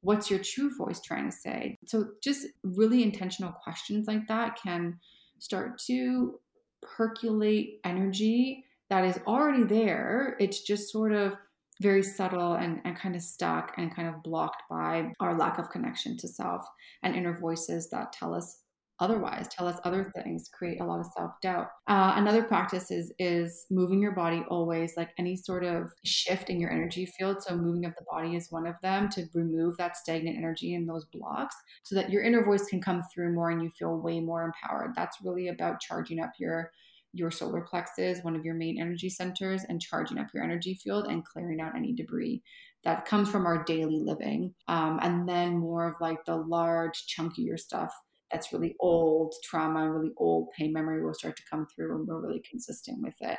What's 0.00 0.30
your 0.30 0.38
true 0.38 0.74
voice 0.76 1.00
trying 1.00 1.30
to 1.30 1.36
say? 1.36 1.76
So, 1.86 2.10
just 2.22 2.46
really 2.62 3.02
intentional 3.02 3.52
questions 3.52 4.06
like 4.06 4.28
that 4.28 4.58
can 4.62 5.00
start 5.38 5.78
to 5.86 6.38
percolate 6.82 7.80
energy 7.84 8.64
that 8.88 9.04
is 9.04 9.18
already 9.26 9.64
there. 9.64 10.36
It's 10.38 10.62
just 10.62 10.92
sort 10.92 11.12
of 11.12 11.32
very 11.80 12.02
subtle 12.02 12.54
and, 12.54 12.80
and 12.84 12.96
kind 12.96 13.14
of 13.14 13.22
stuck 13.22 13.72
and 13.76 13.94
kind 13.94 14.08
of 14.08 14.22
blocked 14.22 14.62
by 14.70 15.12
our 15.20 15.36
lack 15.36 15.58
of 15.58 15.70
connection 15.70 16.16
to 16.18 16.28
self 16.28 16.66
and 17.02 17.14
inner 17.14 17.38
voices 17.38 17.90
that 17.90 18.12
tell 18.12 18.34
us 18.34 18.62
otherwise 18.98 19.46
tell 19.48 19.66
us 19.66 19.78
other 19.84 20.10
things 20.16 20.48
create 20.52 20.80
a 20.80 20.84
lot 20.84 21.00
of 21.00 21.06
self-doubt. 21.16 21.68
Uh, 21.86 22.14
another 22.16 22.42
practice 22.42 22.90
is 22.90 23.12
is 23.18 23.66
moving 23.70 24.00
your 24.00 24.12
body 24.12 24.42
always 24.48 24.96
like 24.96 25.10
any 25.18 25.36
sort 25.36 25.64
of 25.64 25.92
shift 26.04 26.48
in 26.48 26.60
your 26.60 26.70
energy 26.70 27.06
field. 27.06 27.42
So 27.42 27.56
moving 27.56 27.84
of 27.84 27.94
the 27.96 28.04
body 28.10 28.36
is 28.36 28.50
one 28.50 28.66
of 28.66 28.74
them 28.82 29.08
to 29.10 29.26
remove 29.34 29.76
that 29.76 29.96
stagnant 29.96 30.36
energy 30.36 30.74
and 30.74 30.88
those 30.88 31.04
blocks 31.12 31.56
so 31.82 31.94
that 31.94 32.10
your 32.10 32.22
inner 32.22 32.44
voice 32.44 32.66
can 32.66 32.80
come 32.80 33.02
through 33.12 33.34
more 33.34 33.50
and 33.50 33.62
you 33.62 33.70
feel 33.78 33.98
way 33.98 34.20
more 34.20 34.44
empowered. 34.44 34.92
That's 34.96 35.18
really 35.22 35.48
about 35.48 35.80
charging 35.80 36.20
up 36.20 36.32
your 36.38 36.70
your 37.18 37.30
solar 37.30 37.60
plexus 37.60 38.22
one 38.22 38.36
of 38.36 38.44
your 38.44 38.54
main 38.54 38.80
energy 38.80 39.08
centers 39.08 39.64
and 39.68 39.80
charging 39.80 40.18
up 40.18 40.28
your 40.34 40.42
energy 40.44 40.74
field 40.74 41.06
and 41.06 41.24
clearing 41.24 41.60
out 41.60 41.76
any 41.76 41.92
debris 41.92 42.42
that 42.84 43.04
comes 43.04 43.28
from 43.28 43.46
our 43.46 43.64
daily 43.64 44.00
living 44.00 44.54
um, 44.68 44.98
and 45.02 45.28
then 45.28 45.58
more 45.58 45.88
of 45.88 45.94
like 46.00 46.24
the 46.24 46.36
large 46.36 47.04
chunkier 47.06 47.58
stuff 47.58 47.92
that's 48.30 48.52
really 48.52 48.74
old 48.80 49.34
trauma, 49.44 49.90
really 49.90 50.12
old 50.16 50.50
pain 50.56 50.72
memory 50.72 51.04
will 51.04 51.14
start 51.14 51.36
to 51.36 51.42
come 51.50 51.66
through 51.66 51.96
and 51.96 52.06
we're 52.06 52.20
really 52.20 52.42
consistent 52.48 53.02
with 53.02 53.14
it. 53.20 53.38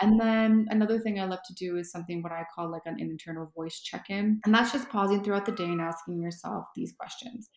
And 0.00 0.18
then 0.18 0.66
another 0.70 0.98
thing 0.98 1.20
I 1.20 1.24
love 1.24 1.40
to 1.46 1.54
do 1.54 1.76
is 1.76 1.90
something 1.90 2.22
what 2.22 2.32
I 2.32 2.44
call 2.54 2.70
like 2.70 2.86
an 2.86 2.98
internal 2.98 3.52
voice 3.54 3.80
check 3.80 4.06
in. 4.08 4.40
And 4.44 4.54
that's 4.54 4.72
just 4.72 4.88
pausing 4.88 5.22
throughout 5.22 5.46
the 5.46 5.52
day 5.52 5.64
and 5.64 5.80
asking 5.80 6.22
yourself 6.22 6.64
these 6.74 6.94
questions 6.98 7.50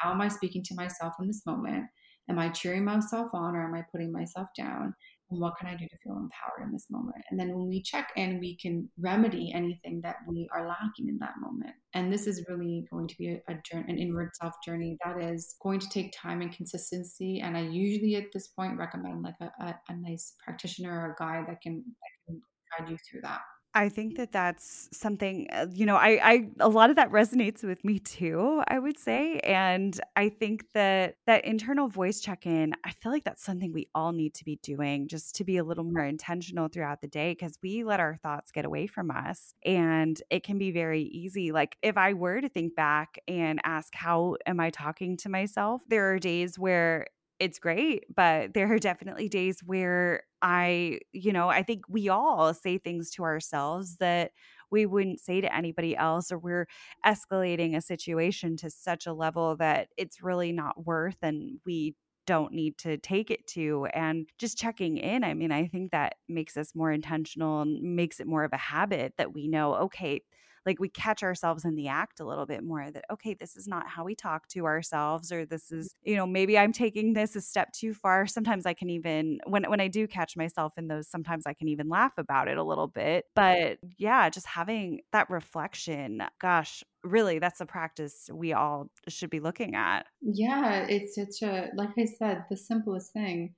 How 0.00 0.10
am 0.12 0.20
I 0.20 0.28
speaking 0.28 0.62
to 0.64 0.74
myself 0.74 1.14
in 1.20 1.26
this 1.26 1.46
moment? 1.46 1.86
Am 2.28 2.38
I 2.38 2.48
cheering 2.48 2.84
myself 2.84 3.30
on 3.32 3.54
or 3.54 3.64
am 3.64 3.74
I 3.74 3.84
putting 3.92 4.12
myself 4.12 4.48
down? 4.56 4.94
and 5.30 5.40
what 5.40 5.56
can 5.58 5.68
I 5.68 5.74
do 5.74 5.86
to 5.86 5.98
feel 6.04 6.16
empowered 6.16 6.64
in 6.64 6.72
this 6.72 6.86
moment? 6.90 7.16
And 7.30 7.38
then 7.38 7.48
when 7.48 7.68
we 7.68 7.82
check 7.82 8.10
in, 8.16 8.38
we 8.38 8.56
can 8.56 8.88
remedy 8.98 9.52
anything 9.52 10.00
that 10.02 10.16
we 10.26 10.48
are 10.54 10.68
lacking 10.68 11.08
in 11.08 11.18
that 11.18 11.34
moment. 11.40 11.74
And 11.94 12.12
this 12.12 12.26
is 12.26 12.44
really 12.48 12.86
going 12.92 13.08
to 13.08 13.16
be 13.18 13.28
a, 13.30 13.42
a 13.48 13.56
journey, 13.64 13.86
an 13.88 13.98
inward 13.98 14.30
self 14.34 14.54
journey 14.64 14.96
that 15.04 15.20
is 15.20 15.56
going 15.62 15.80
to 15.80 15.88
take 15.88 16.14
time 16.16 16.42
and 16.42 16.52
consistency. 16.52 17.40
And 17.40 17.56
I 17.56 17.62
usually 17.62 18.14
at 18.16 18.32
this 18.32 18.48
point 18.48 18.78
recommend 18.78 19.22
like 19.22 19.34
a, 19.40 19.50
a, 19.64 19.80
a 19.88 19.96
nice 19.96 20.34
practitioner 20.44 20.92
or 20.92 21.12
a 21.12 21.16
guide 21.18 21.46
that 21.48 21.60
can, 21.60 21.82
that 21.84 22.26
can 22.26 22.40
guide 22.78 22.90
you 22.90 22.96
through 23.10 23.22
that. 23.22 23.40
I 23.76 23.90
think 23.90 24.16
that 24.16 24.32
that's 24.32 24.88
something, 24.90 25.48
uh, 25.52 25.66
you 25.70 25.84
know, 25.84 25.96
I, 25.96 26.18
I, 26.22 26.48
a 26.60 26.68
lot 26.68 26.88
of 26.88 26.96
that 26.96 27.10
resonates 27.10 27.62
with 27.62 27.84
me 27.84 27.98
too, 27.98 28.62
I 28.66 28.78
would 28.78 28.98
say. 28.98 29.38
And 29.40 30.00
I 30.16 30.30
think 30.30 30.72
that 30.72 31.16
that 31.26 31.44
internal 31.44 31.86
voice 31.86 32.20
check 32.20 32.46
in, 32.46 32.72
I 32.84 32.92
feel 32.92 33.12
like 33.12 33.24
that's 33.24 33.44
something 33.44 33.74
we 33.74 33.90
all 33.94 34.12
need 34.12 34.32
to 34.36 34.46
be 34.46 34.58
doing 34.62 35.08
just 35.08 35.34
to 35.36 35.44
be 35.44 35.58
a 35.58 35.64
little 35.64 35.84
more 35.84 36.04
intentional 36.04 36.68
throughout 36.68 37.02
the 37.02 37.06
day 37.06 37.32
because 37.32 37.58
we 37.62 37.84
let 37.84 38.00
our 38.00 38.16
thoughts 38.16 38.50
get 38.50 38.64
away 38.64 38.86
from 38.86 39.10
us. 39.10 39.52
And 39.62 40.18
it 40.30 40.42
can 40.42 40.56
be 40.56 40.70
very 40.70 41.02
easy. 41.02 41.52
Like 41.52 41.76
if 41.82 41.98
I 41.98 42.14
were 42.14 42.40
to 42.40 42.48
think 42.48 42.74
back 42.74 43.18
and 43.28 43.60
ask, 43.62 43.94
how 43.94 44.36
am 44.46 44.58
I 44.58 44.70
talking 44.70 45.18
to 45.18 45.28
myself? 45.28 45.82
There 45.86 46.14
are 46.14 46.18
days 46.18 46.58
where 46.58 47.08
it's 47.38 47.58
great, 47.58 48.04
but 48.14 48.54
there 48.54 48.72
are 48.72 48.78
definitely 48.78 49.28
days 49.28 49.60
where 49.64 50.22
I, 50.42 51.00
you 51.12 51.32
know, 51.32 51.48
I 51.48 51.62
think 51.62 51.84
we 51.88 52.08
all 52.08 52.54
say 52.54 52.78
things 52.78 53.10
to 53.12 53.24
ourselves 53.24 53.96
that 53.98 54.32
we 54.70 54.86
wouldn't 54.86 55.20
say 55.20 55.40
to 55.40 55.54
anybody 55.54 55.96
else, 55.96 56.32
or 56.32 56.38
we're 56.38 56.66
escalating 57.04 57.76
a 57.76 57.80
situation 57.80 58.56
to 58.58 58.70
such 58.70 59.06
a 59.06 59.12
level 59.12 59.56
that 59.56 59.88
it's 59.96 60.22
really 60.22 60.52
not 60.52 60.86
worth 60.86 61.18
and 61.22 61.60
we 61.66 61.94
don't 62.26 62.52
need 62.52 62.76
to 62.78 62.96
take 62.98 63.30
it 63.30 63.46
to 63.46 63.86
and 63.94 64.28
just 64.38 64.58
checking 64.58 64.96
in. 64.96 65.22
I 65.22 65.32
mean 65.34 65.52
i 65.52 65.66
think 65.68 65.92
that 65.92 66.16
makes 66.28 66.56
us 66.56 66.74
more 66.74 66.90
intentional 66.90 67.60
and 67.62 67.94
makes 67.96 68.18
it 68.18 68.26
more 68.26 68.42
of 68.44 68.52
a 68.52 68.56
habit 68.56 69.14
that 69.18 69.32
we 69.32 69.46
know 69.46 69.74
okay 69.76 70.22
like 70.66 70.80
we 70.80 70.88
catch 70.88 71.22
ourselves 71.22 71.64
in 71.64 71.76
the 71.76 71.88
act 71.88 72.20
a 72.20 72.26
little 72.26 72.44
bit 72.44 72.62
more 72.62 72.90
that 72.90 73.04
okay 73.10 73.34
this 73.34 73.56
is 73.56 73.66
not 73.66 73.88
how 73.88 74.04
we 74.04 74.14
talk 74.14 74.48
to 74.48 74.66
ourselves 74.66 75.32
or 75.32 75.46
this 75.46 75.70
mm. 75.70 75.78
is 75.78 75.94
you 76.02 76.16
know 76.16 76.26
maybe 76.26 76.58
i'm 76.58 76.72
taking 76.72 77.14
this 77.14 77.36
a 77.36 77.40
step 77.40 77.72
too 77.72 77.94
far. 77.94 78.26
Sometimes 78.26 78.66
i 78.66 78.74
can 78.74 78.90
even 78.90 79.38
when 79.46 79.64
when 79.64 79.80
i 79.80 79.88
do 79.88 80.06
catch 80.06 80.36
myself 80.36 80.72
in 80.76 80.88
those 80.88 81.08
sometimes 81.08 81.46
i 81.46 81.54
can 81.54 81.68
even 81.68 81.88
laugh 81.88 82.12
about 82.18 82.48
it 82.48 82.58
a 82.58 82.64
little 82.64 82.88
bit 82.88 83.24
but 83.34 83.78
yeah 83.98 84.28
just 84.28 84.46
having 84.46 85.00
that 85.12 85.30
reflection 85.30 86.22
gosh 86.40 86.82
really 87.04 87.38
that's 87.38 87.60
a 87.60 87.66
practice 87.66 88.28
we 88.32 88.52
all 88.52 88.90
should 89.08 89.30
be 89.30 89.40
looking 89.40 89.74
at. 89.74 90.06
Yeah 90.20 90.86
it's 90.88 91.14
such 91.14 91.48
a 91.48 91.68
like 91.74 91.90
i 91.98 92.04
said 92.04 92.44
the 92.50 92.56
simplest 92.56 93.12
thing 93.12 93.54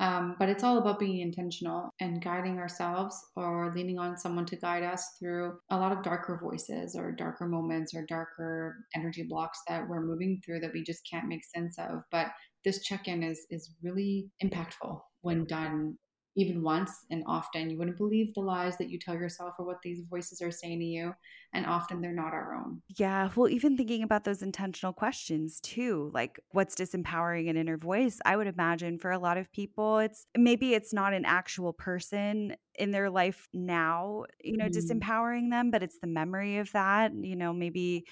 um, 0.00 0.34
but 0.38 0.48
it's 0.48 0.64
all 0.64 0.78
about 0.78 0.98
being 0.98 1.20
intentional 1.20 1.90
and 2.00 2.24
guiding 2.24 2.58
ourselves 2.58 3.14
or 3.36 3.70
leaning 3.76 3.98
on 3.98 4.16
someone 4.16 4.46
to 4.46 4.56
guide 4.56 4.82
us 4.82 5.06
through 5.18 5.58
a 5.70 5.76
lot 5.76 5.92
of 5.92 6.02
darker 6.02 6.40
voices 6.42 6.96
or 6.96 7.12
darker 7.12 7.46
moments 7.46 7.94
or 7.94 8.06
darker 8.06 8.78
energy 8.96 9.26
blocks 9.28 9.60
that 9.68 9.86
we're 9.86 10.00
moving 10.00 10.40
through 10.44 10.60
that 10.60 10.72
we 10.72 10.82
just 10.82 11.02
can't 11.08 11.28
make 11.28 11.44
sense 11.44 11.78
of. 11.78 12.00
But 12.10 12.28
this 12.64 12.82
check-in 12.82 13.22
is 13.22 13.46
is 13.50 13.74
really 13.82 14.30
impactful 14.42 15.00
when 15.20 15.44
done 15.44 15.98
even 16.36 16.62
once 16.62 17.04
and 17.10 17.24
often. 17.26 17.70
You 17.70 17.78
wouldn't 17.78 17.96
believe 17.96 18.32
the 18.34 18.40
lies 18.40 18.76
that 18.78 18.88
you 18.88 18.98
tell 18.98 19.14
yourself 19.14 19.54
or 19.58 19.66
what 19.66 19.82
these 19.82 20.06
voices 20.08 20.40
are 20.40 20.50
saying 20.50 20.78
to 20.78 20.84
you. 20.84 21.14
And 21.52 21.66
often 21.66 22.00
they're 22.00 22.12
not 22.12 22.32
our 22.32 22.54
own. 22.54 22.80
Yeah. 22.96 23.30
Well, 23.34 23.48
even 23.48 23.76
thinking 23.76 24.04
about 24.04 24.22
those 24.22 24.42
intentional 24.42 24.92
questions 24.92 25.58
too, 25.60 26.10
like 26.14 26.38
what's 26.52 26.76
disempowering 26.76 27.50
an 27.50 27.56
inner 27.56 27.76
voice, 27.76 28.20
I 28.24 28.36
would 28.36 28.46
imagine 28.46 28.98
for 28.98 29.10
a 29.10 29.18
lot 29.18 29.36
of 29.36 29.50
people, 29.50 29.98
it's 29.98 30.26
maybe 30.36 30.74
it's 30.74 30.92
not 30.92 31.12
an 31.12 31.24
actual 31.24 31.72
person 31.72 32.54
in 32.78 32.92
their 32.92 33.10
life 33.10 33.48
now, 33.52 34.24
you 34.42 34.56
know, 34.56 34.66
mm. 34.66 34.72
disempowering 34.72 35.50
them, 35.50 35.72
but 35.72 35.82
it's 35.82 35.98
the 35.98 36.06
memory 36.06 36.58
of 36.58 36.70
that. 36.72 37.12
You 37.14 37.34
know, 37.34 37.52
maybe 37.52 38.04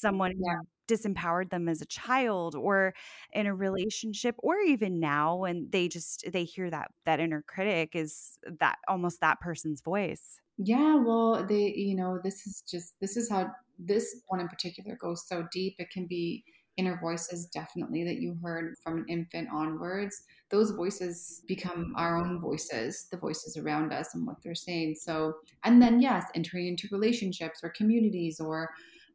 someone 0.00 0.32
yeah 0.36 0.60
disempowered 0.90 1.50
them 1.50 1.68
as 1.68 1.80
a 1.80 1.86
child 1.86 2.54
or 2.54 2.92
in 3.32 3.46
a 3.46 3.50
mm-hmm. 3.50 3.60
relationship 3.60 4.34
or 4.38 4.58
even 4.58 4.98
now 4.98 5.36
when 5.36 5.68
they 5.70 5.88
just 5.88 6.24
they 6.32 6.44
hear 6.44 6.68
that 6.70 6.90
that 7.06 7.20
inner 7.20 7.42
critic 7.46 7.90
is 7.94 8.38
that 8.58 8.76
almost 8.88 9.20
that 9.20 9.40
person's 9.40 9.80
voice. 9.80 10.40
Yeah 10.58 10.96
well 10.96 11.46
they 11.46 11.72
you 11.76 11.94
know 11.96 12.18
this 12.22 12.46
is 12.46 12.62
just 12.68 12.94
this 13.00 13.16
is 13.16 13.30
how 13.30 13.50
this 13.78 14.22
one 14.28 14.40
in 14.40 14.48
particular 14.48 14.96
goes 15.00 15.26
so 15.26 15.46
deep 15.52 15.76
it 15.78 15.90
can 15.90 16.06
be 16.06 16.44
inner 16.76 16.98
voices 17.00 17.46
definitely 17.46 18.04
that 18.04 18.20
you 18.20 18.38
heard 18.42 18.74
from 18.82 18.98
an 18.98 19.04
infant 19.08 19.48
onwards. 19.52 20.22
Those 20.50 20.70
voices 20.70 21.42
become 21.46 21.92
our 21.96 22.16
own 22.16 22.40
voices 22.40 23.06
the 23.10 23.18
voices 23.18 23.56
around 23.56 23.92
us 23.92 24.14
and 24.14 24.26
what 24.26 24.36
they're 24.42 24.54
saying. 24.54 24.96
So 24.98 25.34
and 25.64 25.80
then 25.80 26.00
yes 26.00 26.24
entering 26.34 26.68
into 26.68 26.88
relationships 26.90 27.60
or 27.62 27.70
communities 27.70 28.40
or 28.40 28.70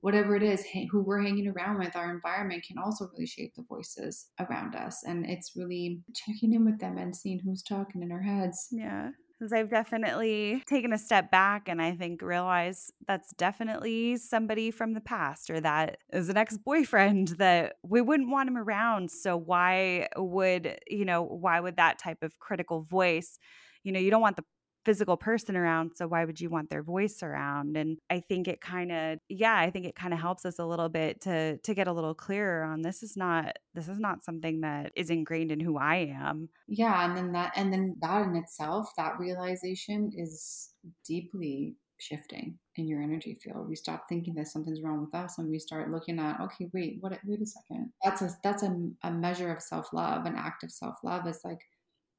whatever 0.06 0.36
it 0.36 0.44
is 0.44 0.64
who 0.92 1.02
we're 1.02 1.20
hanging 1.20 1.48
around 1.48 1.80
with 1.80 1.96
our 1.96 2.12
environment 2.12 2.64
can 2.64 2.78
also 2.78 3.10
really 3.14 3.26
shape 3.26 3.52
the 3.56 3.64
voices 3.68 4.28
around 4.40 4.76
us 4.76 5.02
and 5.04 5.28
it's 5.28 5.54
really 5.56 6.00
checking 6.14 6.54
in 6.54 6.64
with 6.64 6.80
them 6.80 7.00
and 7.00 7.16
seeing 7.16 7.40
who's 7.44 7.64
talking 7.64 8.04
in 8.04 8.12
our 8.12 8.22
heads 8.22 8.68
yeah 8.72 9.10
because 9.40 9.52
I've 9.52 9.70
definitely 9.70 10.64
taken 10.68 10.94
a 10.94 10.98
step 10.98 11.32
back 11.32 11.68
and 11.68 11.82
I 11.82 11.94
think 11.94 12.22
realize 12.22 12.92
that's 13.08 13.34
definitely 13.34 14.16
somebody 14.18 14.70
from 14.70 14.94
the 14.94 15.02
past 15.02 15.50
or 15.50 15.60
that 15.60 15.98
is 16.14 16.30
an 16.30 16.38
ex 16.38 16.56
boyfriend 16.56 17.28
that 17.40 17.74
we 17.84 18.00
wouldn't 18.00 18.30
want 18.30 18.48
him 18.48 18.58
around. 18.58 19.12
So, 19.12 19.36
why 19.36 20.08
would, 20.16 20.80
you 20.88 21.04
know, 21.04 21.22
why 21.22 21.60
would 21.60 21.76
that 21.76 22.00
type 22.00 22.24
of 22.24 22.40
critical 22.40 22.84
voice, 22.84 23.38
you 23.84 23.92
know, 23.92 24.00
you 24.00 24.10
don't 24.10 24.22
want 24.22 24.38
the 24.38 24.46
physical 24.86 25.18
person 25.18 25.58
around 25.58 25.92
so 25.96 26.08
why 26.08 26.24
would 26.24 26.40
you 26.40 26.50
want 26.50 26.70
their 26.70 26.84
voice 26.84 27.24
around 27.24 27.76
and 27.76 27.98
i 28.10 28.20
think 28.20 28.48
it 28.48 28.62
kind 28.62 28.92
of 28.92 29.20
yeah 29.30 29.58
i 29.58 29.70
think 29.70 29.86
it 29.86 29.96
kind 29.96 30.14
of 30.14 30.20
helps 30.20 30.46
us 30.46 30.60
a 30.60 30.66
little 30.66 30.90
bit 30.90 31.20
to 31.22 31.58
to 31.58 31.74
get 31.74 31.88
a 31.88 31.94
little 31.94 32.14
clearer 32.14 32.64
on 32.64 32.82
this 32.82 33.02
is 33.02 33.18
not 33.18 33.58
this 33.74 33.88
is 33.88 34.00
not 34.00 34.24
something 34.24 34.62
that 34.62 34.92
is 34.96 35.10
ingrained 35.10 35.52
in 35.52 35.60
who 35.60 35.78
i 35.78 36.14
am 36.16 36.48
yeah 36.68 37.06
and 37.06 37.18
then 37.18 37.32
that 37.32 37.52
and 37.56 37.74
then 37.74 37.96
that 38.02 38.22
in 38.26 38.36
itself 38.36 38.92
that 38.96 39.20
realization 39.20 40.12
is 40.16 40.70
deeply 41.06 41.76
shifting 41.98 42.58
in 42.76 42.88
your 42.88 43.02
energy 43.02 43.38
field. 43.42 43.68
We 43.68 43.76
stop 43.76 44.08
thinking 44.08 44.36
that 44.36 44.48
something's 44.48 44.82
wrong 44.82 45.02
with 45.02 45.16
us 45.16 45.38
and 45.38 45.50
we 45.50 45.60
start 45.60 45.92
looking 45.92 46.20
at, 46.20 46.40
okay, 46.42 46.70
wait, 46.74 46.98
what 47.00 47.18
wait 47.26 47.42
a 47.42 47.46
second. 47.46 47.92
That's 48.04 48.22
a 48.22 48.30
that's 48.44 48.64
a, 48.64 48.76
a 49.04 49.12
measure 49.12 49.52
of 49.52 49.62
self-love, 49.62 50.26
an 50.26 50.36
act 50.36 50.64
of 50.64 50.72
self-love. 50.72 51.28
Is 51.28 51.42
like, 51.44 51.62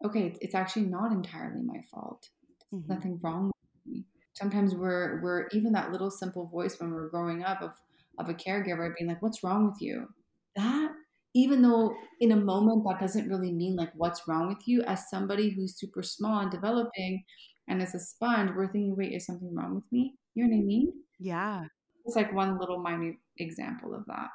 okay, 0.04 0.34
it's 0.40 0.54
actually 0.54 0.86
not 0.86 1.12
entirely 1.12 1.62
my 1.62 1.82
fault. 1.90 2.28
Mm-hmm. 2.74 2.92
Nothing 2.92 3.20
wrong 3.22 3.46
with 3.46 3.94
me. 3.94 4.04
Sometimes 4.34 4.74
we're 4.74 5.20
we're 5.22 5.48
even 5.52 5.72
that 5.72 5.92
little 5.92 6.10
simple 6.10 6.46
voice 6.46 6.78
when 6.78 6.92
we're 6.92 7.08
growing 7.08 7.42
up 7.42 7.62
of 7.62 7.70
of 8.18 8.28
a 8.28 8.34
caregiver 8.34 8.92
being 8.96 9.08
like, 9.08 9.22
What's 9.22 9.42
wrong 9.42 9.66
with 9.66 9.80
you? 9.80 10.08
That 10.56 10.92
even 11.34 11.60
though 11.60 11.94
in 12.20 12.32
a 12.32 12.36
moment 12.36 12.82
that 12.84 12.98
doesn't 12.98 13.28
really 13.28 13.52
mean 13.52 13.76
like 13.76 13.92
what's 13.94 14.26
wrong 14.26 14.48
with 14.48 14.66
you, 14.66 14.82
as 14.82 15.10
somebody 15.10 15.50
who's 15.50 15.78
super 15.78 16.02
small 16.02 16.40
and 16.40 16.50
developing, 16.50 17.24
and 17.68 17.82
as 17.82 17.94
a 17.94 17.98
sponge, 17.98 18.52
we're 18.56 18.72
thinking, 18.72 18.96
wait, 18.96 19.12
is 19.12 19.26
something 19.26 19.54
wrong 19.54 19.74
with 19.74 19.84
me? 19.92 20.14
You 20.34 20.44
know 20.44 20.56
what 20.56 20.62
I 20.62 20.64
mean? 20.64 20.92
Yeah. 21.18 21.64
It's 22.06 22.16
like 22.16 22.32
one 22.32 22.58
little 22.58 22.78
minute 22.78 23.16
example 23.38 23.94
of 23.94 24.06
that. 24.06 24.28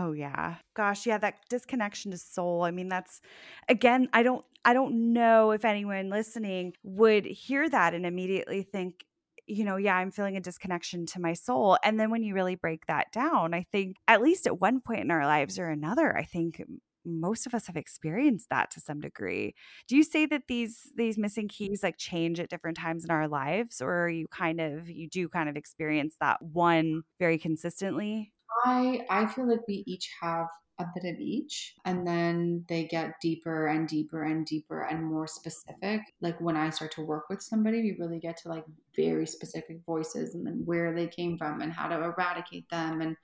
Oh 0.00 0.12
yeah. 0.12 0.56
Gosh, 0.74 1.06
yeah, 1.06 1.18
that 1.18 1.40
disconnection 1.48 2.10
to 2.12 2.18
soul. 2.18 2.62
I 2.64 2.70
mean, 2.70 2.88
that's 2.88 3.20
again, 3.68 4.08
I 4.12 4.22
don't 4.22 4.44
I 4.64 4.72
don't 4.74 5.12
know 5.12 5.50
if 5.50 5.64
anyone 5.64 6.08
listening 6.10 6.74
would 6.84 7.24
hear 7.24 7.68
that 7.68 7.94
and 7.94 8.06
immediately 8.06 8.62
think, 8.62 9.04
you 9.46 9.64
know, 9.64 9.76
yeah, 9.76 9.96
I'm 9.96 10.10
feeling 10.10 10.36
a 10.36 10.40
disconnection 10.40 11.06
to 11.06 11.20
my 11.20 11.32
soul. 11.32 11.78
And 11.82 11.98
then 11.98 12.10
when 12.10 12.22
you 12.22 12.34
really 12.34 12.54
break 12.54 12.86
that 12.86 13.10
down, 13.12 13.54
I 13.54 13.64
think 13.72 13.96
at 14.06 14.22
least 14.22 14.46
at 14.46 14.60
one 14.60 14.80
point 14.80 15.00
in 15.00 15.10
our 15.10 15.26
lives 15.26 15.58
or 15.58 15.68
another, 15.68 16.16
I 16.16 16.24
think 16.24 16.62
most 17.04 17.46
of 17.46 17.54
us 17.54 17.66
have 17.66 17.76
experienced 17.76 18.50
that 18.50 18.70
to 18.72 18.80
some 18.80 19.00
degree. 19.00 19.54
Do 19.88 19.96
you 19.96 20.04
say 20.04 20.26
that 20.26 20.42
these 20.48 20.92
these 20.96 21.18
missing 21.18 21.48
keys 21.48 21.82
like 21.82 21.96
change 21.98 22.38
at 22.40 22.50
different 22.50 22.76
times 22.76 23.04
in 23.04 23.10
our 23.10 23.26
lives 23.28 23.80
or 23.80 24.10
you 24.10 24.28
kind 24.28 24.60
of 24.60 24.88
you 24.90 25.08
do 25.08 25.28
kind 25.28 25.48
of 25.48 25.56
experience 25.56 26.16
that 26.20 26.42
one 26.42 27.02
very 27.18 27.38
consistently? 27.38 28.32
I 28.64 29.04
I 29.10 29.26
feel 29.26 29.48
like 29.48 29.66
we 29.68 29.84
each 29.86 30.10
have 30.20 30.48
a 30.80 30.86
bit 30.94 31.12
of 31.12 31.20
each 31.20 31.74
and 31.84 32.06
then 32.06 32.64
they 32.68 32.84
get 32.84 33.20
deeper 33.20 33.66
and 33.66 33.88
deeper 33.88 34.22
and 34.22 34.46
deeper 34.46 34.82
and 34.82 35.04
more 35.04 35.26
specific 35.26 36.00
like 36.20 36.40
when 36.40 36.56
i 36.56 36.70
start 36.70 36.92
to 36.92 37.02
work 37.02 37.28
with 37.28 37.42
somebody 37.42 37.82
we 37.82 37.96
really 37.98 38.20
get 38.20 38.36
to 38.36 38.48
like 38.48 38.64
very 38.94 39.26
specific 39.26 39.80
voices 39.84 40.36
and 40.36 40.46
then 40.46 40.62
where 40.64 40.94
they 40.94 41.08
came 41.08 41.36
from 41.36 41.60
and 41.62 41.72
how 41.72 41.88
to 41.88 41.96
eradicate 41.96 42.68
them 42.70 43.00
and 43.00 43.16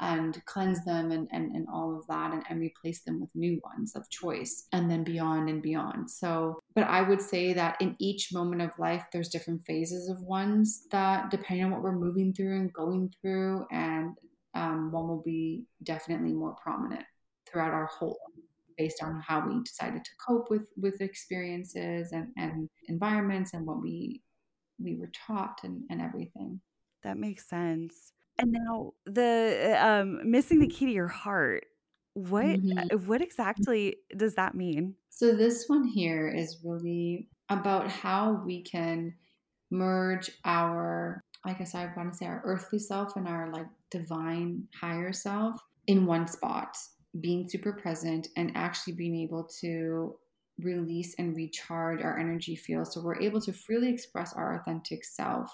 and 0.00 0.44
cleanse 0.46 0.84
them 0.84 1.12
and, 1.12 1.28
and, 1.30 1.54
and 1.54 1.66
all 1.72 1.96
of 1.96 2.06
that 2.08 2.32
and, 2.32 2.42
and 2.50 2.60
replace 2.60 3.02
them 3.02 3.20
with 3.20 3.30
new 3.34 3.60
ones 3.64 3.94
of 3.94 4.08
choice 4.10 4.66
and 4.72 4.90
then 4.90 5.04
beyond 5.04 5.48
and 5.48 5.62
beyond. 5.62 6.10
So, 6.10 6.60
but 6.74 6.84
I 6.84 7.02
would 7.02 7.20
say 7.20 7.52
that 7.52 7.76
in 7.80 7.94
each 8.00 8.32
moment 8.32 8.62
of 8.62 8.76
life, 8.78 9.04
there's 9.12 9.28
different 9.28 9.62
phases 9.64 10.08
of 10.08 10.20
ones 10.22 10.86
that 10.90 11.30
depending 11.30 11.66
on 11.66 11.70
what 11.70 11.82
we're 11.82 11.92
moving 11.92 12.32
through 12.32 12.56
and 12.56 12.72
going 12.72 13.12
through, 13.22 13.66
and 13.70 14.16
um, 14.54 14.90
one 14.92 15.08
will 15.08 15.22
be 15.24 15.64
definitely 15.82 16.32
more 16.32 16.54
prominent 16.62 17.04
throughout 17.46 17.72
our 17.72 17.86
whole 17.86 18.18
based 18.76 19.02
on 19.02 19.22
how 19.24 19.46
we 19.46 19.62
decided 19.62 20.04
to 20.04 20.10
cope 20.26 20.50
with 20.50 20.68
with 20.76 21.00
experiences 21.00 22.12
and, 22.12 22.28
and 22.36 22.68
environments 22.88 23.54
and 23.54 23.66
what 23.66 23.80
we 23.80 24.22
we 24.80 24.96
were 24.96 25.10
taught 25.26 25.60
and, 25.62 25.82
and 25.90 26.00
everything. 26.00 26.60
That 27.02 27.16
makes 27.16 27.48
sense. 27.48 28.12
And 28.38 28.52
now 28.52 28.92
the 29.06 29.76
uh, 29.78 29.86
um, 29.86 30.30
missing 30.30 30.58
the 30.58 30.66
key 30.66 30.86
to 30.86 30.92
your 30.92 31.08
heart. 31.08 31.66
What 32.14 32.44
mm-hmm. 32.44 32.78
Uh, 32.78 32.98
what 32.98 33.22
exactly 33.22 33.96
does 34.16 34.34
that 34.34 34.54
mean? 34.54 34.94
So 35.10 35.32
this 35.34 35.64
one 35.66 35.84
here 35.84 36.28
is 36.28 36.58
really 36.64 37.28
about 37.48 37.88
how 37.88 38.42
we 38.44 38.62
can 38.62 39.14
merge 39.70 40.30
our 40.44 41.22
I 41.44 41.52
guess 41.52 41.74
I 41.74 41.90
want 41.96 42.12
to 42.12 42.18
say 42.18 42.26
our 42.26 42.42
earthly 42.44 42.78
self 42.78 43.16
and 43.16 43.28
our 43.28 43.50
like 43.52 43.66
divine 43.90 44.66
higher 44.80 45.12
self 45.12 45.56
in 45.86 46.06
one 46.06 46.26
spot, 46.26 46.76
being 47.20 47.48
super 47.48 47.72
present 47.72 48.28
and 48.36 48.52
actually 48.54 48.94
being 48.94 49.14
able 49.16 49.44
to 49.60 50.16
release 50.58 51.14
and 51.18 51.36
recharge 51.36 52.00
our 52.00 52.16
energy 52.16 52.54
field 52.54 52.86
so 52.86 53.02
we're 53.02 53.20
able 53.20 53.40
to 53.40 53.52
freely 53.52 53.88
express 53.92 54.32
our 54.34 54.60
authentic 54.60 55.04
self 55.04 55.50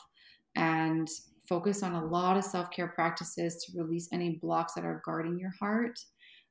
and 0.56 1.08
focus 1.48 1.82
on 1.82 1.94
a 1.94 2.06
lot 2.06 2.36
of 2.36 2.44
self 2.44 2.70
care 2.70 2.88
practices 2.88 3.64
to 3.64 3.76
release 3.76 4.08
any 4.12 4.38
blocks 4.40 4.74
that 4.74 4.84
are 4.84 5.02
guarding 5.04 5.38
your 5.38 5.52
heart. 5.58 5.98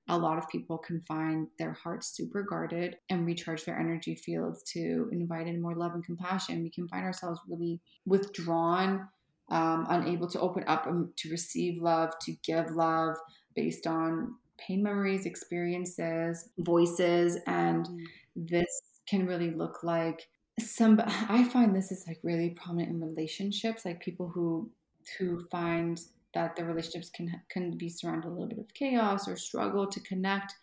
A 0.09 0.17
lot 0.17 0.37
of 0.37 0.49
people 0.49 0.77
can 0.77 1.01
find 1.01 1.47
their 1.57 1.73
hearts 1.73 2.15
super 2.15 2.43
guarded 2.43 2.97
and 3.09 3.25
recharge 3.25 3.63
their 3.63 3.79
energy 3.79 4.15
fields 4.15 4.63
to 4.73 5.07
invite 5.11 5.47
in 5.47 5.61
more 5.61 5.75
love 5.75 5.93
and 5.93 6.03
compassion. 6.03 6.63
We 6.63 6.71
can 6.71 6.87
find 6.87 7.05
ourselves 7.05 7.39
really 7.47 7.79
withdrawn, 8.05 9.07
um, 9.50 9.86
unable 9.89 10.28
to 10.28 10.39
open 10.39 10.64
up 10.68 10.88
um, 10.88 11.12
to 11.18 11.30
receive 11.30 11.82
love, 11.82 12.12
to 12.22 12.34
give 12.43 12.72
love 12.72 13.16
based 13.56 13.88
on 13.88 14.36
pain 14.58 14.84
memories, 14.84 15.26
experiences, 15.26 16.50
voices. 16.60 17.38
And 17.47 17.86
mm. 17.88 18.06
this 18.36 18.68
can 19.08 19.26
really 19.26 19.52
look 19.52 19.84
like 19.84 20.28
some 20.60 21.02
i 21.30 21.43
find 21.43 21.76
this 21.76 21.91
is 21.91 22.06
like 22.08 22.20
really 22.24 22.52
prominent 22.52 22.89
in 22.89 23.02
relationships 23.02 23.86
like 23.86 24.00
people 24.00 24.28
who 24.28 24.70
who 25.18 25.39
find 25.50 26.02
that 26.34 26.56
their 26.56 26.66
relationships 26.66 27.10
can 27.10 27.41
can 27.50 27.78
be 27.78 27.89
surrounded 27.89 28.28
a 28.28 28.32
little 28.32 28.47
bit 28.47 28.60
of 28.60 28.74
chaos 28.74 29.28
or 29.28 29.36
struggle 29.36 29.88
to 29.88 30.00
connect 30.02 30.54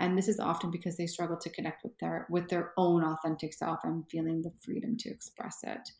and 0.00 0.16
this 0.16 0.26
is 0.26 0.40
often 0.40 0.70
because 0.70 0.96
they 0.96 1.06
struggle 1.06 1.36
to 1.36 1.50
connect 1.50 1.84
with 1.84 1.96
their 1.98 2.26
with 2.30 2.48
their 2.48 2.72
own 2.76 3.04
authentic 3.04 3.52
self 3.52 3.80
and 3.84 4.08
feeling 4.10 4.42
the 4.42 4.52
freedom 4.60 4.96
to 4.96 5.10
express 5.10 5.58
it 5.62 5.90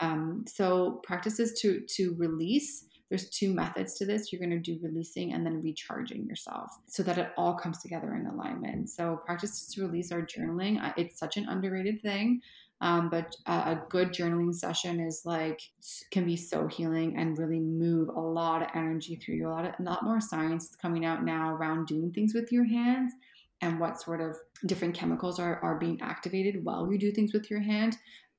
um, 0.00 0.44
so 0.46 1.00
practices 1.04 1.58
to 1.60 1.80
to 1.96 2.14
release 2.18 2.84
there's 3.08 3.30
two 3.30 3.54
methods 3.54 3.94
to 3.94 4.04
this. 4.04 4.32
You're 4.32 4.40
going 4.40 4.50
to 4.50 4.58
do 4.58 4.80
releasing 4.82 5.32
and 5.32 5.46
then 5.46 5.62
recharging 5.62 6.26
yourself 6.26 6.72
so 6.86 7.04
that 7.04 7.18
it 7.18 7.30
all 7.36 7.54
comes 7.54 7.78
together 7.78 8.16
in 8.16 8.26
alignment. 8.26 8.90
So 8.90 9.20
practices 9.24 9.72
to 9.74 9.82
release 9.82 10.10
are 10.10 10.22
journaling. 10.22 10.92
It's 10.96 11.16
such 11.16 11.36
an 11.36 11.46
underrated 11.48 12.02
thing 12.02 12.40
um, 12.80 13.08
but 13.08 13.34
a, 13.46 13.52
a 13.52 13.82
good 13.88 14.10
journaling 14.10 14.54
session 14.54 15.00
is 15.00 15.22
like 15.24 15.60
can 16.10 16.26
be 16.26 16.36
so 16.36 16.66
healing 16.66 17.16
and 17.16 17.38
really 17.38 17.60
move 17.60 18.08
a 18.08 18.20
lot 18.20 18.62
of 18.62 18.68
energy 18.74 19.16
through 19.16 19.36
you. 19.36 19.48
A 19.48 19.50
lot 19.50 19.64
of 19.64 19.72
lot 19.80 20.04
more 20.04 20.20
science 20.20 20.70
is 20.70 20.76
coming 20.76 21.04
out 21.04 21.24
now 21.24 21.54
around 21.54 21.86
doing 21.86 22.12
things 22.12 22.34
with 22.34 22.52
your 22.52 22.64
hands 22.64 23.12
and 23.62 23.80
what 23.80 24.00
sort 24.00 24.20
of 24.20 24.36
different 24.66 24.94
chemicals 24.94 25.40
are, 25.40 25.58
are 25.62 25.78
being 25.78 25.98
activated 26.02 26.62
while 26.62 26.90
you 26.92 26.98
do 26.98 27.10
things 27.10 27.32
with 27.32 27.50
your 27.50 27.60
hand 27.60 27.96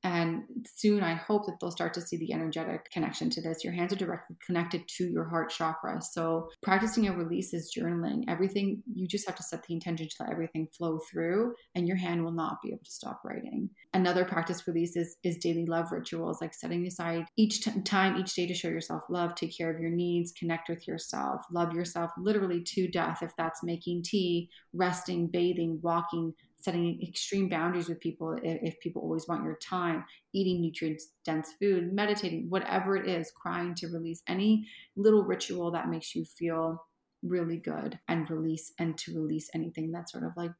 and 0.08 0.44
soon, 0.66 1.04
I 1.04 1.16
hope 1.16 1.46
that 1.48 1.58
they'll 1.60 1.70
start 1.70 1.94
to 1.96 2.02
see 2.02 2.16
the 2.16 2.32
energetic 2.32 2.90
connection 2.92 3.30
to 3.32 3.42
this. 3.42 3.62
Your 3.66 3.74
hands 3.74 3.92
are 3.92 3.98
directly 3.98 4.38
connected 4.46 4.88
to 4.88 5.04
your 5.04 5.26
heart 5.26 5.50
chakra. 5.50 6.02
So, 6.02 6.50
practicing 6.64 7.10
a 7.10 7.14
release 7.14 7.54
is 7.54 7.74
journaling. 7.78 8.24
Everything, 8.30 8.82
you 8.94 9.06
just 9.06 9.28
have 9.28 9.36
to 9.36 9.44
set 9.44 9.64
the 9.64 9.74
intention 9.74 10.08
to 10.08 10.16
let 10.22 10.32
everything 10.32 10.70
flow 10.78 11.00
through, 11.12 11.56
and 11.76 11.90
your 11.90 11.98
hand 11.98 12.24
will 12.24 12.32
not 12.32 12.62
be 12.64 12.70
able 12.70 12.86
to 12.86 12.92
stop 12.92 13.20
writing. 13.26 13.70
Another 13.94 14.24
practice 14.24 14.66
release 14.66 14.96
is, 14.96 15.18
is 15.26 15.36
daily 15.38 15.66
love 15.66 15.92
rituals, 15.92 16.40
like 16.40 16.54
setting 16.54 16.88
aside 16.88 17.26
each 17.36 17.66
t- 17.66 17.82
time, 17.82 18.16
each 18.16 18.34
day 18.34 18.48
to 18.48 18.54
show 18.54 18.70
yourself 18.70 19.04
love, 19.10 19.36
take 19.36 19.58
care 19.58 19.70
of 19.70 19.82
your 19.82 19.92
needs, 19.92 20.32
connect 20.32 20.70
with 20.70 20.88
yourself, 20.88 21.42
love 21.52 21.74
yourself 21.74 22.12
literally 22.18 22.64
to 22.64 22.88
death, 22.88 23.20
if 23.22 23.32
that's 23.38 23.62
making 23.62 24.04
tea, 24.04 24.50
resting, 24.72 25.28
bathing, 25.28 25.80
walking, 25.82 26.34
setting 26.68 27.00
extreme 27.08 27.48
boundaries 27.48 27.88
with 27.88 28.00
people 28.02 28.36
if, 28.44 28.60
if 28.62 28.80
people 28.82 29.02
always 29.02 29.26
want 29.26 29.46
your 29.46 29.58
time, 29.64 30.04
eating 30.34 30.62
nutrient 30.62 31.02
dense 31.24 31.54
food, 31.62 31.94
meditating, 31.94 32.48
whatever 32.50 32.98
it 32.98 33.08
is, 33.08 33.32
crying 33.42 33.74
to 33.74 33.88
release 33.88 34.22
any 34.28 34.68
little 34.98 35.24
ritual 35.24 35.72
that 35.72 35.88
makes 35.88 36.14
you 36.14 36.26
feel 36.26 36.78
really 37.24 37.58
good 37.58 37.98
and 38.10 38.30
release 38.30 38.74
and 38.80 38.98
to 38.98 39.16
release 39.16 39.50
anything 39.56 39.92
that's 39.92 40.12
sort 40.12 40.26
of 40.26 40.32
like 40.36 40.52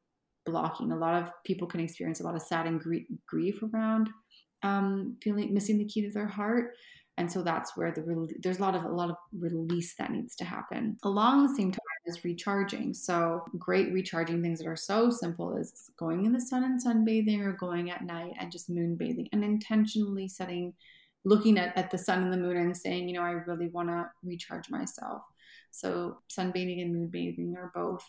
blocking. 0.46 0.92
A 0.92 0.96
lot 0.96 1.22
of 1.22 1.30
people 1.44 1.68
can 1.68 1.80
experience 1.80 2.20
a 2.20 2.24
lot 2.24 2.34
of 2.34 2.40
sad 2.40 2.66
and 2.66 2.82
grief 3.26 3.62
around 3.62 4.08
um, 4.62 5.18
feeling 5.22 5.52
missing 5.52 5.76
the 5.76 5.84
key 5.84 6.02
to 6.02 6.10
their 6.10 6.26
heart 6.26 6.72
and 7.18 7.30
so 7.30 7.42
that's 7.42 7.76
where 7.76 7.92
the 7.92 8.28
there's 8.42 8.58
a 8.58 8.62
lot 8.62 8.74
of 8.74 8.84
a 8.84 8.88
lot 8.88 9.10
of 9.10 9.16
release 9.38 9.94
that 9.98 10.10
needs 10.10 10.34
to 10.36 10.44
happen 10.44 10.96
along 11.04 11.46
the 11.46 11.54
same 11.54 11.70
time 11.70 11.80
as 12.08 12.24
recharging. 12.24 12.94
So 12.94 13.44
great 13.58 13.92
recharging 13.92 14.42
things 14.42 14.58
that 14.58 14.68
are 14.68 14.76
so 14.76 15.10
simple 15.10 15.56
is 15.56 15.90
going 15.98 16.24
in 16.24 16.32
the 16.32 16.40
sun 16.40 16.64
and 16.64 16.82
sunbathing 16.82 17.40
or 17.40 17.52
going 17.52 17.90
at 17.90 18.04
night 18.04 18.32
and 18.40 18.50
just 18.50 18.70
moon 18.70 18.96
bathing 18.96 19.28
and 19.32 19.44
intentionally 19.44 20.28
setting 20.28 20.72
looking 21.24 21.58
at, 21.58 21.76
at 21.76 21.90
the 21.90 21.98
sun 21.98 22.22
and 22.22 22.32
the 22.32 22.36
moon 22.36 22.56
and 22.56 22.76
saying 22.76 23.08
you 23.08 23.14
know 23.14 23.22
i 23.22 23.32
really 23.32 23.68
want 23.68 23.88
to 23.88 24.06
recharge 24.22 24.70
myself. 24.70 25.22
So 25.70 26.18
sunbathing 26.30 26.80
and 26.80 26.94
moon 26.94 27.08
bathing 27.08 27.54
are 27.56 27.72
both 27.74 28.04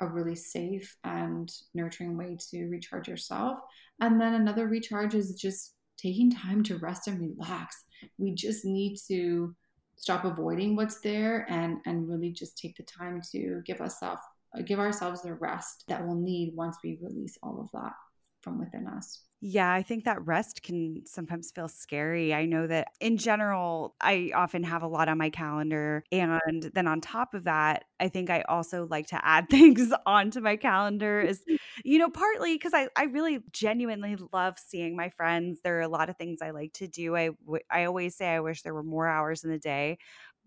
a 0.00 0.06
really 0.06 0.34
safe 0.34 0.96
and 1.04 1.52
nurturing 1.74 2.16
way 2.16 2.36
to 2.50 2.66
recharge 2.66 3.08
yourself. 3.08 3.58
And 4.00 4.20
then 4.20 4.34
another 4.34 4.66
recharge 4.66 5.14
is 5.14 5.34
just 5.34 5.74
taking 5.98 6.32
time 6.32 6.62
to 6.64 6.78
rest 6.78 7.06
and 7.06 7.20
relax. 7.20 7.84
We 8.18 8.34
just 8.34 8.64
need 8.64 8.96
to 9.08 9.54
stop 9.96 10.24
avoiding 10.24 10.76
what's 10.76 11.00
there 11.00 11.46
and 11.48 11.78
and 11.86 12.08
really 12.08 12.30
just 12.30 12.58
take 12.58 12.76
the 12.76 12.82
time 12.82 13.20
to 13.32 13.62
give 13.64 13.80
ourselves 13.80 14.20
give 14.66 14.78
ourselves 14.78 15.22
the 15.22 15.34
rest 15.34 15.84
that 15.88 16.06
we'll 16.06 16.16
need 16.16 16.54
once 16.54 16.76
we 16.84 16.98
release 17.02 17.36
all 17.42 17.60
of 17.60 17.68
that 17.72 17.92
from 18.40 18.58
within 18.58 18.86
us. 18.86 19.22
Yeah, 19.46 19.70
I 19.70 19.82
think 19.82 20.04
that 20.04 20.26
rest 20.26 20.62
can 20.62 21.02
sometimes 21.04 21.50
feel 21.50 21.68
scary. 21.68 22.32
I 22.32 22.46
know 22.46 22.66
that 22.66 22.88
in 22.98 23.18
general, 23.18 23.94
I 24.00 24.32
often 24.34 24.62
have 24.62 24.82
a 24.82 24.86
lot 24.86 25.10
on 25.10 25.18
my 25.18 25.28
calendar. 25.28 26.02
And 26.10 26.70
then 26.72 26.86
on 26.86 27.02
top 27.02 27.34
of 27.34 27.44
that, 27.44 27.84
I 28.00 28.08
think 28.08 28.30
I 28.30 28.40
also 28.48 28.86
like 28.90 29.08
to 29.08 29.22
add 29.22 29.48
things 29.50 29.92
onto 30.06 30.40
my 30.40 30.56
calendar 30.56 31.20
is, 31.20 31.40
mm-hmm. 31.40 31.56
you 31.84 31.98
know, 31.98 32.08
partly 32.08 32.54
because 32.54 32.72
I, 32.72 32.88
I 32.96 33.04
really 33.04 33.40
genuinely 33.52 34.16
love 34.32 34.54
seeing 34.58 34.96
my 34.96 35.10
friends. 35.10 35.60
There 35.62 35.76
are 35.76 35.82
a 35.82 35.88
lot 35.88 36.08
of 36.08 36.16
things 36.16 36.40
I 36.40 36.48
like 36.48 36.72
to 36.74 36.88
do. 36.88 37.14
I, 37.14 37.28
I 37.70 37.84
always 37.84 38.16
say 38.16 38.28
I 38.28 38.40
wish 38.40 38.62
there 38.62 38.72
were 38.72 38.82
more 38.82 39.06
hours 39.06 39.44
in 39.44 39.50
the 39.50 39.58
day, 39.58 39.98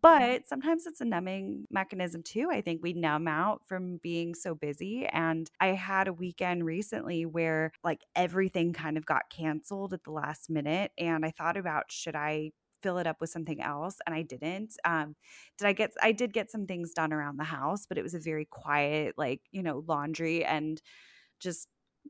but 0.08 0.48
sometimes 0.48 0.86
it's 0.86 1.02
a 1.02 1.06
numbing 1.06 1.66
mechanism 1.70 2.24
too. 2.24 2.50
I 2.52 2.62
think 2.62 2.82
we 2.82 2.94
numb 2.94 3.28
out 3.28 3.62
from 3.66 3.98
being 3.98 4.36
so 4.36 4.56
busy. 4.56 5.06
And 5.08 5.50
I 5.60 5.68
had 5.68 6.08
a 6.08 6.14
weekend 6.14 6.66
recently 6.66 7.26
where 7.26 7.72
like 7.84 8.02
everything 8.16 8.74
kind 8.74 8.98
of 8.98 9.06
got 9.06 9.30
canceled 9.30 9.94
at 9.94 10.04
the 10.04 10.12
last 10.12 10.50
minute. 10.50 10.92
And 10.98 11.26
I 11.26 11.32
thought 11.32 11.58
about 11.58 11.92
should 11.92 12.16
I 12.16 12.52
fill 12.82 13.00
it 13.00 13.08
up 13.08 13.20
with 13.20 13.32
something 13.32 13.62
else 13.62 13.98
and 14.06 14.16
I 14.16 14.22
didn't. 14.22 14.76
Um, 14.86 15.16
did 15.58 15.68
I 15.68 15.74
get 15.74 15.92
I 16.02 16.12
did 16.14 16.32
get 16.34 16.52
some 16.52 16.68
things 16.68 16.94
done 16.94 17.12
around 17.12 17.38
the 17.38 17.44
house, 17.44 17.86
but 17.86 17.98
it 17.98 18.04
was 18.04 18.14
a 18.14 18.20
very 18.20 18.46
quiet, 18.46 19.16
like, 19.18 19.42
you 19.52 19.64
know, 19.64 19.84
laundry 19.88 20.46
and 20.46 20.82
just 21.40 21.68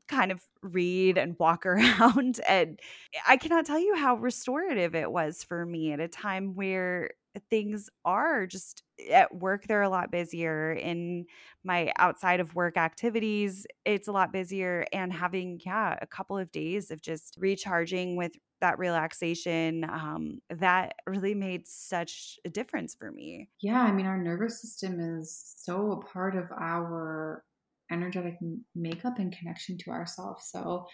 kind 0.08 0.32
of 0.32 0.42
read 0.62 1.18
and 1.18 1.36
walk 1.38 1.66
around 1.66 2.40
and 2.48 2.80
I 3.26 3.36
cannot 3.36 3.66
tell 3.66 3.78
you 3.78 3.94
how 3.94 4.16
restorative 4.16 4.94
it 4.94 5.10
was 5.10 5.44
for 5.44 5.66
me 5.66 5.92
at 5.92 6.00
a 6.00 6.08
time 6.08 6.54
where 6.54 7.10
things 7.50 7.88
are 8.04 8.46
just 8.46 8.82
at 9.10 9.34
work 9.34 9.66
they're 9.66 9.82
a 9.82 9.88
lot 9.88 10.10
busier 10.10 10.72
in 10.72 11.24
my 11.64 11.92
outside 11.98 12.40
of 12.40 12.54
work 12.54 12.76
activities 12.76 13.66
it's 13.84 14.08
a 14.08 14.12
lot 14.12 14.32
busier 14.32 14.84
and 14.92 15.12
having 15.12 15.60
yeah 15.64 15.96
a 16.00 16.06
couple 16.06 16.36
of 16.36 16.50
days 16.50 16.90
of 16.90 17.00
just 17.00 17.36
recharging 17.38 18.16
with 18.16 18.32
that 18.60 18.78
relaxation 18.78 19.84
um, 19.84 20.40
that 20.50 20.94
really 21.06 21.34
made 21.34 21.64
such 21.64 22.40
a 22.44 22.50
difference 22.50 22.92
for 22.94 23.12
me. 23.12 23.48
Yeah 23.60 23.82
i 23.82 23.92
mean 23.92 24.06
our 24.06 24.18
nervous 24.18 24.60
system 24.60 24.98
is 25.00 25.54
so 25.56 25.92
a 25.92 26.04
part 26.04 26.36
of 26.36 26.50
our 26.50 27.44
energetic 27.90 28.36
makeup 28.74 29.18
and 29.18 29.34
connection 29.36 29.78
to 29.78 29.90
ourselves 29.90 30.48
so 30.50 30.86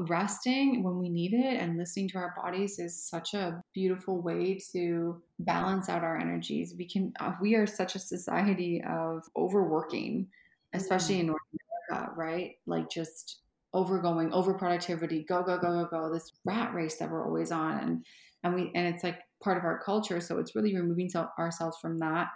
resting 0.00 0.82
when 0.82 0.98
we 0.98 1.08
need 1.08 1.34
it 1.34 1.60
and 1.60 1.76
listening 1.76 2.08
to 2.08 2.18
our 2.18 2.34
bodies 2.36 2.78
is 2.78 3.02
such 3.02 3.34
a 3.34 3.62
beautiful 3.74 4.22
way 4.22 4.58
to 4.72 5.20
balance 5.40 5.88
out 5.88 6.04
our 6.04 6.18
energies. 6.18 6.74
We 6.76 6.88
can 6.88 7.12
uh, 7.20 7.32
we 7.40 7.54
are 7.54 7.66
such 7.66 7.94
a 7.94 7.98
society 7.98 8.82
of 8.88 9.22
overworking, 9.36 10.28
especially 10.72 11.16
mm. 11.16 11.20
in 11.20 11.26
North 11.26 11.40
America, 11.90 12.12
right? 12.16 12.52
Like 12.66 12.90
just 12.90 13.40
overgoing, 13.72 14.32
over 14.32 14.54
productivity, 14.54 15.24
go 15.28 15.42
go 15.42 15.58
go 15.58 15.84
go 15.84 15.88
go. 15.90 16.12
This 16.12 16.32
rat 16.44 16.74
race 16.74 16.96
that 16.98 17.10
we're 17.10 17.26
always 17.26 17.52
on, 17.52 17.78
and 17.78 18.06
and 18.44 18.54
we 18.54 18.70
and 18.74 18.86
it's 18.86 19.04
like 19.04 19.18
part 19.42 19.58
of 19.58 19.64
our 19.64 19.80
culture. 19.82 20.20
So 20.20 20.38
it's 20.38 20.54
really 20.54 20.74
removing 20.74 21.10
ourselves 21.38 21.78
from 21.80 21.98
that 21.98 22.28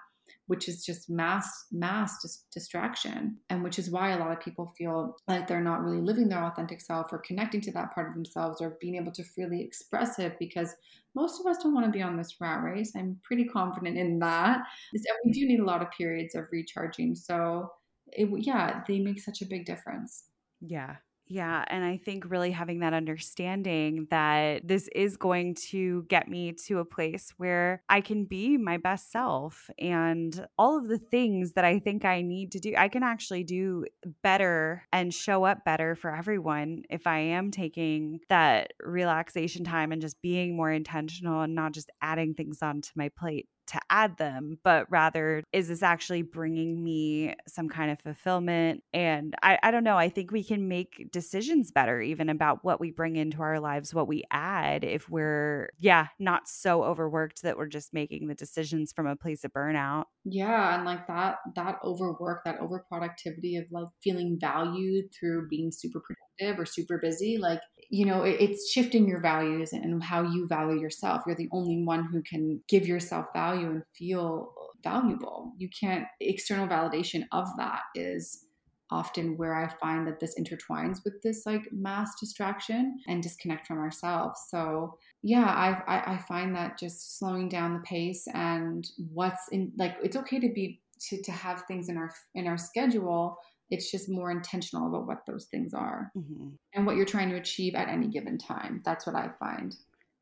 which 0.46 0.68
is 0.68 0.84
just 0.84 1.10
mass 1.10 1.66
mass 1.72 2.20
dis- 2.22 2.44
distraction. 2.52 3.38
And 3.50 3.62
which 3.62 3.78
is 3.78 3.90
why 3.90 4.10
a 4.10 4.18
lot 4.18 4.32
of 4.32 4.40
people 4.40 4.74
feel 4.76 5.16
like 5.28 5.46
they're 5.46 5.60
not 5.60 5.82
really 5.82 6.00
living 6.00 6.28
their 6.28 6.44
authentic 6.44 6.80
self 6.80 7.12
or 7.12 7.18
connecting 7.18 7.60
to 7.62 7.72
that 7.72 7.94
part 7.94 8.08
of 8.08 8.14
themselves 8.14 8.60
or 8.60 8.76
being 8.80 8.96
able 8.96 9.12
to 9.12 9.24
freely 9.24 9.62
express 9.62 10.18
it 10.18 10.36
because 10.38 10.74
most 11.14 11.40
of 11.40 11.46
us 11.46 11.62
don't 11.62 11.74
want 11.74 11.86
to 11.86 11.92
be 11.92 12.02
on 12.02 12.16
this 12.16 12.36
rat 12.40 12.62
race. 12.62 12.92
I'm 12.96 13.20
pretty 13.24 13.44
confident 13.44 13.96
in 13.96 14.18
that. 14.18 14.60
And 14.92 15.04
we 15.24 15.32
do 15.32 15.46
need 15.46 15.60
a 15.60 15.64
lot 15.64 15.82
of 15.82 15.90
periods 15.90 16.34
of 16.34 16.46
recharging. 16.50 17.14
So 17.14 17.70
it, 18.12 18.28
yeah 18.44 18.82
they 18.86 19.00
make 19.00 19.20
such 19.20 19.42
a 19.42 19.46
big 19.46 19.64
difference. 19.64 20.24
Yeah 20.60 20.96
yeah. 21.26 21.64
And 21.68 21.82
I 21.84 21.96
think 21.96 22.30
really 22.30 22.50
having 22.50 22.80
that 22.80 22.92
understanding 22.92 24.06
that 24.10 24.66
this 24.66 24.88
is 24.94 25.16
going 25.16 25.54
to 25.70 26.04
get 26.08 26.28
me 26.28 26.52
to 26.66 26.80
a 26.80 26.84
place 26.84 27.32
where 27.38 27.82
I 27.88 28.02
can 28.02 28.24
be 28.24 28.58
my 28.58 28.76
best 28.76 29.10
self 29.10 29.70
and 29.78 30.46
all 30.58 30.76
of 30.76 30.88
the 30.88 30.98
things 30.98 31.52
that 31.52 31.64
I 31.64 31.78
think 31.78 32.04
I 32.04 32.20
need 32.20 32.52
to 32.52 32.60
do, 32.60 32.74
I 32.76 32.88
can 32.88 33.02
actually 33.02 33.42
do 33.42 33.86
better 34.22 34.82
and 34.92 35.14
show 35.14 35.44
up 35.44 35.64
better 35.64 35.94
for 35.94 36.14
everyone 36.14 36.82
if 36.90 37.06
I 37.06 37.20
am 37.20 37.50
taking 37.50 38.20
that 38.28 38.74
relaxation 38.82 39.64
time 39.64 39.92
and 39.92 40.02
just 40.02 40.20
being 40.20 40.54
more 40.56 40.70
intentional 40.70 41.40
and 41.40 41.54
not 41.54 41.72
just 41.72 41.90
adding 42.02 42.34
things 42.34 42.58
onto 42.60 42.90
my 42.96 43.08
plate 43.08 43.48
to 43.68 43.80
add 43.90 44.16
them, 44.16 44.58
but 44.62 44.86
rather, 44.90 45.42
is 45.52 45.68
this 45.68 45.82
actually 45.82 46.22
bringing 46.22 46.82
me 46.82 47.34
some 47.46 47.68
kind 47.68 47.90
of 47.90 48.00
fulfillment? 48.00 48.82
And 48.92 49.34
I, 49.42 49.58
I 49.62 49.70
don't 49.70 49.84
know. 49.84 49.96
I 49.96 50.08
think 50.08 50.30
we 50.30 50.44
can 50.44 50.68
make 50.68 51.08
decisions 51.10 51.70
better, 51.70 52.00
even 52.00 52.28
about 52.28 52.64
what 52.64 52.80
we 52.80 52.90
bring 52.90 53.16
into 53.16 53.42
our 53.42 53.60
lives, 53.60 53.94
what 53.94 54.08
we 54.08 54.24
add, 54.30 54.84
if 54.84 55.08
we're, 55.08 55.70
yeah, 55.78 56.08
not 56.18 56.48
so 56.48 56.84
overworked 56.84 57.42
that 57.42 57.56
we're 57.56 57.66
just 57.66 57.94
making 57.94 58.26
the 58.26 58.34
decisions 58.34 58.92
from 58.92 59.06
a 59.06 59.16
place 59.16 59.44
of 59.44 59.52
burnout. 59.52 60.04
Yeah. 60.24 60.74
And 60.74 60.84
like 60.84 61.06
that, 61.06 61.36
that 61.54 61.78
overwork, 61.84 62.44
that 62.44 62.60
overproductivity 62.60 63.58
of 63.58 63.64
like 63.70 63.88
feeling 64.02 64.38
valued 64.40 65.06
through 65.18 65.48
being 65.48 65.70
super 65.70 66.00
productive 66.00 66.24
or 66.40 66.66
super 66.66 66.98
busy, 66.98 67.38
like 67.38 67.60
you 67.90 68.06
know 68.06 68.22
it, 68.22 68.36
it's 68.40 68.70
shifting 68.70 69.08
your 69.08 69.20
values 69.20 69.72
and 69.72 70.02
how 70.02 70.22
you 70.22 70.46
value 70.46 70.80
yourself. 70.80 71.22
You're 71.26 71.36
the 71.36 71.48
only 71.52 71.82
one 71.82 72.04
who 72.04 72.22
can 72.22 72.60
give 72.68 72.86
yourself 72.86 73.26
value 73.32 73.70
and 73.70 73.82
feel 73.96 74.52
valuable. 74.82 75.52
You 75.58 75.68
can't 75.68 76.06
external 76.20 76.68
validation 76.68 77.24
of 77.32 77.48
that 77.58 77.80
is 77.94 78.46
often 78.90 79.36
where 79.38 79.54
i 79.54 79.66
find 79.80 80.06
that 80.06 80.20
this 80.20 80.38
intertwines 80.38 80.98
with 81.04 81.14
this 81.22 81.46
like 81.46 81.62
mass 81.72 82.10
distraction 82.20 82.98
and 83.08 83.22
disconnect 83.22 83.66
from 83.66 83.78
ourselves. 83.78 84.38
So 84.50 84.98
yeah 85.22 85.46
I, 85.46 85.96
I 85.96 86.14
i 86.14 86.18
find 86.28 86.54
that 86.54 86.78
just 86.78 87.18
slowing 87.18 87.48
down 87.48 87.72
the 87.72 87.80
pace 87.80 88.26
and 88.34 88.86
what's 89.12 89.48
in 89.50 89.72
like 89.78 89.96
it's 90.02 90.16
okay 90.16 90.38
to 90.38 90.52
be 90.52 90.80
to, 91.00 91.20
to 91.22 91.32
have 91.32 91.62
things 91.62 91.88
in 91.88 91.96
our 91.96 92.10
in 92.34 92.46
our 92.46 92.58
schedule 92.58 93.38
it's 93.74 93.90
just 93.90 94.08
more 94.08 94.30
intentional 94.30 94.88
about 94.88 95.06
what 95.06 95.26
those 95.26 95.46
things 95.46 95.74
are 95.74 96.10
mm-hmm. 96.16 96.50
and 96.72 96.86
what 96.86 96.96
you're 96.96 97.04
trying 97.04 97.28
to 97.30 97.36
achieve 97.36 97.74
at 97.74 97.88
any 97.88 98.08
given 98.08 98.38
time. 98.38 98.80
That's 98.84 99.06
what 99.06 99.16
I 99.16 99.30
find. 99.38 99.74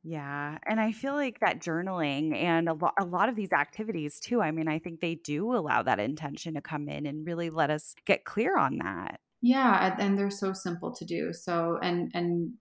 Yeah. 0.03 0.59
And 0.67 0.81
I 0.81 0.91
feel 0.91 1.13
like 1.13 1.39
that 1.41 1.61
journaling 1.61 2.35
and 2.35 2.69
a, 2.69 2.73
lo- 2.73 2.91
a 2.99 3.05
lot 3.05 3.29
of 3.29 3.37
these 3.37 3.53
activities 3.53 4.19
too, 4.19 4.43
I 4.43 4.51
mean, 4.51 4.67
I 4.67 4.81
think 4.81 5.01
they 5.01 5.15
do 5.15 5.55
allow 5.55 5.83
that 5.83 6.01
intention 6.01 6.55
to 6.55 6.61
come 6.61 6.89
in 6.89 7.07
and 7.07 7.27
really 7.27 7.51
let 7.51 7.71
us 7.71 7.95
get 8.05 8.25
clear 8.25 8.59
on 8.59 8.79
that. 8.79 9.21
Yeah. 9.43 9.95
And 9.99 10.19
they're 10.19 10.31
so 10.31 10.53
simple 10.53 10.93
to 10.93 11.05
do. 11.05 11.33
So, 11.33 11.79
and, 11.83 12.11
and 12.15 12.55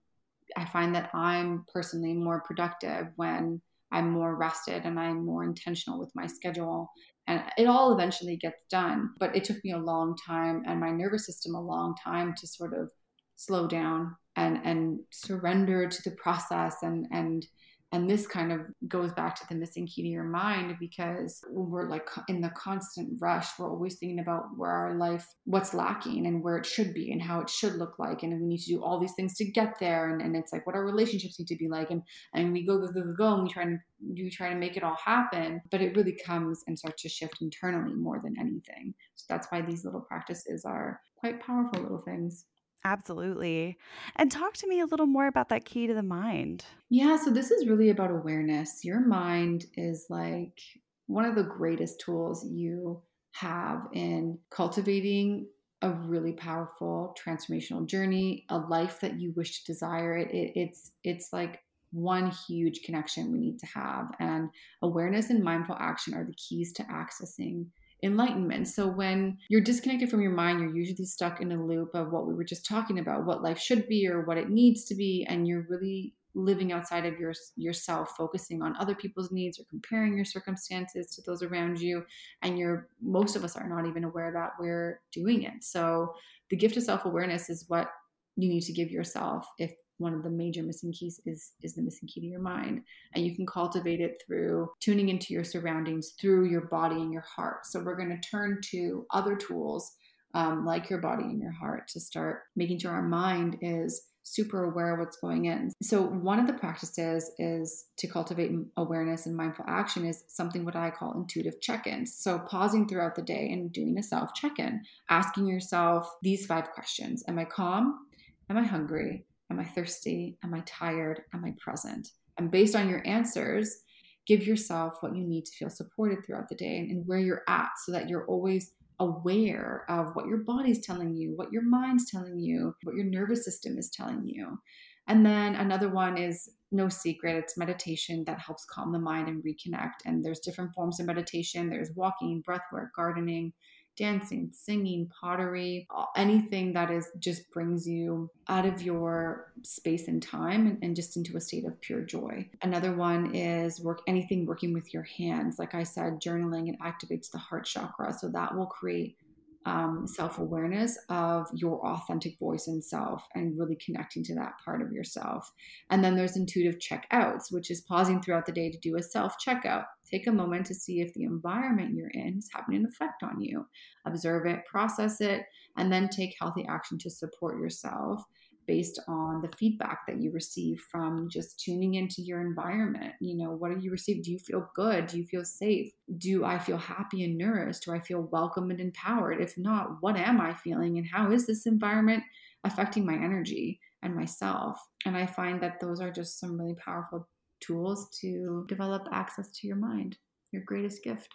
I 0.56 0.66
find 0.66 0.94
that 0.94 1.10
I'm 1.14 1.64
personally 1.72 2.14
more 2.14 2.42
productive 2.42 3.08
when 3.16 3.60
I'm 3.92 4.10
more 4.10 4.36
rested 4.36 4.84
and 4.84 4.98
I'm 4.98 5.24
more 5.24 5.44
intentional 5.44 5.98
with 5.98 6.10
my 6.14 6.26
schedule 6.26 6.90
and 7.28 7.42
it 7.56 7.66
all 7.66 7.92
eventually 7.92 8.36
gets 8.36 8.62
done 8.70 9.10
but 9.18 9.36
it 9.36 9.44
took 9.44 9.62
me 9.64 9.72
a 9.72 9.78
long 9.78 10.16
time 10.16 10.62
and 10.66 10.80
my 10.80 10.90
nervous 10.90 11.26
system 11.26 11.54
a 11.54 11.60
long 11.60 11.94
time 12.02 12.34
to 12.38 12.46
sort 12.46 12.74
of 12.74 12.90
slow 13.36 13.66
down 13.66 14.16
and 14.36 14.60
and 14.64 15.00
surrender 15.10 15.88
to 15.88 16.02
the 16.10 16.16
process 16.16 16.76
and 16.82 17.06
and 17.12 17.46
and 17.92 18.08
this 18.08 18.26
kind 18.26 18.52
of 18.52 18.60
goes 18.88 19.12
back 19.12 19.36
to 19.36 19.46
the 19.48 19.54
missing 19.54 19.86
key 19.86 20.02
to 20.02 20.08
your 20.08 20.24
mind 20.24 20.76
because 20.80 21.44
when 21.50 21.70
we're 21.70 21.88
like 21.88 22.08
in 22.28 22.40
the 22.40 22.50
constant 22.50 23.20
rush 23.20 23.58
we're 23.58 23.70
always 23.70 23.96
thinking 23.96 24.20
about 24.20 24.44
where 24.56 24.70
our 24.70 24.94
life 24.94 25.26
what's 25.44 25.74
lacking 25.74 26.26
and 26.26 26.42
where 26.42 26.56
it 26.56 26.66
should 26.66 26.94
be 26.94 27.12
and 27.12 27.20
how 27.20 27.40
it 27.40 27.50
should 27.50 27.74
look 27.74 27.98
like. 27.98 28.22
And 28.22 28.40
we 28.40 28.46
need 28.46 28.58
to 28.60 28.74
do 28.74 28.82
all 28.82 28.98
these 28.98 29.14
things 29.14 29.34
to 29.36 29.44
get 29.44 29.78
there. 29.80 30.10
And, 30.10 30.22
and 30.22 30.36
it's 30.36 30.52
like 30.52 30.66
what 30.66 30.76
our 30.76 30.84
relationships 30.84 31.38
need 31.38 31.48
to 31.48 31.56
be 31.56 31.68
like. 31.68 31.90
And 31.90 32.02
and 32.34 32.52
we 32.52 32.66
go 32.66 32.78
go 32.78 32.86
go 32.88 33.02
go 33.02 33.14
go 33.14 33.34
and 33.34 33.42
we 33.44 33.50
try 33.50 33.64
to 33.64 33.78
we 34.00 34.30
try 34.30 34.48
to 34.50 34.56
make 34.58 34.76
it 34.76 34.82
all 34.82 34.96
happen. 35.04 35.60
But 35.70 35.82
it 35.82 35.96
really 35.96 36.16
comes 36.24 36.62
and 36.66 36.78
starts 36.78 37.02
to 37.02 37.08
shift 37.08 37.38
internally 37.40 37.94
more 37.94 38.20
than 38.22 38.38
anything. 38.38 38.94
So 39.14 39.26
that's 39.28 39.46
why 39.50 39.62
these 39.62 39.84
little 39.84 40.00
practices 40.00 40.64
are 40.64 41.00
quite 41.16 41.44
powerful 41.44 41.82
little 41.82 42.02
things 42.02 42.46
Absolutely. 42.84 43.78
And 44.16 44.30
talk 44.30 44.54
to 44.54 44.68
me 44.68 44.80
a 44.80 44.86
little 44.86 45.06
more 45.06 45.26
about 45.26 45.48
that 45.50 45.64
key 45.64 45.86
to 45.86 45.94
the 45.94 46.02
mind. 46.02 46.64
Yeah, 46.90 47.16
so 47.16 47.30
this 47.30 47.50
is 47.50 47.68
really 47.68 47.90
about 47.90 48.10
awareness. 48.10 48.84
Your 48.84 49.00
mind 49.00 49.66
is 49.76 50.06
like 50.10 50.60
one 51.06 51.24
of 51.24 51.34
the 51.34 51.44
greatest 51.44 52.00
tools 52.00 52.46
you 52.50 53.02
have 53.32 53.86
in 53.92 54.38
cultivating 54.50 55.46
a 55.80 55.90
really 55.90 56.32
powerful 56.32 57.14
transformational 57.24 57.86
journey, 57.86 58.44
a 58.48 58.58
life 58.58 59.00
that 59.00 59.20
you 59.20 59.32
wish 59.36 59.62
to 59.62 59.72
desire. 59.72 60.16
It, 60.16 60.30
it 60.32 60.52
it's 60.54 60.92
it's 61.02 61.32
like 61.32 61.60
one 61.92 62.32
huge 62.48 62.82
connection 62.82 63.32
we 63.32 63.38
need 63.38 63.58
to 63.58 63.66
have 63.66 64.06
and 64.18 64.48
awareness 64.80 65.28
and 65.28 65.44
mindful 65.44 65.76
action 65.78 66.14
are 66.14 66.24
the 66.24 66.34
keys 66.34 66.72
to 66.72 66.82
accessing 66.84 67.66
enlightenment. 68.02 68.68
So 68.68 68.88
when 68.88 69.38
you're 69.48 69.60
disconnected 69.60 70.10
from 70.10 70.22
your 70.22 70.32
mind, 70.32 70.60
you're 70.60 70.74
usually 70.74 71.06
stuck 71.06 71.40
in 71.40 71.52
a 71.52 71.64
loop 71.64 71.94
of 71.94 72.10
what 72.10 72.26
we 72.26 72.34
were 72.34 72.44
just 72.44 72.66
talking 72.66 72.98
about, 72.98 73.26
what 73.26 73.42
life 73.42 73.58
should 73.58 73.86
be 73.88 74.08
or 74.08 74.24
what 74.24 74.38
it 74.38 74.50
needs 74.50 74.84
to 74.86 74.94
be. 74.94 75.24
And 75.28 75.46
you're 75.46 75.66
really 75.68 76.14
living 76.34 76.72
outside 76.72 77.04
of 77.04 77.18
your 77.18 77.32
yourself 77.56 78.14
focusing 78.16 78.62
on 78.62 78.74
other 78.78 78.94
people's 78.94 79.30
needs 79.30 79.60
or 79.60 79.64
comparing 79.68 80.16
your 80.16 80.24
circumstances 80.24 81.14
to 81.14 81.22
those 81.22 81.42
around 81.42 81.80
you 81.80 82.04
and 82.40 82.58
you're 82.58 82.88
most 83.02 83.36
of 83.36 83.44
us 83.44 83.54
are 83.54 83.68
not 83.68 83.86
even 83.86 84.04
aware 84.04 84.32
that 84.32 84.52
we're 84.58 85.00
doing 85.12 85.42
it 85.42 85.62
so 85.62 86.14
the 86.48 86.56
gift 86.56 86.76
of 86.78 86.82
self-awareness 86.82 87.50
is 87.50 87.66
what 87.68 87.88
you 88.36 88.48
need 88.48 88.62
to 88.62 88.72
give 88.72 88.90
yourself 88.90 89.46
if 89.58 89.72
one 89.98 90.14
of 90.14 90.22
the 90.22 90.30
major 90.30 90.62
missing 90.62 90.92
keys 90.92 91.20
is 91.26 91.52
is 91.62 91.74
the 91.74 91.82
missing 91.82 92.08
key 92.08 92.20
to 92.20 92.26
your 92.26 92.40
mind 92.40 92.82
and 93.14 93.24
you 93.24 93.34
can 93.34 93.46
cultivate 93.46 94.00
it 94.00 94.22
through 94.26 94.68
tuning 94.80 95.08
into 95.08 95.32
your 95.32 95.44
surroundings 95.44 96.14
through 96.20 96.46
your 96.48 96.66
body 96.68 96.96
and 96.96 97.12
your 97.12 97.24
heart 97.36 97.64
so 97.64 97.80
we're 97.80 97.96
going 97.96 98.08
to 98.08 98.28
turn 98.28 98.58
to 98.62 99.06
other 99.12 99.36
tools 99.36 99.92
um, 100.34 100.64
like 100.64 100.88
your 100.88 101.00
body 101.00 101.24
and 101.24 101.40
your 101.40 101.52
heart 101.52 101.88
to 101.88 102.00
start 102.00 102.42
making 102.56 102.78
sure 102.78 102.90
our 102.90 103.02
mind 103.02 103.58
is 103.60 104.06
super 104.24 104.64
aware 104.64 104.94
of 104.94 105.00
what's 105.00 105.16
going 105.16 105.46
in. 105.46 105.70
So 105.82 106.02
one 106.02 106.38
of 106.38 106.46
the 106.46 106.52
practices 106.52 107.30
is 107.38 107.86
to 107.98 108.06
cultivate 108.06 108.52
awareness 108.76 109.26
and 109.26 109.36
mindful 109.36 109.64
action 109.68 110.06
is 110.06 110.24
something 110.28 110.64
what 110.64 110.76
I 110.76 110.90
call 110.90 111.12
intuitive 111.14 111.60
check-ins. 111.60 112.14
So 112.14 112.38
pausing 112.38 112.88
throughout 112.88 113.14
the 113.14 113.22
day 113.22 113.50
and 113.50 113.72
doing 113.72 113.98
a 113.98 114.02
self 114.02 114.34
check-in, 114.34 114.82
asking 115.10 115.46
yourself 115.46 116.08
these 116.22 116.46
five 116.46 116.70
questions. 116.70 117.24
Am 117.28 117.38
I 117.38 117.44
calm? 117.44 118.06
Am 118.48 118.56
I 118.56 118.64
hungry? 118.64 119.24
Am 119.52 119.60
I 119.60 119.64
thirsty? 119.64 120.38
Am 120.42 120.54
I 120.54 120.62
tired? 120.64 121.24
Am 121.34 121.44
I 121.44 121.52
present? 121.60 122.08
And 122.38 122.50
based 122.50 122.74
on 122.74 122.88
your 122.88 123.06
answers, 123.06 123.82
give 124.26 124.46
yourself 124.46 124.94
what 125.00 125.14
you 125.14 125.26
need 125.26 125.44
to 125.44 125.52
feel 125.52 125.68
supported 125.68 126.24
throughout 126.24 126.48
the 126.48 126.54
day 126.54 126.78
and, 126.78 126.90
and 126.90 127.06
where 127.06 127.18
you're 127.18 127.42
at 127.48 127.68
so 127.84 127.92
that 127.92 128.08
you're 128.08 128.24
always 128.28 128.72
aware 128.98 129.84
of 129.90 130.14
what 130.14 130.26
your 130.26 130.38
body's 130.38 130.86
telling 130.86 131.14
you, 131.14 131.34
what 131.36 131.52
your 131.52 131.68
mind's 131.68 132.10
telling 132.10 132.40
you, 132.40 132.74
what 132.84 132.94
your 132.94 133.04
nervous 133.04 133.44
system 133.44 133.76
is 133.76 133.90
telling 133.90 134.22
you. 134.24 134.58
And 135.06 135.26
then 135.26 135.56
another 135.56 135.90
one 135.90 136.16
is 136.16 136.48
no 136.70 136.88
secret, 136.88 137.36
it's 137.36 137.58
meditation 137.58 138.24
that 138.26 138.40
helps 138.40 138.64
calm 138.64 138.90
the 138.90 138.98
mind 138.98 139.28
and 139.28 139.44
reconnect. 139.44 140.06
And 140.06 140.24
there's 140.24 140.40
different 140.40 140.72
forms 140.74 140.98
of 140.98 141.04
meditation 141.04 141.68
there's 141.68 141.90
walking, 141.94 142.40
breath 142.40 142.62
work, 142.72 142.88
gardening, 142.96 143.52
dancing, 143.96 144.50
singing, 144.52 145.10
pottery, 145.20 145.86
anything 146.16 146.72
that 146.72 146.90
is 146.90 147.10
just 147.18 147.50
brings 147.50 147.86
you 147.86 148.30
out 148.48 148.66
of 148.66 148.82
your 148.82 149.52
space 149.62 150.08
and 150.08 150.22
time 150.22 150.66
and, 150.66 150.78
and, 150.82 150.96
just 150.96 151.16
into 151.16 151.36
a 151.36 151.40
state 151.40 151.64
of 151.64 151.80
pure 151.80 152.00
joy. 152.00 152.48
Another 152.62 152.94
one 152.94 153.34
is 153.34 153.80
work 153.80 154.00
anything 154.06 154.46
working 154.46 154.72
with 154.72 154.92
your 154.92 155.02
hands. 155.02 155.58
Like 155.58 155.74
I 155.74 155.82
said, 155.82 156.20
journaling 156.20 156.68
it 156.68 156.78
activates 156.80 157.30
the 157.30 157.38
heart 157.38 157.64
chakra. 157.64 158.12
So 158.12 158.28
that 158.28 158.54
will 158.54 158.66
create 158.66 159.16
um, 159.64 160.06
self 160.06 160.38
awareness 160.38 160.98
of 161.08 161.46
your 161.54 161.84
authentic 161.86 162.38
voice 162.38 162.66
and 162.66 162.84
self 162.84 163.26
and 163.34 163.58
really 163.58 163.76
connecting 163.76 164.24
to 164.24 164.34
that 164.34 164.54
part 164.64 164.82
of 164.82 164.92
yourself. 164.92 165.50
And 165.90 166.02
then 166.02 166.16
there's 166.16 166.36
intuitive 166.36 166.78
checkouts, 166.78 167.50
which 167.50 167.70
is 167.70 167.82
pausing 167.82 168.20
throughout 168.20 168.46
the 168.46 168.52
day 168.52 168.70
to 168.70 168.78
do 168.78 168.96
a 168.96 169.02
self 169.02 169.34
checkout. 169.44 169.84
Take 170.10 170.26
a 170.26 170.32
moment 170.32 170.66
to 170.66 170.74
see 170.74 171.00
if 171.00 171.14
the 171.14 171.24
environment 171.24 171.94
you're 171.94 172.10
in 172.10 172.38
is 172.38 172.50
having 172.54 172.76
an 172.76 172.86
effect 172.86 173.22
on 173.22 173.40
you. 173.40 173.66
Observe 174.04 174.46
it, 174.46 174.66
process 174.66 175.20
it, 175.20 175.42
and 175.76 175.92
then 175.92 176.08
take 176.08 176.34
healthy 176.40 176.66
action 176.68 176.98
to 176.98 177.10
support 177.10 177.58
yourself 177.58 178.22
based 178.66 178.98
on 179.08 179.42
the 179.42 179.56
feedback 179.56 180.00
that 180.06 180.20
you 180.20 180.30
receive 180.32 180.80
from 180.90 181.28
just 181.30 181.60
tuning 181.60 181.94
into 181.94 182.22
your 182.22 182.40
environment. 182.40 183.12
You 183.20 183.36
know, 183.36 183.50
what 183.52 183.72
do 183.72 183.82
you 183.82 183.90
receive? 183.90 184.22
Do 184.22 184.30
you 184.30 184.38
feel 184.38 184.70
good? 184.74 185.06
Do 185.06 185.18
you 185.18 185.24
feel 185.24 185.44
safe? 185.44 185.92
Do 186.18 186.44
I 186.44 186.58
feel 186.58 186.76
happy 186.76 187.24
and 187.24 187.36
nourished? 187.36 187.84
Do 187.84 187.92
I 187.92 188.00
feel 188.00 188.28
welcome 188.32 188.70
and 188.70 188.80
empowered? 188.80 189.40
If 189.40 189.56
not, 189.58 189.96
what 190.00 190.16
am 190.16 190.40
I 190.40 190.54
feeling? 190.54 190.98
And 190.98 191.06
how 191.06 191.32
is 191.32 191.46
this 191.46 191.66
environment 191.66 192.22
affecting 192.64 193.04
my 193.04 193.14
energy 193.14 193.80
and 194.02 194.14
myself? 194.14 194.80
And 195.04 195.16
I 195.16 195.26
find 195.26 195.60
that 195.62 195.80
those 195.80 196.00
are 196.00 196.10
just 196.10 196.38
some 196.38 196.58
really 196.58 196.76
powerful 196.76 197.28
tools 197.60 198.08
to 198.20 198.64
develop 198.68 199.08
access 199.12 199.48
to 199.50 199.66
your 199.66 199.76
mind, 199.76 200.16
your 200.52 200.62
greatest 200.66 201.02
gift. 201.02 201.28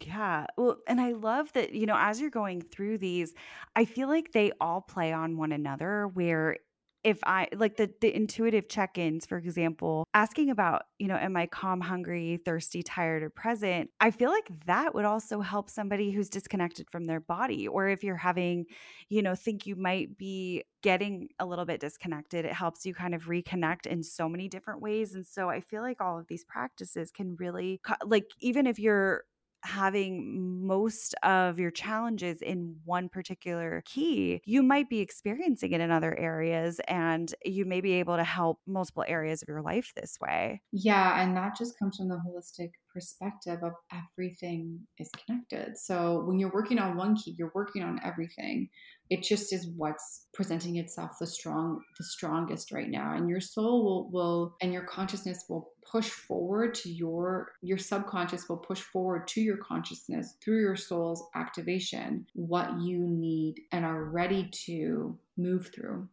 Yeah. 0.00 0.46
Well, 0.56 0.78
and 0.88 1.00
I 1.00 1.12
love 1.12 1.52
that, 1.52 1.72
you 1.74 1.84
know, 1.86 1.96
as 1.98 2.20
you're 2.20 2.30
going 2.30 2.62
through 2.62 2.98
these, 2.98 3.34
I 3.76 3.84
feel 3.84 4.08
like 4.08 4.32
they 4.32 4.52
all 4.60 4.80
play 4.80 5.12
on 5.12 5.36
one 5.36 5.52
another 5.52 6.08
where 6.08 6.56
if 7.04 7.18
I 7.24 7.48
like 7.56 7.76
the 7.76 7.92
the 8.00 8.14
intuitive 8.14 8.68
check-ins, 8.68 9.26
for 9.26 9.36
example, 9.36 10.04
asking 10.14 10.50
about, 10.50 10.82
you 11.00 11.08
know, 11.08 11.16
am 11.16 11.36
I 11.36 11.46
calm, 11.46 11.80
hungry, 11.80 12.40
thirsty, 12.44 12.82
tired, 12.82 13.24
or 13.24 13.28
present? 13.30 13.90
I 14.00 14.12
feel 14.12 14.30
like 14.30 14.48
that 14.66 14.94
would 14.94 15.04
also 15.04 15.40
help 15.40 15.68
somebody 15.68 16.12
who's 16.12 16.30
disconnected 16.30 16.88
from 16.92 17.06
their 17.06 17.18
body. 17.20 17.66
Or 17.66 17.88
if 17.88 18.04
you're 18.04 18.16
having, 18.16 18.66
you 19.08 19.20
know, 19.22 19.34
think 19.34 19.66
you 19.66 19.76
might 19.76 20.16
be 20.16 20.62
getting 20.82 21.28
a 21.38 21.46
little 21.46 21.64
bit 21.64 21.80
disconnected, 21.80 22.44
it 22.44 22.52
helps 22.52 22.86
you 22.86 22.94
kind 22.94 23.14
of 23.14 23.24
reconnect 23.24 23.86
in 23.86 24.02
so 24.02 24.28
many 24.28 24.48
different 24.48 24.80
ways. 24.80 25.14
And 25.14 25.26
so 25.26 25.50
I 25.50 25.60
feel 25.60 25.82
like 25.82 26.00
all 26.00 26.18
of 26.18 26.28
these 26.28 26.44
practices 26.44 27.10
can 27.10 27.36
really 27.36 27.80
like 28.04 28.26
even 28.40 28.66
if 28.66 28.78
you're 28.78 29.24
having 29.62 30.66
most 30.66 31.14
of 31.22 31.58
your 31.58 31.70
challenges 31.70 32.42
in 32.42 32.76
one 32.84 33.08
particular 33.08 33.82
key, 33.84 34.40
you 34.44 34.62
might 34.62 34.88
be 34.88 35.00
experiencing 35.00 35.72
it 35.72 35.80
in 35.80 35.90
other 35.90 36.16
areas 36.18 36.80
and 36.88 37.34
you 37.44 37.64
may 37.64 37.80
be 37.80 37.92
able 37.92 38.16
to 38.16 38.24
help 38.24 38.58
multiple 38.66 39.04
areas 39.06 39.42
of 39.42 39.48
your 39.48 39.62
life 39.62 39.92
this 39.94 40.18
way. 40.20 40.62
Yeah, 40.72 41.22
and 41.22 41.36
that 41.36 41.56
just 41.56 41.78
comes 41.78 41.96
from 41.96 42.08
the 42.08 42.16
holistic 42.16 42.70
perspective 42.92 43.60
of 43.62 43.72
everything 43.92 44.80
is 44.98 45.10
connected. 45.26 45.78
So 45.78 46.24
when 46.26 46.38
you're 46.38 46.52
working 46.52 46.78
on 46.78 46.96
one 46.96 47.16
key, 47.16 47.34
you're 47.38 47.52
working 47.54 47.82
on 47.82 48.00
everything. 48.04 48.68
It 49.12 49.22
just 49.22 49.52
is 49.52 49.68
what's 49.76 50.28
presenting 50.32 50.76
itself 50.76 51.18
the 51.20 51.26
strong 51.26 51.82
the 51.98 52.04
strongest 52.04 52.72
right 52.72 52.88
now. 52.88 53.14
And 53.14 53.28
your 53.28 53.42
soul 53.42 53.84
will, 53.84 54.10
will 54.10 54.56
and 54.62 54.72
your 54.72 54.84
consciousness 54.84 55.44
will 55.50 55.68
push 55.84 56.08
forward 56.08 56.74
to 56.76 56.90
your 56.90 57.52
your 57.60 57.76
subconscious 57.76 58.48
will 58.48 58.56
push 58.56 58.80
forward 58.80 59.28
to 59.28 59.42
your 59.42 59.58
consciousness 59.58 60.36
through 60.42 60.62
your 60.62 60.76
soul's 60.76 61.22
activation 61.34 62.26
what 62.32 62.80
you 62.80 63.00
need 63.06 63.60
and 63.70 63.84
are 63.84 64.04
ready 64.04 64.48
to 64.64 65.18
move 65.36 65.70
through. 65.74 66.08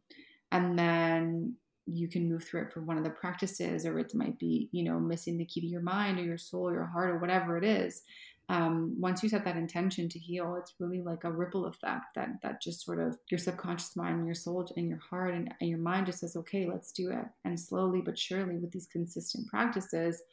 And 0.52 0.78
then 0.78 1.56
you 1.86 2.10
can 2.10 2.30
move 2.30 2.44
through 2.44 2.64
it 2.64 2.74
for 2.74 2.82
one 2.82 2.98
of 2.98 3.06
the 3.06 3.10
practices, 3.10 3.86
or 3.86 3.98
it 3.98 4.14
might 4.14 4.38
be, 4.38 4.70
you 4.72 4.84
know, 4.84 5.00
missing 5.00 5.38
the 5.38 5.46
key 5.46 5.62
to 5.62 5.68
your 5.68 5.82
mind 5.82 6.20
or 6.20 6.24
your 6.24 6.38
soul 6.38 6.68
or 6.68 6.74
your 6.74 6.86
heart 6.86 7.12
or 7.12 7.20
whatever 7.20 7.58
it 7.58 7.64
is. 7.64 8.04
Um, 8.50 8.96
once 9.00 9.22
you 9.22 9.30
set 9.30 9.46
that 9.46 9.58
intention 9.58 10.10
to 10.10 10.18
heal, 10.18 10.56
it's 10.60 10.74
really 10.80 11.02
like 11.02 11.24
a 11.24 11.32
ripple 11.32 11.68
effect 11.68 12.16
that 12.16 12.42
that 12.42 12.62
just 12.62 12.84
sort 12.84 13.00
of 13.00 13.16
your 13.30 13.38
subconscious 13.38 13.96
mind 13.96 14.18
and 14.18 14.26
your 14.26 14.36
soul 14.36 14.68
and 14.76 14.90
your 14.90 14.98
heart 14.98 15.36
and, 15.36 15.54
and 15.62 15.70
your 15.70 15.80
mind 15.80 16.08
just 16.08 16.20
says, 16.20 16.36
okay, 16.36 16.68
let's 16.68 16.92
do 16.92 17.12
it. 17.12 17.26
And 17.46 17.60
slowly 17.60 18.02
but 18.02 18.18
surely, 18.18 18.58
with 18.58 18.72
these 18.72 18.88
consistent 18.88 19.48
practices, 19.48 20.24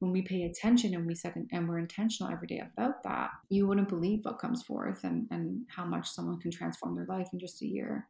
when 0.00 0.12
we 0.12 0.20
pay 0.20 0.42
attention 0.42 0.94
and 0.94 1.06
we 1.06 1.14
set 1.14 1.36
an, 1.36 1.48
and 1.52 1.66
we're 1.66 1.78
intentional 1.78 2.30
every 2.30 2.48
day 2.48 2.62
about 2.76 3.02
that, 3.04 3.30
you 3.48 3.66
wouldn't 3.66 3.88
believe 3.88 4.26
what 4.26 4.38
comes 4.38 4.62
forth 4.62 5.02
and 5.04 5.26
and 5.30 5.64
how 5.68 5.86
much 5.86 6.10
someone 6.10 6.38
can 6.38 6.50
transform 6.50 6.94
their 6.94 7.06
life 7.06 7.28
in 7.32 7.38
just 7.38 7.62
a 7.62 7.66
year. 7.66 8.06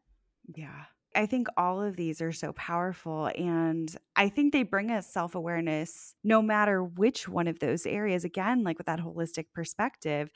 Yeah. 0.57 0.83
I 1.15 1.27
think 1.27 1.49
all 1.57 1.83
of 1.83 1.97
these 1.97 2.21
are 2.21 2.33
so 2.33 2.53
powerful. 2.53 3.31
And 3.37 3.95
I 4.17 4.29
think 4.29 4.53
they 4.53 4.63
bring 4.63 4.91
us 4.91 5.07
self 5.07 5.35
awareness 5.35 6.15
no 6.25 6.43
matter 6.43 6.83
which 6.83 7.29
one 7.29 7.49
of 7.49 7.59
those 7.59 7.87
areas, 7.87 8.25
again, 8.25 8.65
like 8.65 8.79
with 8.79 8.87
that 8.87 9.01
holistic 9.01 9.47
perspective. 9.55 10.31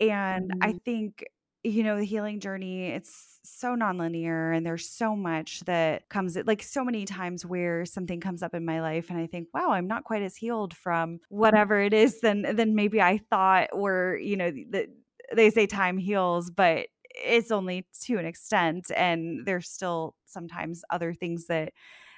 And 0.00 0.50
mm-hmm. 0.50 0.62
I 0.62 0.72
think, 0.84 1.24
you 1.64 1.82
know, 1.82 1.96
the 1.96 2.04
healing 2.04 2.40
journey, 2.40 2.88
it's 2.88 3.40
so 3.42 3.74
nonlinear 3.74 4.56
and 4.56 4.64
there's 4.64 4.88
so 4.88 5.16
much 5.16 5.60
that 5.60 6.08
comes 6.08 6.36
like 6.46 6.62
so 6.62 6.84
many 6.84 7.04
times 7.04 7.46
where 7.46 7.84
something 7.84 8.20
comes 8.20 8.42
up 8.42 8.54
in 8.54 8.64
my 8.64 8.80
life 8.80 9.10
and 9.10 9.18
I 9.18 9.26
think, 9.26 9.48
wow, 9.54 9.70
I'm 9.70 9.86
not 9.86 10.04
quite 10.04 10.22
as 10.22 10.36
healed 10.36 10.74
from 10.74 11.20
whatever 11.28 11.80
it 11.80 11.94
is 11.94 12.20
than 12.20 12.42
than 12.56 12.74
maybe 12.74 13.00
I 13.00 13.18
thought 13.30 13.70
or, 13.72 14.18
you 14.22 14.36
know, 14.36 14.52
that 14.70 14.88
they 15.34 15.50
say 15.50 15.66
time 15.66 15.98
heals, 15.98 16.50
but 16.50 16.88
it's 17.14 17.50
only 17.50 17.86
to 18.02 18.18
an 18.18 18.26
extent 18.26 18.90
and 18.96 19.46
there's 19.46 19.68
still 19.68 20.14
sometimes 20.26 20.82
other 20.90 21.12
things 21.12 21.46
that 21.46 21.72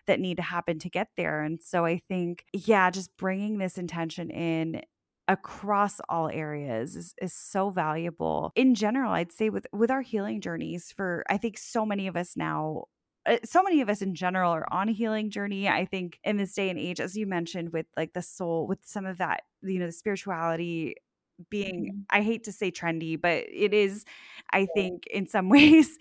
that 0.07 0.21
need 0.21 0.37
to 0.37 0.43
happen 0.43 0.79
to 0.79 0.89
get 0.89 1.09
there 1.17 1.43
and 1.43 1.61
so 1.63 1.85
i 1.85 2.01
think 2.09 2.45
yeah 2.53 2.91
just 2.91 3.17
bringing 3.17 3.59
this 3.59 3.79
intention 3.79 4.31
in 4.31 4.81
across 5.29 6.01
all 6.09 6.29
areas 6.29 6.97
is, 6.97 7.15
is 7.23 7.33
so 7.33 7.71
valuable. 7.71 8.51
In 8.57 8.75
general 8.75 9.13
i'd 9.13 9.33
say 9.33 9.49
with 9.49 9.67
with 9.73 9.91
our 9.91 10.03
healing 10.03 10.41
journeys 10.41 10.93
for 10.97 11.23
i 11.29 11.37
think 11.37 11.57
so 11.57 11.87
many 11.87 12.07
of 12.09 12.17
us 12.17 12.37
now 12.37 12.85
uh, 13.27 13.37
so 13.45 13.63
many 13.63 13.81
of 13.81 13.89
us 13.89 14.01
in 14.03 14.15
general 14.15 14.51
are 14.51 14.67
on 14.73 14.89
a 14.89 14.93
healing 14.93 15.29
journey. 15.31 15.69
I 15.69 15.85
think 15.85 16.19
in 16.25 16.39
this 16.39 16.55
day 16.55 16.71
and 16.71 16.79
age 16.79 17.01
as 17.01 17.17
you 17.17 17.27
mentioned 17.27 17.71
with 17.71 17.87
like 17.97 18.15
the 18.15 18.23
soul 18.23 18.67
with 18.67 18.79
some 18.83 19.05
of 19.05 19.19
that 19.19 19.43
you 19.63 19.79
know 19.79 19.87
the 19.87 19.93
spirituality 19.93 20.95
being 21.49 21.87
mm-hmm. 21.87 22.01
i 22.11 22.23
hate 22.23 22.45
to 22.45 22.53
say 22.53 22.71
trendy 22.71 23.21
but 23.21 23.45
it 23.51 23.73
is 23.73 24.05
i 24.53 24.67
think 24.75 25.07
in 25.07 25.27
some 25.27 25.49
ways 25.51 25.99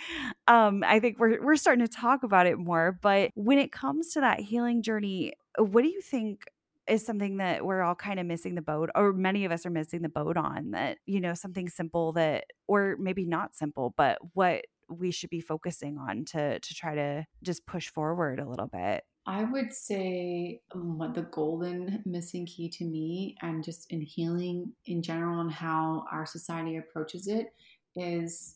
um 0.47 0.83
i 0.85 0.99
think 0.99 1.19
we're 1.19 1.43
we're 1.43 1.55
starting 1.55 1.85
to 1.85 1.91
talk 1.91 2.23
about 2.23 2.47
it 2.47 2.57
more 2.57 2.97
but 3.01 3.31
when 3.35 3.57
it 3.57 3.71
comes 3.71 4.09
to 4.09 4.19
that 4.19 4.39
healing 4.39 4.81
journey 4.81 5.33
what 5.57 5.81
do 5.81 5.89
you 5.89 6.01
think 6.01 6.45
is 6.87 7.05
something 7.05 7.37
that 7.37 7.63
we're 7.63 7.83
all 7.83 7.95
kind 7.95 8.19
of 8.19 8.25
missing 8.25 8.55
the 8.55 8.61
boat 8.61 8.89
or 8.95 9.13
many 9.13 9.45
of 9.45 9.51
us 9.51 9.65
are 9.65 9.69
missing 9.69 10.01
the 10.01 10.09
boat 10.09 10.35
on 10.35 10.71
that 10.71 10.97
you 11.05 11.21
know 11.21 11.33
something 11.33 11.69
simple 11.69 12.11
that 12.13 12.45
or 12.67 12.95
maybe 12.99 13.25
not 13.25 13.55
simple 13.55 13.93
but 13.95 14.17
what 14.33 14.65
we 14.89 15.11
should 15.11 15.29
be 15.29 15.39
focusing 15.39 15.97
on 15.97 16.25
to 16.25 16.59
to 16.59 16.73
try 16.73 16.95
to 16.95 17.25
just 17.43 17.65
push 17.65 17.89
forward 17.89 18.39
a 18.39 18.47
little 18.47 18.67
bit 18.67 19.03
I 19.29 19.43
would 19.43 19.71
say 19.71 20.59
um, 20.73 21.11
the 21.13 21.21
golden 21.21 22.01
missing 22.03 22.47
key 22.47 22.67
to 22.69 22.83
me, 22.83 23.37
and 23.43 23.63
just 23.63 23.91
in 23.91 24.01
healing 24.01 24.73
in 24.87 25.03
general, 25.03 25.41
and 25.41 25.51
how 25.51 26.05
our 26.11 26.25
society 26.25 26.77
approaches 26.77 27.27
it, 27.27 27.53
is 27.95 28.55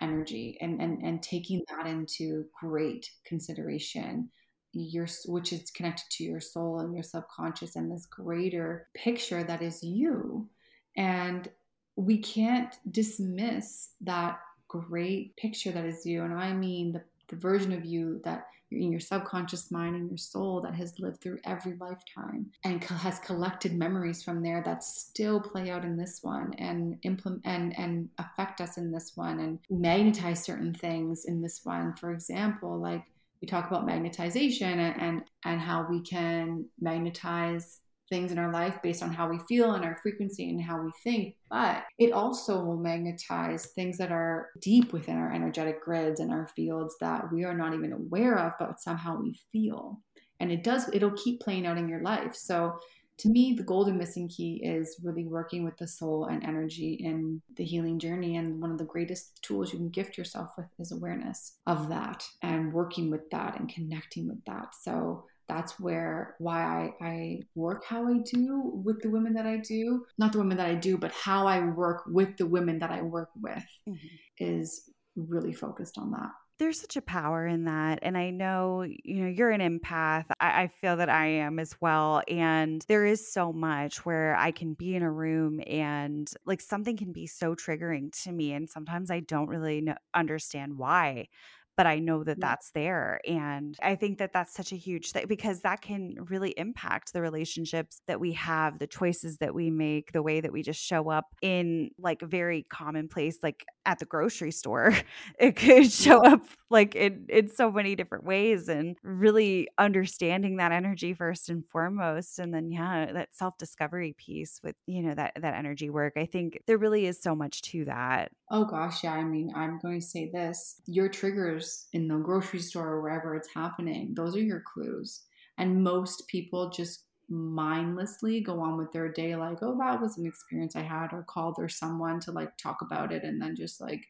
energy 0.00 0.56
and, 0.62 0.80
and, 0.80 1.02
and 1.02 1.22
taking 1.22 1.62
that 1.68 1.86
into 1.86 2.46
great 2.58 3.10
consideration. 3.26 4.30
Your 4.72 5.06
which 5.26 5.52
is 5.52 5.70
connected 5.70 6.06
to 6.12 6.24
your 6.24 6.40
soul 6.40 6.80
and 6.80 6.94
your 6.94 7.04
subconscious 7.04 7.76
and 7.76 7.92
this 7.92 8.06
greater 8.06 8.88
picture 8.94 9.44
that 9.44 9.60
is 9.60 9.82
you. 9.82 10.48
And 10.96 11.48
we 11.96 12.16
can't 12.16 12.74
dismiss 12.90 13.90
that 14.00 14.38
great 14.68 15.36
picture 15.36 15.70
that 15.70 15.84
is 15.84 16.04
you. 16.06 16.22
And 16.22 16.34
i 16.34 16.52
mean 16.52 16.92
the, 16.92 17.02
the 17.28 17.36
version 17.36 17.72
of 17.72 17.84
you 17.84 18.20
that 18.24 18.46
in 18.74 18.90
your 18.90 19.00
subconscious 19.00 19.70
mind 19.70 19.96
and 19.96 20.08
your 20.08 20.18
soul 20.18 20.60
that 20.60 20.74
has 20.74 20.98
lived 20.98 21.20
through 21.20 21.38
every 21.44 21.74
lifetime 21.76 22.50
and 22.64 22.82
has 22.84 23.18
collected 23.20 23.74
memories 23.74 24.22
from 24.22 24.42
there 24.42 24.62
that 24.64 24.84
still 24.84 25.40
play 25.40 25.70
out 25.70 25.84
in 25.84 25.96
this 25.96 26.20
one 26.22 26.54
and 26.54 26.98
implement 27.02 27.42
and 27.44 27.78
and 27.78 28.08
affect 28.18 28.60
us 28.60 28.76
in 28.76 28.90
this 28.90 29.12
one 29.14 29.40
and 29.40 29.58
magnetize 29.70 30.42
certain 30.42 30.74
things 30.74 31.24
in 31.24 31.40
this 31.40 31.60
one. 31.64 31.94
For 31.94 32.12
example 32.12 32.78
like 32.78 33.04
we 33.40 33.48
talk 33.48 33.66
about 33.70 33.86
magnetization 33.86 34.62
and 34.62 35.00
and, 35.00 35.22
and 35.44 35.60
how 35.60 35.86
we 35.88 36.00
can 36.00 36.66
magnetize 36.80 37.80
things 38.08 38.32
in 38.32 38.38
our 38.38 38.52
life 38.52 38.76
based 38.82 39.02
on 39.02 39.12
how 39.12 39.28
we 39.28 39.38
feel 39.48 39.72
and 39.72 39.84
our 39.84 39.98
frequency 40.02 40.48
and 40.48 40.62
how 40.62 40.80
we 40.80 40.90
think, 41.02 41.36
but 41.50 41.84
it 41.98 42.12
also 42.12 42.62
will 42.62 42.76
magnetize 42.76 43.66
things 43.66 43.96
that 43.98 44.12
are 44.12 44.50
deep 44.60 44.92
within 44.92 45.16
our 45.16 45.32
energetic 45.32 45.82
grids 45.82 46.20
and 46.20 46.30
our 46.30 46.48
fields 46.48 46.96
that 47.00 47.32
we 47.32 47.44
are 47.44 47.56
not 47.56 47.74
even 47.74 47.92
aware 47.92 48.38
of, 48.38 48.52
but 48.58 48.80
somehow 48.80 49.20
we 49.20 49.38
feel. 49.52 50.00
And 50.40 50.52
it 50.52 50.64
does, 50.64 50.88
it'll 50.92 51.12
keep 51.12 51.40
playing 51.40 51.66
out 51.66 51.78
in 51.78 51.88
your 51.88 52.02
life. 52.02 52.34
So 52.34 52.78
to 53.18 53.28
me, 53.28 53.54
the 53.54 53.62
golden 53.62 53.96
missing 53.96 54.28
key 54.28 54.60
is 54.64 55.00
really 55.02 55.24
working 55.24 55.64
with 55.64 55.76
the 55.76 55.86
soul 55.86 56.26
and 56.26 56.42
energy 56.42 56.94
in 56.94 57.40
the 57.56 57.64
healing 57.64 57.98
journey. 57.98 58.36
And 58.36 58.60
one 58.60 58.72
of 58.72 58.78
the 58.78 58.84
greatest 58.84 59.40
tools 59.42 59.72
you 59.72 59.78
can 59.78 59.90
gift 59.90 60.18
yourself 60.18 60.50
with 60.56 60.66
is 60.80 60.90
awareness 60.90 61.58
of 61.66 61.88
that 61.90 62.26
and 62.42 62.72
working 62.72 63.10
with 63.10 63.30
that 63.30 63.58
and 63.58 63.68
connecting 63.68 64.26
with 64.26 64.44
that. 64.46 64.74
So 64.80 65.26
that's 65.48 65.78
where 65.78 66.36
why 66.38 66.92
I, 67.00 67.04
I 67.04 67.40
work 67.54 67.84
how 67.84 68.06
I 68.06 68.18
do 68.18 68.72
with 68.84 69.02
the 69.02 69.10
women 69.10 69.34
that 69.34 69.46
I 69.46 69.58
do. 69.58 70.04
Not 70.18 70.32
the 70.32 70.38
women 70.38 70.56
that 70.56 70.66
I 70.66 70.74
do, 70.74 70.96
but 70.96 71.12
how 71.12 71.46
I 71.46 71.60
work 71.60 72.04
with 72.06 72.36
the 72.36 72.46
women 72.46 72.78
that 72.80 72.90
I 72.90 73.02
work 73.02 73.30
with 73.40 73.64
mm-hmm. 73.88 74.06
is 74.38 74.90
really 75.16 75.52
focused 75.52 75.98
on 75.98 76.10
that 76.12 76.30
there's 76.58 76.80
such 76.80 76.96
a 76.96 77.02
power 77.02 77.46
in 77.46 77.64
that. 77.64 77.98
And 78.02 78.16
I 78.16 78.30
know, 78.30 78.82
you 78.82 79.24
know, 79.24 79.28
you're 79.28 79.50
an 79.50 79.60
empath. 79.60 80.26
I, 80.40 80.62
I, 80.62 80.70
feel 80.80 80.96
that 80.96 81.08
I 81.08 81.26
am 81.26 81.58
as 81.58 81.74
well. 81.80 82.22
And 82.28 82.84
there 82.86 83.04
is 83.04 83.32
so 83.32 83.52
much 83.52 84.06
where 84.06 84.36
I 84.36 84.52
can 84.52 84.74
be 84.74 84.94
in 84.94 85.02
a 85.02 85.10
room 85.10 85.60
and 85.66 86.30
like 86.46 86.60
something 86.60 86.96
can 86.96 87.12
be 87.12 87.26
so 87.26 87.54
triggering 87.56 88.12
to 88.22 88.32
me. 88.32 88.52
And 88.52 88.70
sometimes 88.70 89.10
I 89.10 89.20
don't 89.20 89.48
really 89.48 89.80
know, 89.80 89.96
understand 90.14 90.78
why 90.78 91.28
but 91.76 91.86
I 91.86 91.98
know 91.98 92.24
that 92.24 92.38
yeah. 92.38 92.48
that's 92.48 92.70
there. 92.70 93.20
And 93.26 93.76
I 93.82 93.94
think 93.96 94.18
that 94.18 94.32
that's 94.32 94.54
such 94.54 94.72
a 94.72 94.76
huge 94.76 95.12
thing 95.12 95.26
because 95.26 95.60
that 95.60 95.80
can 95.82 96.16
really 96.28 96.50
impact 96.56 97.12
the 97.12 97.20
relationships 97.20 98.00
that 98.06 98.20
we 98.20 98.32
have, 98.32 98.78
the 98.78 98.86
choices 98.86 99.38
that 99.38 99.54
we 99.54 99.70
make, 99.70 100.12
the 100.12 100.22
way 100.22 100.40
that 100.40 100.52
we 100.52 100.62
just 100.62 100.80
show 100.80 101.10
up 101.10 101.34
in 101.42 101.90
like 101.98 102.22
very 102.22 102.62
commonplace, 102.62 103.38
like 103.42 103.64
at 103.86 103.98
the 103.98 104.06
grocery 104.06 104.52
store. 104.52 104.94
It 105.38 105.56
could 105.56 105.90
show 105.90 106.24
up 106.24 106.42
like 106.70 106.94
in, 106.94 107.26
in 107.28 107.48
so 107.48 107.70
many 107.70 107.96
different 107.96 108.24
ways 108.24 108.68
and 108.68 108.96
really 109.02 109.68
understanding 109.78 110.56
that 110.56 110.72
energy 110.72 111.12
first 111.12 111.48
and 111.48 111.64
foremost. 111.66 112.38
And 112.38 112.54
then, 112.54 112.70
yeah, 112.70 113.12
that 113.12 113.34
self 113.34 113.58
discovery 113.58 114.14
piece 114.16 114.60
with, 114.62 114.76
you 114.86 115.02
know, 115.02 115.14
that, 115.14 115.32
that 115.40 115.54
energy 115.54 115.90
work. 115.90 116.14
I 116.16 116.26
think 116.26 116.60
there 116.66 116.78
really 116.78 117.06
is 117.06 117.20
so 117.20 117.34
much 117.34 117.62
to 117.62 117.84
that. 117.86 118.32
Oh 118.50 118.64
gosh, 118.64 119.02
yeah. 119.04 119.12
I 119.12 119.24
mean, 119.24 119.50
I'm 119.54 119.78
going 119.80 120.00
to 120.00 120.06
say 120.06 120.30
this 120.32 120.80
your 120.86 121.08
triggers 121.08 121.63
in 121.92 122.08
the 122.08 122.16
grocery 122.16 122.60
store 122.60 122.88
or 122.88 123.02
wherever 123.02 123.34
it's 123.34 123.52
happening, 123.54 124.14
those 124.14 124.36
are 124.36 124.42
your 124.42 124.62
clues. 124.72 125.22
And 125.58 125.82
most 125.84 126.26
people 126.28 126.70
just 126.70 127.04
mindlessly 127.28 128.40
go 128.40 128.60
on 128.60 128.76
with 128.76 128.92
their 128.92 129.10
day 129.10 129.34
like, 129.36 129.58
oh, 129.62 129.76
that 129.78 130.00
was 130.00 130.18
an 130.18 130.26
experience 130.26 130.76
I 130.76 130.82
had, 130.82 131.12
or 131.12 131.22
call 131.22 131.54
their 131.56 131.68
someone 131.68 132.20
to 132.20 132.32
like 132.32 132.56
talk 132.56 132.78
about 132.82 133.12
it 133.12 133.22
and 133.22 133.40
then 133.40 133.56
just 133.56 133.80
like 133.80 134.04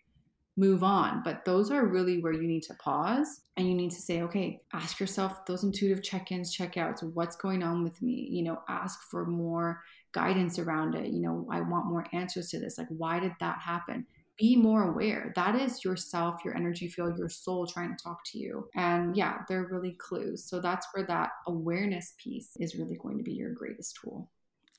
move 0.57 0.83
on. 0.85 1.23
But 1.25 1.45
those 1.45 1.71
are 1.71 1.87
really 1.87 2.21
where 2.21 2.33
you 2.33 2.47
need 2.47 2.63
to 2.65 2.75
pause 2.75 3.41
and 3.57 3.69
you 3.69 3.75
need 3.75 3.91
to 3.91 4.01
say, 4.01 4.23
okay, 4.23 4.61
ask 4.73 5.01
yourself 5.01 5.45
those 5.47 5.65
intuitive 5.65 6.03
check 6.03 6.33
ins, 6.33 6.53
check 6.53 6.77
outs. 6.77 7.03
What's 7.03 7.37
going 7.37 7.63
on 7.63 7.83
with 7.83 8.01
me? 8.03 8.29
You 8.31 8.45
know, 8.45 8.63
ask 8.69 9.01
for 9.11 9.27
more 9.27 9.83
guidance 10.13 10.59
around 10.59 10.95
it. 10.95 11.09
You 11.09 11.21
know, 11.21 11.47
I 11.51 11.61
want 11.61 11.87
more 11.87 12.07
answers 12.13 12.51
to 12.51 12.61
this. 12.61 12.79
Like, 12.79 12.89
why 12.89 13.19
did 13.19 13.33
that 13.41 13.59
happen? 13.59 14.07
Be 14.37 14.57
more 14.57 14.91
aware. 14.91 15.33
That 15.37 15.55
is 15.55 15.85
yourself, 15.85 16.45
your 16.45 16.57
energy 16.57 16.89
field, 16.89 17.19
your 17.19 17.29
soul 17.29 17.67
trying 17.67 17.97
to 17.97 18.03
talk 18.03 18.19
to 18.33 18.39
you. 18.39 18.69
And 18.75 19.17
yeah, 19.17 19.39
they're 19.49 19.69
really 19.71 19.93
clues. 19.93 20.45
So 20.49 20.61
that's 20.61 20.87
where 20.93 21.07
that 21.07 21.31
awareness 21.47 22.15
piece 22.19 22.51
is 22.59 22.75
really 22.75 22.97
going 22.97 23.19
to 23.19 23.25
be 23.25 23.33
your 23.33 23.53
greatest 23.53 23.99
tool. 24.03 24.31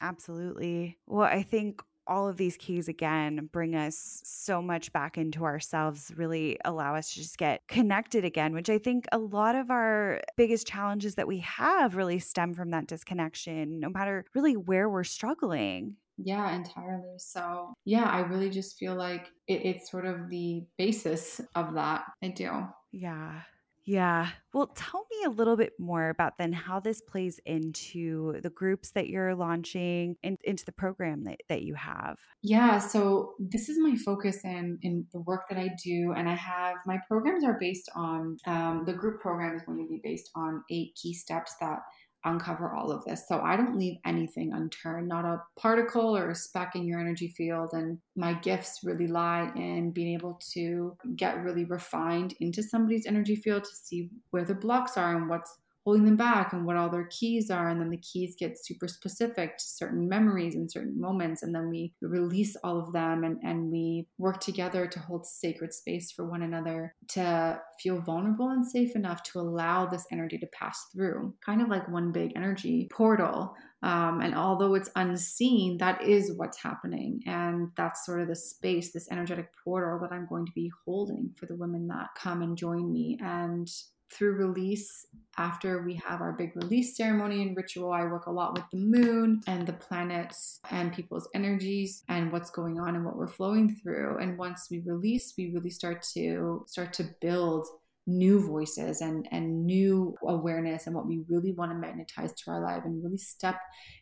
Absolutely. 0.01 0.97
Well, 1.07 1.27
I 1.27 1.41
think 1.41 1.81
all 2.07 2.27
of 2.27 2.37
these 2.37 2.57
keys 2.57 2.87
again 2.87 3.49
bring 3.51 3.75
us 3.75 4.21
so 4.23 4.61
much 4.61 4.93
back 4.93 5.17
into 5.17 5.43
ourselves, 5.43 6.11
really 6.15 6.57
allow 6.65 6.95
us 6.95 7.09
to 7.09 7.15
just 7.15 7.37
get 7.37 7.67
connected 7.67 8.23
again, 8.23 8.53
which 8.53 8.69
I 8.69 8.77
think 8.77 9.05
a 9.11 9.17
lot 9.17 9.55
of 9.55 9.71
our 9.71 10.21
biggest 10.37 10.67
challenges 10.67 11.15
that 11.15 11.27
we 11.27 11.39
have 11.39 11.95
really 11.95 12.19
stem 12.19 12.53
from 12.53 12.71
that 12.71 12.87
disconnection, 12.87 13.79
no 13.79 13.89
matter 13.89 14.25
really 14.35 14.55
where 14.55 14.89
we're 14.89 15.03
struggling. 15.03 15.95
Yeah, 16.17 16.55
entirely. 16.55 17.17
So, 17.17 17.73
yeah, 17.85 18.05
I 18.05 18.21
really 18.21 18.49
just 18.49 18.77
feel 18.77 18.95
like 18.95 19.27
it, 19.47 19.65
it's 19.65 19.91
sort 19.91 20.05
of 20.05 20.29
the 20.29 20.65
basis 20.77 21.41
of 21.55 21.73
that. 21.75 22.03
I 22.23 22.29
do. 22.29 22.51
Yeah. 22.91 23.41
Yeah. 23.87 24.29
Well, 24.51 24.67
tell 24.75 25.05
me 25.11 25.25
a 25.27 25.29
little 25.29 25.55
bit 25.55 25.73
more 25.77 26.09
about 26.09 26.39
then 26.39 26.51
how 26.51 26.79
this 26.79 27.01
plays 27.01 27.39
into 27.45 28.41
the 28.41 28.49
groups 28.49 28.89
that 28.91 29.09
you're 29.09 29.35
launching 29.35 30.15
and 30.23 30.39
into 30.43 30.65
the 30.65 30.71
program 30.71 31.23
that, 31.25 31.41
that 31.49 31.61
you 31.61 31.75
have. 31.75 32.17
Yeah. 32.41 32.79
So 32.79 33.33
this 33.37 33.69
is 33.69 33.77
my 33.77 33.95
focus 33.95 34.43
in, 34.43 34.79
in 34.81 35.05
the 35.13 35.21
work 35.21 35.43
that 35.49 35.59
I 35.59 35.69
do. 35.83 36.13
And 36.17 36.27
I 36.27 36.33
have 36.33 36.77
my 36.87 36.97
programs 37.07 37.43
are 37.43 37.57
based 37.59 37.89
on 37.95 38.37
um, 38.47 38.83
the 38.87 38.93
group 38.93 39.21
program 39.21 39.55
is 39.55 39.61
going 39.61 39.77
to 39.77 39.87
be 39.87 40.01
based 40.03 40.31
on 40.35 40.63
eight 40.71 40.95
key 40.95 41.13
steps 41.13 41.55
that 41.61 41.79
uncover 42.25 42.73
all 42.75 42.91
of 42.91 43.05
this. 43.05 43.27
So 43.27 43.39
I 43.39 43.55
don't 43.55 43.77
leave 43.77 43.97
anything 44.05 44.53
unturned, 44.53 45.07
not 45.07 45.25
a 45.25 45.41
particle 45.57 46.15
or 46.15 46.31
a 46.31 46.35
speck 46.35 46.75
in 46.75 46.85
your 46.85 46.99
energy 46.99 47.29
field. 47.29 47.69
And 47.73 47.99
my 48.15 48.33
gifts 48.33 48.81
really 48.83 49.07
lie 49.07 49.51
in 49.55 49.91
being 49.91 50.13
able 50.13 50.39
to 50.53 50.97
get 51.15 51.43
really 51.43 51.65
refined 51.65 52.35
into 52.39 52.63
somebody's 52.63 53.05
energy 53.05 53.35
field 53.35 53.63
to 53.63 53.75
see 53.75 54.09
where 54.31 54.45
the 54.45 54.55
blocks 54.55 54.97
are 54.97 55.15
and 55.15 55.29
what's 55.29 55.57
holding 55.85 56.03
them 56.03 56.17
back 56.17 56.51
and 56.51 56.65
what 56.65 56.75
all 56.75 56.89
their 56.89 57.07
keys 57.11 57.51
are. 57.51 57.69
And 57.69 57.79
then 57.79 57.91
the 57.91 57.97
keys 57.97 58.35
get 58.37 58.57
super 58.63 58.87
specific 58.87 59.57
to 59.57 59.63
certain 59.63 60.09
memories 60.09 60.55
and 60.55 60.69
certain 60.69 60.99
moments. 60.99 61.43
And 61.43 61.53
then 61.53 61.69
we 61.69 61.93
release 62.01 62.55
all 62.63 62.79
of 62.79 62.91
them 62.91 63.23
and, 63.23 63.37
and 63.43 63.71
we 63.71 64.07
work 64.17 64.39
together 64.39 64.87
to 64.87 64.99
hold 64.99 65.27
sacred 65.27 65.73
space 65.73 66.11
for 66.11 66.25
one 66.25 66.41
another 66.41 66.95
to 67.09 67.61
feel 67.79 68.01
vulnerable 68.01 68.49
and 68.49 68.65
safe 68.65 68.95
enough 68.95 69.21
to 69.23 69.39
allow 69.39 69.85
this 69.85 70.05
energy 70.11 70.39
to 70.39 70.47
pass 70.47 70.87
through, 70.91 71.33
kind 71.45 71.61
of 71.61 71.69
like 71.69 71.87
one 71.87 72.11
big 72.11 72.31
energy 72.35 72.89
portal. 72.91 73.53
Um, 73.83 74.21
and 74.21 74.33
although 74.33 74.73
it's 74.73 74.89
unseen, 74.95 75.77
that 75.77 76.01
is 76.01 76.33
what's 76.35 76.61
happening. 76.61 77.21
And 77.27 77.69
that's 77.77 78.03
sort 78.03 78.21
of 78.21 78.27
the 78.27 78.35
space, 78.35 78.91
this 78.91 79.11
energetic 79.11 79.49
portal 79.63 79.99
that 80.01 80.11
I'm 80.11 80.25
going 80.27 80.47
to 80.47 80.51
be 80.53 80.71
holding 80.85 81.35
for 81.37 81.45
the 81.45 81.55
women 81.55 81.87
that 81.89 82.07
come 82.17 82.41
and 82.41 82.57
join 82.57 82.91
me. 82.91 83.19
And 83.21 83.69
through 84.15 84.33
release 84.33 85.05
after 85.37 85.83
we 85.83 85.95
have 86.05 86.21
our 86.21 86.33
big 86.33 86.55
release 86.55 86.95
ceremony 86.95 87.41
and 87.41 87.57
ritual 87.57 87.91
i 87.91 88.03
work 88.03 88.27
a 88.27 88.31
lot 88.31 88.53
with 88.53 88.63
the 88.71 88.77
moon 88.77 89.41
and 89.47 89.67
the 89.67 89.73
planets 89.73 90.59
and 90.71 90.93
people's 90.93 91.27
energies 91.33 92.03
and 92.07 92.31
what's 92.31 92.49
going 92.49 92.79
on 92.79 92.95
and 92.95 93.05
what 93.05 93.15
we're 93.15 93.27
flowing 93.27 93.75
through. 93.81 94.17
And 94.17 94.37
once 94.37 94.67
we 94.69 94.81
release 94.85 95.33
we 95.37 95.51
really 95.53 95.69
start 95.69 96.05
to 96.13 96.63
start 96.67 96.93
to 96.93 97.05
build 97.21 97.67
new 98.07 98.45
voices 98.45 99.01
and 99.01 99.27
and 99.31 99.65
new 99.65 100.15
awareness 100.27 100.85
and 100.85 100.95
what 100.95 101.07
we 101.07 101.23
really 101.27 101.53
want 101.53 101.71
to 101.71 101.77
magnetize 101.77 102.31
to 102.33 102.51
our 102.51 102.61
life 102.61 102.83
and 102.85 103.03
really 103.03 103.17
step 103.17 103.59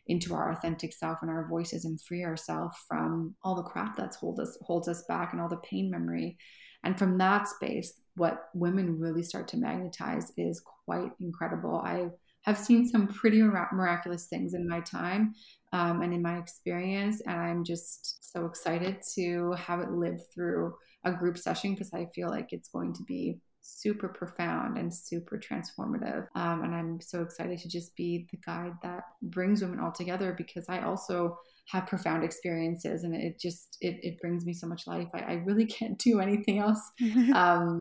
into 0.08 0.34
our 0.34 0.52
authentic 0.52 0.92
self 0.92 1.18
and 1.22 1.30
our 1.30 1.48
voices 1.48 1.86
and 1.86 2.00
free 2.02 2.22
ourselves 2.22 2.76
from 2.86 3.34
all 3.42 3.54
the 3.54 3.62
crap 3.62 3.96
that's 3.96 4.16
hold 4.16 4.38
us 4.40 4.58
holds 4.62 4.88
us 4.88 5.04
back 5.08 5.32
and 5.32 5.40
all 5.40 5.48
the 5.48 5.56
pain 5.58 5.90
memory. 5.90 6.36
And 6.84 6.98
from 6.98 7.16
that 7.16 7.48
space 7.48 7.94
what 8.16 8.48
women 8.54 8.98
really 8.98 9.22
start 9.22 9.48
to 9.48 9.56
magnetize 9.56 10.32
is 10.36 10.62
quite 10.84 11.10
incredible. 11.20 11.76
I 11.84 12.08
have 12.42 12.58
seen 12.58 12.86
some 12.86 13.08
pretty 13.08 13.42
miraculous 13.42 14.26
things 14.26 14.54
in 14.54 14.68
my 14.68 14.80
time 14.80 15.34
um, 15.72 16.02
and 16.02 16.12
in 16.12 16.22
my 16.22 16.38
experience, 16.38 17.22
and 17.26 17.36
I'm 17.36 17.64
just 17.64 18.32
so 18.32 18.44
excited 18.46 18.98
to 19.14 19.52
have 19.52 19.80
it 19.80 19.90
live 19.90 20.20
through 20.32 20.74
a 21.04 21.12
group 21.12 21.38
session 21.38 21.72
because 21.72 21.92
I 21.92 22.06
feel 22.14 22.28
like 22.28 22.52
it's 22.52 22.68
going 22.68 22.92
to 22.94 23.02
be 23.04 23.38
super 23.64 24.08
profound 24.08 24.76
and 24.76 24.94
super 24.94 25.38
transformative. 25.38 26.26
Um, 26.34 26.64
and 26.64 26.74
I'm 26.74 27.00
so 27.00 27.22
excited 27.22 27.58
to 27.60 27.68
just 27.68 27.96
be 27.96 28.28
the 28.30 28.36
guide 28.44 28.74
that 28.82 29.04
brings 29.22 29.62
women 29.62 29.80
all 29.80 29.92
together 29.92 30.34
because 30.36 30.66
I 30.68 30.80
also 30.80 31.38
have 31.70 31.86
profound 31.86 32.24
experiences 32.24 33.04
and 33.04 33.14
it 33.14 33.40
just 33.40 33.78
it, 33.80 33.96
it 34.02 34.20
brings 34.20 34.44
me 34.44 34.52
so 34.52 34.66
much 34.66 34.86
life. 34.86 35.08
I, 35.14 35.20
I 35.20 35.32
really 35.46 35.66
can't 35.78 35.98
do 35.98 36.20
anything 36.20 36.58
else. 36.58 36.80
um, 37.34 37.80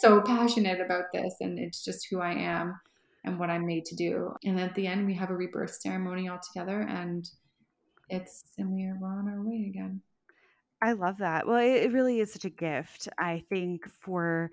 so 0.00 0.20
passionate 0.20 0.80
about 0.80 1.04
this 1.12 1.34
and 1.40 1.58
it's 1.58 1.84
just 1.84 2.06
who 2.10 2.20
I 2.20 2.32
am 2.32 2.78
and 3.24 3.38
what 3.38 3.50
I'm 3.50 3.66
made 3.66 3.84
to 3.86 3.96
do. 3.96 4.34
And 4.44 4.58
at 4.60 4.74
the 4.74 4.86
end 4.86 5.06
we 5.06 5.14
have 5.14 5.30
a 5.30 5.36
rebirth 5.36 5.76
ceremony 5.80 6.28
all 6.28 6.40
together 6.52 6.82
and 6.82 7.28
it's 8.08 8.44
and 8.58 8.70
we're 8.70 8.98
we're 9.00 9.08
on 9.08 9.28
our 9.28 9.42
way 9.42 9.66
again. 9.68 10.02
I 10.82 10.92
love 10.92 11.18
that. 11.18 11.46
Well, 11.46 11.58
it 11.58 11.92
really 11.92 12.20
is 12.20 12.32
such 12.32 12.46
a 12.46 12.50
gift, 12.50 13.08
I 13.18 13.44
think, 13.50 13.86
for 14.00 14.50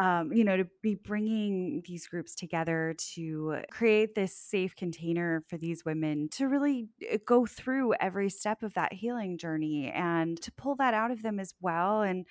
um, 0.00 0.32
you 0.32 0.44
know, 0.44 0.56
to 0.56 0.66
be 0.80 0.94
bringing 0.94 1.82
these 1.86 2.06
groups 2.06 2.36
together 2.36 2.94
to 3.14 3.56
create 3.70 4.14
this 4.14 4.36
safe 4.36 4.76
container 4.76 5.42
for 5.48 5.56
these 5.56 5.84
women 5.84 6.28
to 6.32 6.46
really 6.46 6.88
uh, 7.12 7.18
go 7.26 7.46
through 7.46 7.94
every 7.94 8.30
step 8.30 8.62
of 8.62 8.74
that 8.74 8.92
healing 8.92 9.38
journey 9.38 9.90
and 9.90 10.40
to 10.42 10.52
pull 10.52 10.76
that 10.76 10.94
out 10.94 11.10
of 11.10 11.22
them 11.22 11.40
as 11.40 11.52
well. 11.60 12.02
And 12.02 12.26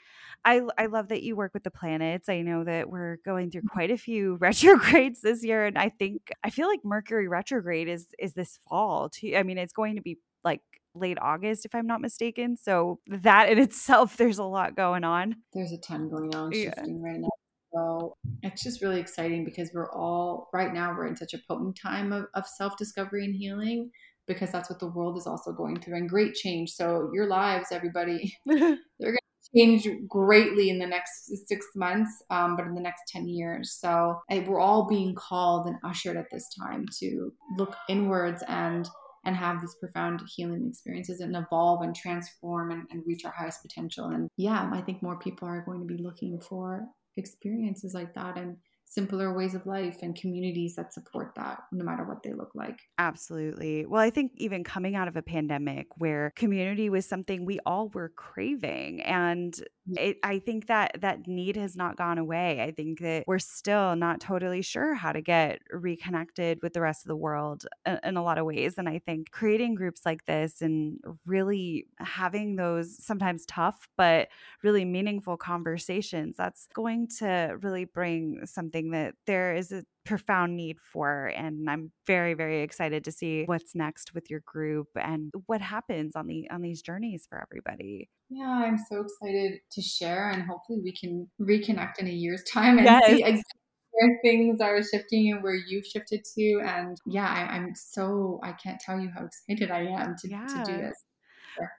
I, 0.46 0.62
I 0.78 0.86
love 0.86 1.10
that 1.10 1.24
you 1.24 1.36
work 1.36 1.54
with 1.54 1.64
the 1.64 1.72
planets. 1.72 2.30
I 2.30 2.42
know 2.42 2.64
that 2.64 2.90
we're 2.90 3.18
going 3.26 3.52
through 3.52 3.64
quite 3.70 3.92
a 3.92 3.98
few 3.98 4.36
retrogrades 4.40 5.20
this 5.22 5.44
year, 5.44 5.66
and 5.66 5.78
I 5.78 5.90
think 5.90 6.32
I 6.44 6.50
feel 6.50 6.68
like 6.68 6.86
Mercury 6.86 7.28
retrograde 7.28 7.90
is 7.90 8.08
is 8.18 8.34
this 8.34 8.60
fall 8.70 9.10
too. 9.10 9.34
I 9.36 9.44
mean, 9.44 9.58
it's 9.58 9.74
going 9.74 9.96
to 9.98 10.02
be 10.02 10.18
like 10.44 10.62
late 10.96 11.18
August, 11.22 11.66
if 11.66 11.76
I'm 11.76 11.88
not 11.88 12.02
mistaken. 12.02 12.56
So 12.58 13.00
that 13.08 13.50
in 13.50 13.58
itself, 13.60 14.16
there's 14.18 14.38
a 14.38 14.44
lot 14.44 14.76
going 14.76 15.04
on. 15.04 15.36
There's 15.54 15.74
a 15.74 15.78
ton 15.78 16.10
going 16.10 16.34
on 16.34 16.52
yeah. 16.54 16.66
shifting 16.76 17.02
right 17.02 17.20
now. 17.20 17.30
So 17.74 18.16
it's 18.44 18.64
just 18.64 18.82
really 18.82 19.00
exciting 19.00 19.44
because 19.44 19.72
we're 19.74 19.92
all 19.92 20.50
right 20.54 20.74
now 20.74 20.96
we're 20.96 21.08
in 21.08 21.16
such 21.16 21.34
a 21.34 21.40
potent 21.48 21.78
time 21.82 22.14
of, 22.14 22.26
of 22.34 22.46
self-discovery 22.48 23.26
and 23.26 23.36
healing 23.36 23.92
because 24.28 24.52
that's 24.52 24.70
what 24.70 24.80
the 24.80 24.88
world 24.88 25.18
is 25.18 25.26
also 25.26 25.52
going 25.52 25.80
through 25.80 25.96
and 25.96 26.10
great 26.10 26.34
change. 26.34 26.72
So 26.72 27.10
your 27.14 27.28
lives, 27.28 27.68
everybody, 27.72 28.34
they're 28.46 28.78
going 29.00 29.16
to 29.16 29.58
change 29.58 29.88
greatly 30.08 30.70
in 30.70 30.80
the 30.80 30.88
next 30.88 31.32
six 31.48 31.66
months, 31.76 32.12
um, 32.30 32.56
but 32.56 32.66
in 32.66 32.76
the 32.76 32.82
next 32.82 33.04
10 33.10 33.28
years. 33.28 33.78
So 33.80 34.20
we're 34.30 34.60
all 34.60 34.88
being 34.88 35.16
called 35.16 35.68
and 35.68 35.78
ushered 35.84 36.18
at 36.18 36.28
this 36.32 36.48
time 36.60 36.86
to 37.00 37.32
look 37.58 37.76
inwards 37.90 38.44
and 38.48 38.88
and 39.26 39.36
have 39.36 39.60
these 39.60 39.76
profound 39.76 40.22
healing 40.36 40.66
experiences 40.70 41.20
and 41.20 41.36
evolve 41.36 41.82
and 41.82 41.94
transform 41.94 42.72
and, 42.72 42.88
and 42.92 43.04
reach 43.06 43.26
our 43.26 43.34
highest 43.38 43.62
potential. 43.62 44.06
And 44.06 44.30
yeah, 44.38 44.70
I 44.72 44.80
think 44.80 45.04
more 45.04 45.20
people 45.20 45.50
are 45.50 45.66
going 45.66 45.82
to 45.82 45.86
be 45.86 46.02
looking 46.02 46.40
for 46.40 46.86
experiences 47.18 47.94
like 47.94 48.14
that 48.16 48.38
and 48.38 48.58
simpler 48.90 49.36
ways 49.36 49.54
of 49.54 49.66
life 49.66 49.98
and 50.02 50.16
communities 50.16 50.76
that 50.76 50.94
support 50.94 51.34
that 51.36 51.60
no 51.74 51.84
matter 51.84 52.06
what 52.06 52.24
they 52.24 52.34
look 52.34 52.52
like. 52.56 52.80
Absolutely. 52.98 53.86
Well, 53.86 54.02
I 54.02 54.10
think 54.10 54.32
even 54.36 54.64
coming 54.64 54.96
out 54.96 55.10
of 55.10 55.18
a 55.18 55.22
pandemic 55.22 55.88
where 55.98 56.32
community 56.36 56.90
was 56.90 57.06
something 57.06 57.46
we 57.46 57.60
all 57.66 57.90
were 57.90 58.10
craving 58.16 59.02
and 59.02 59.60
Mm. 59.90 59.98
it, 60.00 60.18
I 60.24 60.40
think 60.40 60.68
that 60.68 61.00
that 61.02 61.28
need 61.28 61.56
has 61.56 61.76
not 61.76 61.96
gone 61.96 62.18
away. 62.18 62.62
I 62.62 62.72
think 62.72 63.00
that 63.00 63.24
we're 63.28 63.40
still 63.40 63.96
not 63.96 64.20
totally 64.20 64.62
sure 64.62 64.94
how 64.96 65.12
to 65.14 65.22
get 65.22 65.62
reconnected 65.72 66.60
with 66.62 66.74
the 66.74 66.82
rest 66.82 67.06
of 67.06 67.10
the 67.10 67.16
world 67.16 67.66
in, 67.86 68.00
in 68.04 68.18
a 68.18 68.24
lot 68.24 68.38
of 68.38 68.46
ways. 68.46 68.78
And 68.78 68.90
I 68.90 69.00
think 69.00 69.32
creating 69.32 69.76
groups 69.76 70.02
like 70.06 70.26
this 70.26 70.62
and 70.62 71.00
really 71.26 71.88
having 72.00 72.56
those 72.58 73.02
sometimes 73.04 73.46
tough, 73.46 73.88
but 73.98 74.28
really 74.64 74.84
meaningful 74.86 75.38
conversations, 75.38 76.36
that's 76.38 76.68
going 76.74 77.08
to 77.20 77.58
really 77.62 77.86
bring 77.86 78.46
something 78.46 78.92
that 78.92 79.16
there 79.26 79.56
is 79.56 79.72
a 79.72 79.84
profound 80.08 80.56
need 80.56 80.80
for. 80.80 81.28
And 81.28 81.70
I'm 81.70 81.92
very, 82.06 82.34
very 82.34 82.62
excited 82.62 83.04
to 83.06 83.12
see 83.12 83.44
what's 83.46 83.76
next 83.76 84.14
with 84.14 84.30
your 84.30 84.42
group 84.46 84.88
and 84.96 85.32
what 85.46 85.62
happens 85.62 86.16
on 86.16 86.28
the 86.28 86.50
on 86.50 86.62
these 86.62 86.82
journeys 86.82 87.28
for 87.30 87.42
everybody. 87.42 88.10
Yeah, 88.30 88.50
I'm 88.50 88.78
so 88.78 89.02
excited 89.02 89.60
to 89.72 89.82
share 89.82 90.32
and 90.32 90.44
hopefully 90.44 90.80
we 90.84 90.94
can 90.94 91.30
reconnect 91.40 92.00
in 92.00 92.08
a 92.08 92.12
year's 92.12 92.44
time 92.44 92.78
and 92.78 92.86
yes. 92.86 93.06
see 93.06 93.24
exactly 93.24 93.44
where 93.92 94.20
things 94.22 94.62
are 94.62 94.82
shifting 94.84 95.32
and 95.32 95.44
where 95.44 95.56
you've 95.56 95.86
shifted 95.86 96.24
to. 96.36 96.62
And 96.64 96.98
yeah, 97.06 97.48
I, 97.50 97.58
am 97.58 97.74
so 97.76 98.40
I 98.44 98.52
can't 98.54 98.80
tell 98.80 99.00
you 99.00 99.10
how 99.10 99.26
excited 99.26 99.72
I 99.72 99.86
am 99.86 100.16
to, 100.20 100.30
yeah. 100.30 100.46
to 100.46 100.64
do 100.66 100.78
this. 100.78 101.04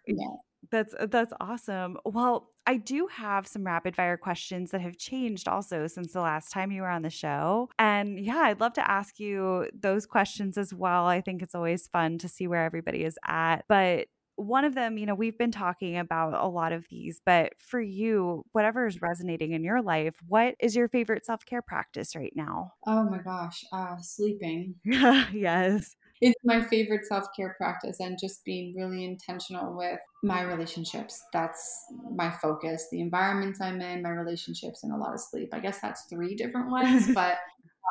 Yeah. 0.06 0.26
That's 0.70 0.94
uh, 0.94 1.06
that's 1.06 1.32
awesome. 1.40 1.98
Well, 2.04 2.50
I 2.66 2.76
do 2.76 3.08
have 3.10 3.46
some 3.46 3.64
rapid 3.64 3.96
fire 3.96 4.16
questions 4.16 4.70
that 4.72 4.80
have 4.82 4.98
changed 4.98 5.48
also 5.48 5.86
since 5.86 6.12
the 6.12 6.20
last 6.20 6.52
time 6.52 6.70
you 6.70 6.82
were 6.82 6.88
on 6.88 7.02
the 7.02 7.10
show. 7.10 7.70
And 7.78 8.20
yeah, 8.20 8.40
I'd 8.40 8.60
love 8.60 8.74
to 8.74 8.90
ask 8.90 9.18
you 9.18 9.68
those 9.72 10.04
questions 10.06 10.58
as 10.58 10.74
well. 10.74 11.06
I 11.06 11.20
think 11.20 11.42
it's 11.42 11.54
always 11.54 11.88
fun 11.88 12.18
to 12.18 12.28
see 12.28 12.46
where 12.46 12.64
everybody 12.64 13.04
is 13.04 13.18
at. 13.26 13.64
But 13.68 14.08
one 14.36 14.64
of 14.64 14.74
them, 14.74 14.98
you 14.98 15.06
know, 15.06 15.14
we've 15.14 15.38
been 15.38 15.50
talking 15.50 15.96
about 15.96 16.34
a 16.34 16.46
lot 16.46 16.72
of 16.72 16.86
these, 16.90 17.20
but 17.24 17.54
for 17.58 17.80
you, 17.80 18.44
whatever 18.52 18.86
is 18.86 19.02
resonating 19.02 19.52
in 19.52 19.64
your 19.64 19.82
life, 19.82 20.16
what 20.28 20.54
is 20.60 20.76
your 20.76 20.88
favorite 20.88 21.24
self 21.24 21.44
care 21.44 21.62
practice 21.62 22.14
right 22.14 22.32
now? 22.36 22.74
Oh 22.86 23.04
my 23.04 23.18
gosh, 23.18 23.64
uh, 23.72 23.96
sleeping. 23.98 24.74
yes 24.84 25.96
it's 26.20 26.38
my 26.44 26.62
favorite 26.62 27.04
self-care 27.06 27.54
practice 27.58 28.00
and 28.00 28.18
just 28.20 28.44
being 28.44 28.74
really 28.76 29.04
intentional 29.04 29.76
with 29.76 29.98
my 30.22 30.42
relationships 30.42 31.22
that's 31.32 31.84
my 32.14 32.30
focus 32.42 32.86
the 32.90 33.00
environments 33.00 33.60
i'm 33.60 33.80
in 33.80 34.02
my 34.02 34.10
relationships 34.10 34.82
and 34.82 34.92
a 34.92 34.96
lot 34.96 35.14
of 35.14 35.20
sleep 35.20 35.48
i 35.52 35.58
guess 35.58 35.80
that's 35.80 36.04
three 36.10 36.34
different 36.34 36.70
ones 36.70 37.12
but 37.14 37.38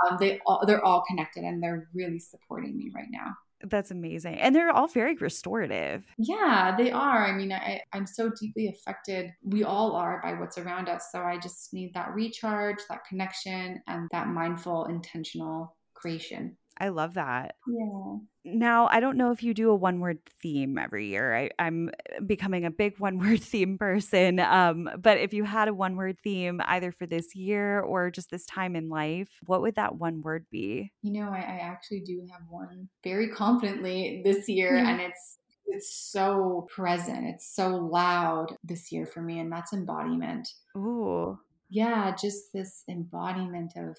um, 0.10 0.18
they 0.20 0.40
all 0.46 0.64
they're 0.68 0.84
all 0.84 1.04
connected 1.08 1.44
and 1.44 1.62
they're 1.62 1.88
really 1.94 2.20
supporting 2.20 2.78
me 2.78 2.92
right 2.94 3.10
now 3.12 3.34
that's 3.64 3.92
amazing. 3.92 4.36
And 4.36 4.56
they're 4.56 4.72
all 4.72 4.88
very 4.88 5.16
restorative. 5.16 6.04
Yeah, 6.18 6.76
they 6.78 6.92
are. 6.92 7.26
I 7.26 7.34
mean, 7.34 7.52
I, 7.52 7.82
I'm 7.92 8.06
so 8.06 8.30
deeply 8.40 8.68
affected. 8.68 9.32
We 9.44 9.64
all 9.64 9.96
are 9.96 10.22
by 10.22 10.34
what's 10.34 10.58
around 10.58 10.90
us. 10.90 11.08
So 11.12 11.22
I 11.22 11.40
just 11.40 11.74
need 11.74 11.94
that 11.96 12.14
recharge, 12.14 12.78
that 12.90 13.06
connection, 13.10 13.82
and 13.88 14.08
that 14.12 14.28
mindful, 14.28 14.86
intentional 14.86 15.76
creation. 15.96 16.56
I 16.80 16.90
love 16.90 17.16
that. 17.16 17.56
Yeah. 17.68 18.18
Now, 18.46 18.88
I 18.90 19.00
don't 19.00 19.18
know 19.18 19.32
if 19.32 19.44
you 19.44 19.54
do 19.54 19.70
a 19.70 19.76
one 19.76 20.00
word 20.00 20.20
theme 20.42 20.78
every 20.78 21.08
year. 21.08 21.50
I, 21.60 21.68
am 21.68 21.90
becoming 22.26 22.66
a 22.66 22.72
big 22.72 22.94
one 23.00 23.20
word 23.20 23.42
theme 23.42 23.78
person. 23.78 24.40
Um, 24.40 24.90
but 25.00 25.18
if 25.18 25.34
you 25.34 25.44
had 25.44 25.68
a 25.68 25.74
one 25.74 25.96
word 25.96 26.18
theme 26.24 26.62
either 26.66 26.92
for 26.92 27.06
this 27.06 27.36
year 27.36 27.82
or 27.82 28.12
just 28.12 28.30
this 28.30 28.46
time 28.46 28.76
in 28.76 28.90
life, 28.90 29.30
what 29.46 29.62
would 29.62 29.76
that 29.76 29.96
one 29.96 30.22
word 30.22 30.46
be? 30.52 30.92
You 31.02 31.14
know, 31.14 31.30
I, 31.30 31.40
I 31.40 31.60
actually 31.62 32.02
do 32.02 32.26
have 32.32 32.42
one 32.50 32.90
very 33.04 33.30
confidently 33.30 34.22
this 34.24 34.48
year, 34.48 34.74
mm-hmm. 34.74 34.88
and 34.88 35.02
it's 35.02 35.40
it's 35.68 35.94
so 35.94 36.68
present. 36.74 37.26
It's 37.28 37.54
so 37.54 37.70
loud 37.76 38.56
this 38.64 38.92
year 38.92 39.06
for 39.06 39.22
me, 39.22 39.40
and 39.40 39.52
that's 39.52 39.74
embodiment. 39.74 40.48
Ooh. 40.78 41.38
Yeah, 41.70 42.16
just 42.20 42.54
this 42.54 42.84
embodiment 42.90 43.74
of 43.76 43.98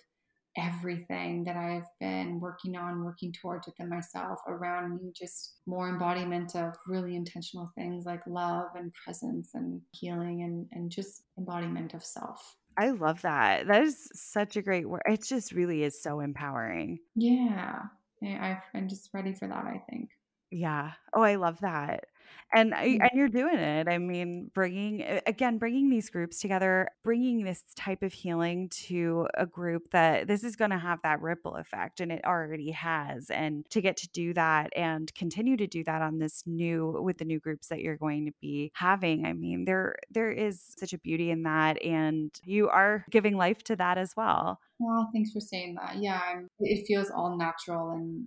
everything 0.59 1.45
that 1.45 1.57
I've 1.57 1.87
been 2.01 2.41
working 2.41 2.77
on, 2.77 3.05
working 3.05 3.33
towards 3.33 3.67
within 3.67 3.89
myself 3.89 4.41
around 4.49 4.97
me, 4.97 5.13
just 5.17 5.59
more 5.67 5.89
embodiment 5.89 6.57
of 6.57 6.75
really 6.87 7.15
intentional 7.15 7.71
things 7.77 8.05
like 8.05 8.21
love 8.27 8.69
and 8.75 8.93
presence 9.05 9.51
and 9.55 9.81
healing 9.93 10.43
and, 10.43 10.67
and 10.73 10.91
just 10.91 11.23
embodiment 11.39 11.95
of 11.95 12.05
self. 12.05 12.57
I 12.77 12.91
love 12.91 13.23
that. 13.23 13.67
That 13.67 13.83
is 13.83 14.09
such 14.15 14.57
a 14.57 14.63
great 14.63 14.89
word. 14.89 15.03
It 15.07 15.25
just 15.25 15.53
really 15.53 15.83
is 15.83 16.01
so 16.01 16.21
empowering. 16.21 16.99
Yeah. 17.15 17.83
I, 18.23 18.59
I'm 18.75 18.89
just 18.89 19.11
ready 19.15 19.35
for 19.35 19.49
that, 19.49 19.65
I 19.65 19.83
think. 19.91 20.11
Yeah. 20.51 20.93
Oh, 21.15 21.23
I 21.23 21.37
love 21.37 21.61
that. 21.61 22.07
And 22.53 22.75
I, 22.75 22.89
mm. 22.89 23.01
and 23.01 23.11
you're 23.15 23.29
doing 23.29 23.59
it. 23.59 23.89
I 23.89 23.99
mean, 23.99 24.51
bringing 24.55 25.21
again, 25.27 25.59
bringing 25.59 25.91
these 25.91 26.09
groups 26.09 26.41
together, 26.41 26.89
bringing 27.05 27.45
this 27.45 27.63
type 27.77 28.03
of 28.03 28.13
healing 28.13 28.69
to 28.87 29.29
a 29.35 29.45
group 29.45 29.91
that 29.93 30.27
this 30.27 30.45
is 30.45 30.57
going 30.57 30.71
to 30.71 30.79
have 30.79 31.01
that 31.03 31.21
ripple 31.21 31.57
effect, 31.57 32.01
and 32.01 32.11
it 32.11 32.25
already 32.25 32.71
has. 32.71 33.31
And 33.31 33.69
to 33.71 33.81
get 33.81 33.97
to 33.99 34.09
do 34.09 34.33
that 34.35 34.71
and 34.75 35.15
continue 35.15 35.57
to 35.59 35.67
do 35.67 35.85
that 35.85 36.01
on 36.01 36.19
this 36.19 36.43
new 36.47 36.99
with 37.03 37.19
the 37.19 37.25
new 37.25 37.39
groups 37.39 37.69
that 37.69 37.81
you're 37.81 37.97
going 37.97 38.27
to 38.27 38.33
be 38.41 38.73
having, 38.75 39.27
I 39.27 39.35
mean, 39.35 39.65
there 39.65 39.97
there 40.11 40.31
is 40.31 40.63
such 40.79 40.93
a 40.93 40.99
beauty 40.99 41.31
in 41.31 41.43
that, 41.43 41.83
and 41.85 42.31
you 42.45 42.69
are 42.69 43.05
giving 43.11 43.37
life 43.37 43.63
to 43.65 43.77
that 43.77 43.99
as 43.99 44.15
well. 44.17 44.61
Well, 44.79 45.11
thanks 45.13 45.33
for 45.33 45.41
saying 45.41 45.75
that. 45.75 45.97
Yeah, 45.97 46.41
it 46.61 46.87
feels 46.87 47.11
all 47.11 47.37
natural 47.37 47.91
and 47.91 48.27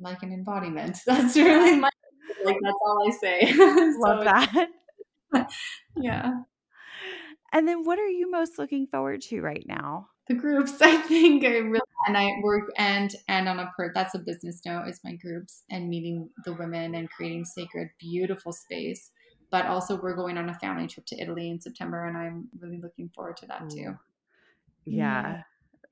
like 0.00 0.22
an 0.22 0.32
embodiment. 0.32 0.98
That's 1.06 1.36
really 1.36 1.78
my 1.78 1.90
like 2.44 2.56
that's 2.62 2.78
all 2.84 3.06
I 3.06 3.10
say. 3.10 3.52
Love 3.98 4.24
that. 4.24 4.68
yeah. 5.96 6.32
And 7.52 7.66
then 7.66 7.84
what 7.84 7.98
are 7.98 8.08
you 8.08 8.30
most 8.30 8.58
looking 8.58 8.86
forward 8.86 9.22
to 9.22 9.40
right 9.40 9.64
now? 9.66 10.08
The 10.28 10.34
groups, 10.34 10.74
I 10.82 10.96
think 10.96 11.44
I 11.44 11.58
really 11.58 11.80
and 12.06 12.16
I 12.16 12.30
work 12.42 12.70
and 12.76 13.14
and 13.28 13.48
on 13.48 13.58
a 13.58 13.72
per 13.76 13.92
that's 13.94 14.14
a 14.14 14.18
business 14.18 14.60
note 14.64 14.86
is 14.88 15.00
my 15.04 15.14
groups 15.16 15.64
and 15.70 15.88
meeting 15.88 16.30
the 16.44 16.52
women 16.52 16.94
and 16.94 17.10
creating 17.10 17.44
sacred, 17.44 17.90
beautiful 17.98 18.52
space. 18.52 19.10
But 19.50 19.66
also 19.66 20.00
we're 20.00 20.14
going 20.14 20.36
on 20.36 20.50
a 20.50 20.54
family 20.54 20.86
trip 20.86 21.06
to 21.06 21.20
Italy 21.20 21.50
in 21.50 21.60
September 21.60 22.04
and 22.04 22.16
I'm 22.16 22.48
really 22.60 22.78
looking 22.80 23.08
forward 23.14 23.38
to 23.38 23.46
that 23.46 23.70
too. 23.70 23.96
Yeah. 24.84 25.22
yeah. 25.22 25.42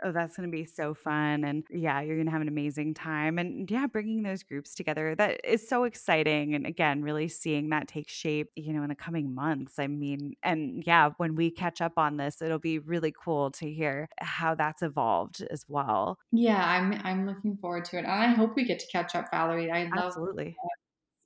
Oh, 0.05 0.13
that's 0.13 0.37
going 0.37 0.51
to 0.51 0.55
be 0.55 0.65
so 0.65 0.95
fun. 0.95 1.45
And 1.45 1.65
yeah, 1.71 2.01
you're 2.01 2.17
going 2.17 2.27
to 2.27 2.33
have 2.33 2.43
an 2.43 2.49
amazing 2.49 2.95
time. 2.95 3.39
And 3.39 3.71
yeah, 3.71 3.87
bringing 3.87 4.23
those 4.23 4.43
groups 4.43 4.75
together, 4.75 5.15
that 5.17 5.41
is 5.45 5.67
so 5.67 5.85
exciting. 5.85 6.55
And 6.55 6.67
again, 6.67 7.03
really 7.03 7.29
seeing 7.29 7.71
that 7.71 7.89
take 7.89 8.09
shape, 8.09 8.51
you 8.57 8.73
know, 8.73 8.83
in 8.83 8.89
the 8.89 8.95
coming 8.95 9.35
months. 9.35 9.79
I 9.79 9.87
mean, 9.87 10.35
and 10.43 10.83
yeah, 10.87 11.11
when 11.17 11.35
we 11.35 11.51
catch 11.51 11.81
up 11.81 11.95
on 11.97 12.17
this, 12.17 12.43
it'll 12.43 12.59
be 12.59 12.79
really 12.79 13.13
cool 13.25 13.51
to 13.53 13.71
hear 13.71 14.09
how 14.21 14.55
that's 14.55 14.83
evolved 14.83 15.43
as 15.51 15.65
well. 15.69 16.19
Yeah, 16.33 16.63
I'm 16.63 17.01
I'm 17.05 17.27
looking 17.27 17.57
forward 17.57 17.85
to 17.87 17.97
it. 17.97 18.05
And 18.05 18.11
I 18.11 18.29
hope 18.29 18.55
we 18.57 18.65
get 18.65 18.79
to 18.81 18.87
catch 18.93 19.15
up, 19.15 19.27
Valerie. 19.31 19.71
I 19.71 19.85
love 19.85 20.09
Absolutely 20.09 20.57
uh, 20.63 20.69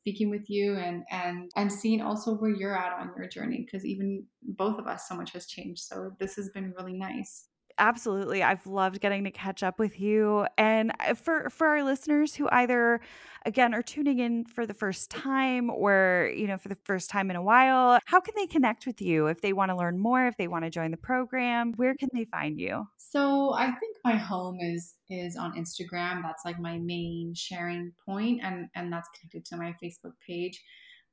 speaking 0.02 0.30
with 0.30 0.48
you 0.48 0.76
and 0.76 1.04
and 1.10 1.50
and 1.56 1.70
seeing 1.70 2.00
also 2.00 2.34
where 2.34 2.50
you're 2.50 2.76
at 2.76 2.98
on 2.98 3.12
your 3.16 3.28
journey 3.28 3.62
because 3.64 3.84
even 3.84 4.24
both 4.42 4.78
of 4.78 4.86
us 4.86 5.06
so 5.08 5.14
much 5.14 5.32
has 5.32 5.46
changed 5.46 5.82
so 5.82 6.10
this 6.18 6.36
has 6.36 6.48
been 6.50 6.72
really 6.78 6.94
nice 6.94 7.46
absolutely. 7.80 8.42
I've 8.42 8.66
loved 8.66 9.00
getting 9.00 9.24
to 9.24 9.30
catch 9.30 9.62
up 9.62 9.78
with 9.78 9.98
you. 9.98 10.46
And 10.56 10.92
uh, 11.00 11.14
for 11.14 11.50
for 11.50 11.66
our 11.66 11.82
listeners 11.82 12.36
who 12.36 12.48
either 12.52 13.00
again 13.46 13.74
are 13.74 13.82
tuning 13.82 14.18
in 14.18 14.44
for 14.44 14.66
the 14.66 14.74
first 14.74 15.10
time 15.10 15.70
or, 15.70 16.30
you 16.36 16.46
know, 16.46 16.58
for 16.58 16.68
the 16.68 16.76
first 16.84 17.10
time 17.10 17.30
in 17.30 17.36
a 17.36 17.42
while, 17.42 17.98
how 18.04 18.20
can 18.20 18.34
they 18.36 18.46
connect 18.46 18.86
with 18.86 19.00
you 19.00 19.26
if 19.26 19.40
they 19.40 19.52
want 19.52 19.70
to 19.70 19.76
learn 19.76 19.98
more, 19.98 20.26
if 20.26 20.36
they 20.36 20.46
want 20.46 20.64
to 20.64 20.70
join 20.70 20.90
the 20.90 20.96
program? 20.96 21.72
Where 21.76 21.94
can 21.94 22.10
they 22.12 22.26
find 22.26 22.60
you? 22.60 22.86
So, 22.98 23.54
I 23.54 23.66
think 23.66 23.96
my 24.04 24.16
home 24.16 24.58
is 24.60 24.94
is 25.08 25.36
on 25.36 25.56
Instagram. 25.56 26.22
That's 26.22 26.44
like 26.44 26.60
my 26.60 26.78
main 26.78 27.34
sharing 27.34 27.92
point 28.06 28.40
and 28.44 28.68
and 28.76 28.92
that's 28.92 29.08
connected 29.18 29.44
to 29.46 29.56
my 29.56 29.74
Facebook 29.82 30.12
page. 30.26 30.62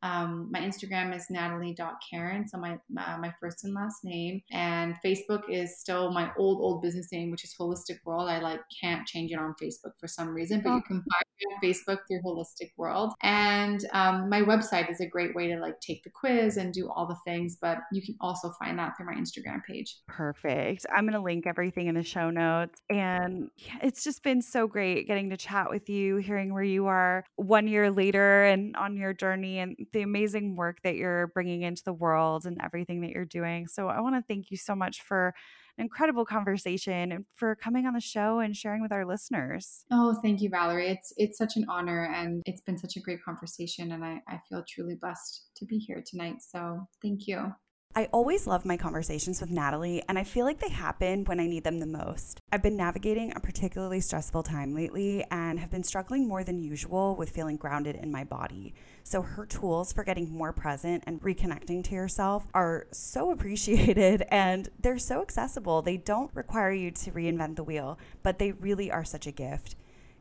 Um, 0.04 0.50
my 0.52 0.60
Instagram 0.60 1.16
is 1.16 1.28
natalie.kehren, 1.30 2.48
so 2.48 2.58
my, 2.58 2.74
uh, 2.98 3.18
my 3.18 3.34
first 3.40 3.64
and 3.64 3.74
last 3.74 4.04
name. 4.04 4.42
And 4.52 4.96
Facebook 5.04 5.42
is 5.50 5.80
still 5.80 6.12
my 6.12 6.32
old, 6.38 6.62
old 6.62 6.82
business 6.82 7.12
name, 7.12 7.32
which 7.32 7.44
is 7.44 7.56
Holistic 7.60 7.98
World. 8.06 8.30
I 8.30 8.40
like 8.40 8.62
can't 8.82 9.08
change 9.08 9.32
it 9.32 9.40
on 9.40 9.56
Facebook 9.62 9.94
for 10.00 10.08
some 10.08 10.30
reason, 10.30 10.62
but 10.62 10.76
you 10.76 10.82
can 10.84 10.98
find 10.98 11.06
me 11.40 11.46
on 11.52 11.62
Facebook 11.64 12.00
through 12.08 12.22
Holistic 12.22 12.72
World. 12.78 13.14
And 13.22 13.86
um, 13.94 14.30
my 14.30 14.42
website 14.42 14.90
is 14.92 15.00
a 15.02 15.08
great 15.08 15.36
way 15.36 15.48
to 15.48 15.60
like 15.60 15.80
take 15.80 16.04
the 16.04 16.10
quiz 16.10 16.58
and 16.58 16.74
do 16.74 16.90
all 16.90 17.08
the 17.08 17.18
things, 17.26 17.58
but 17.60 17.80
you 17.92 18.02
can 18.02 18.16
also 18.22 18.52
find 18.60 18.78
that 18.80 18.96
through 18.96 19.08
my 19.08 19.14
Instagram 19.14 19.64
page. 19.64 19.98
Perfect. 20.08 20.86
I'm 20.94 21.06
going 21.06 21.14
to 21.14 21.22
link 21.22 21.48
everything 21.48 21.88
in 21.88 21.96
the 21.96 22.04
show 22.04 22.30
notes. 22.30 22.82
And 22.90 23.50
yeah, 23.58 23.78
it's 23.82 24.04
just 24.04 24.24
been 24.24 24.42
so 24.42 24.68
great 24.68 25.08
getting 25.08 25.30
to 25.30 25.38
chat 25.38 25.70
with 25.70 25.90
you, 25.90 26.18
hearing 26.18 26.54
where 26.54 26.64
you 26.64 26.88
are 26.88 27.26
one 27.36 27.68
year 27.68 27.92
later 27.92 28.44
and 28.46 28.76
on 28.76 28.98
your 28.98 29.14
journey 29.14 29.60
and 29.60 29.76
the 29.92 30.02
amazing 30.02 30.56
work 30.56 30.82
that 30.84 30.96
you're 30.96 31.28
bringing 31.28 31.62
into 31.64 31.84
the 31.84 31.94
world 31.94 32.46
and 32.46 32.58
everything 32.64 33.02
that 33.02 33.12
you're 33.12 33.26
doing. 33.26 33.68
So 33.68 33.88
I 33.88 34.02
want 34.02 34.16
to 34.16 34.24
thank 34.28 34.52
you 34.52 34.58
so 34.58 34.76
much 34.76 35.02
for 35.02 35.34
an 35.78 35.84
incredible 35.84 36.26
conversation 36.26 37.12
and 37.12 37.26
for 37.36 37.56
coming 37.56 37.86
on 37.86 37.94
the 37.94 38.02
show 38.02 38.40
and 38.40 38.56
sharing 38.56 38.82
with 38.82 38.92
our 38.92 39.06
listeners. 39.06 39.86
Oh, 39.92 40.16
thank 40.22 40.42
you, 40.42 40.50
Valerie. 40.50 40.90
It's 40.90 41.14
it's 41.18 41.38
such 41.38 41.56
an 41.56 41.66
honor 41.70 42.12
and 42.14 42.42
it's 42.46 42.62
been 42.62 42.78
such 42.78 42.98
a 42.98 43.00
great 43.00 43.24
conversation 43.24 43.92
and 43.92 44.04
I, 44.04 44.22
I 44.28 44.40
feel 44.50 44.64
truly 44.68 44.96
blessed 44.96 45.50
to 45.58 45.66
be 45.66 45.78
here 45.78 46.04
tonight. 46.06 46.38
So 46.42 46.88
thank 47.02 47.28
you. 47.28 47.54
I 47.98 48.10
always 48.14 48.46
love 48.46 48.64
my 48.64 48.78
conversations 48.78 49.42
with 49.42 49.50
Natalie, 49.50 50.04
and 50.08 50.20
I 50.20 50.24
feel 50.24 50.46
like 50.46 50.60
they 50.60 50.70
happen 50.70 51.26
when 51.26 51.40
I 51.40 51.48
need 51.48 51.64
them 51.64 51.80
the 51.80 51.88
most. 51.88 52.40
I've 52.52 52.62
been 52.62 52.78
navigating 52.78 53.34
a 53.36 53.40
particularly 53.40 54.02
stressful 54.02 54.44
time 54.44 54.76
lately 54.76 55.26
and 55.32 55.60
have 55.60 55.72
been 55.72 55.84
struggling 55.84 56.28
more 56.28 56.44
than 56.44 56.62
usual 56.62 57.16
with 57.16 57.32
feeling 57.32 57.58
grounded 57.58 57.96
in 57.96 58.12
my 58.12 58.24
body. 58.24 58.76
So, 59.04 59.24
her 59.24 59.48
tools 59.48 59.94
for 59.94 60.04
getting 60.04 60.30
more 60.30 60.54
present 60.54 61.06
and 61.08 61.20
reconnecting 61.24 61.84
to 61.86 61.96
yourself 61.96 62.46
are 62.54 62.86
so 62.92 63.32
appreciated 63.32 64.24
and 64.30 64.70
they're 64.80 65.00
so 65.00 65.24
accessible. 65.24 65.82
They 65.82 65.98
don't 65.98 66.30
require 66.36 66.72
you 66.72 66.92
to 66.92 67.12
reinvent 67.12 67.56
the 67.56 67.64
wheel, 67.64 67.98
but 68.22 68.38
they 68.38 68.52
really 68.52 68.92
are 68.92 69.06
such 69.06 69.26
a 69.26 69.32
gift. 69.32 69.76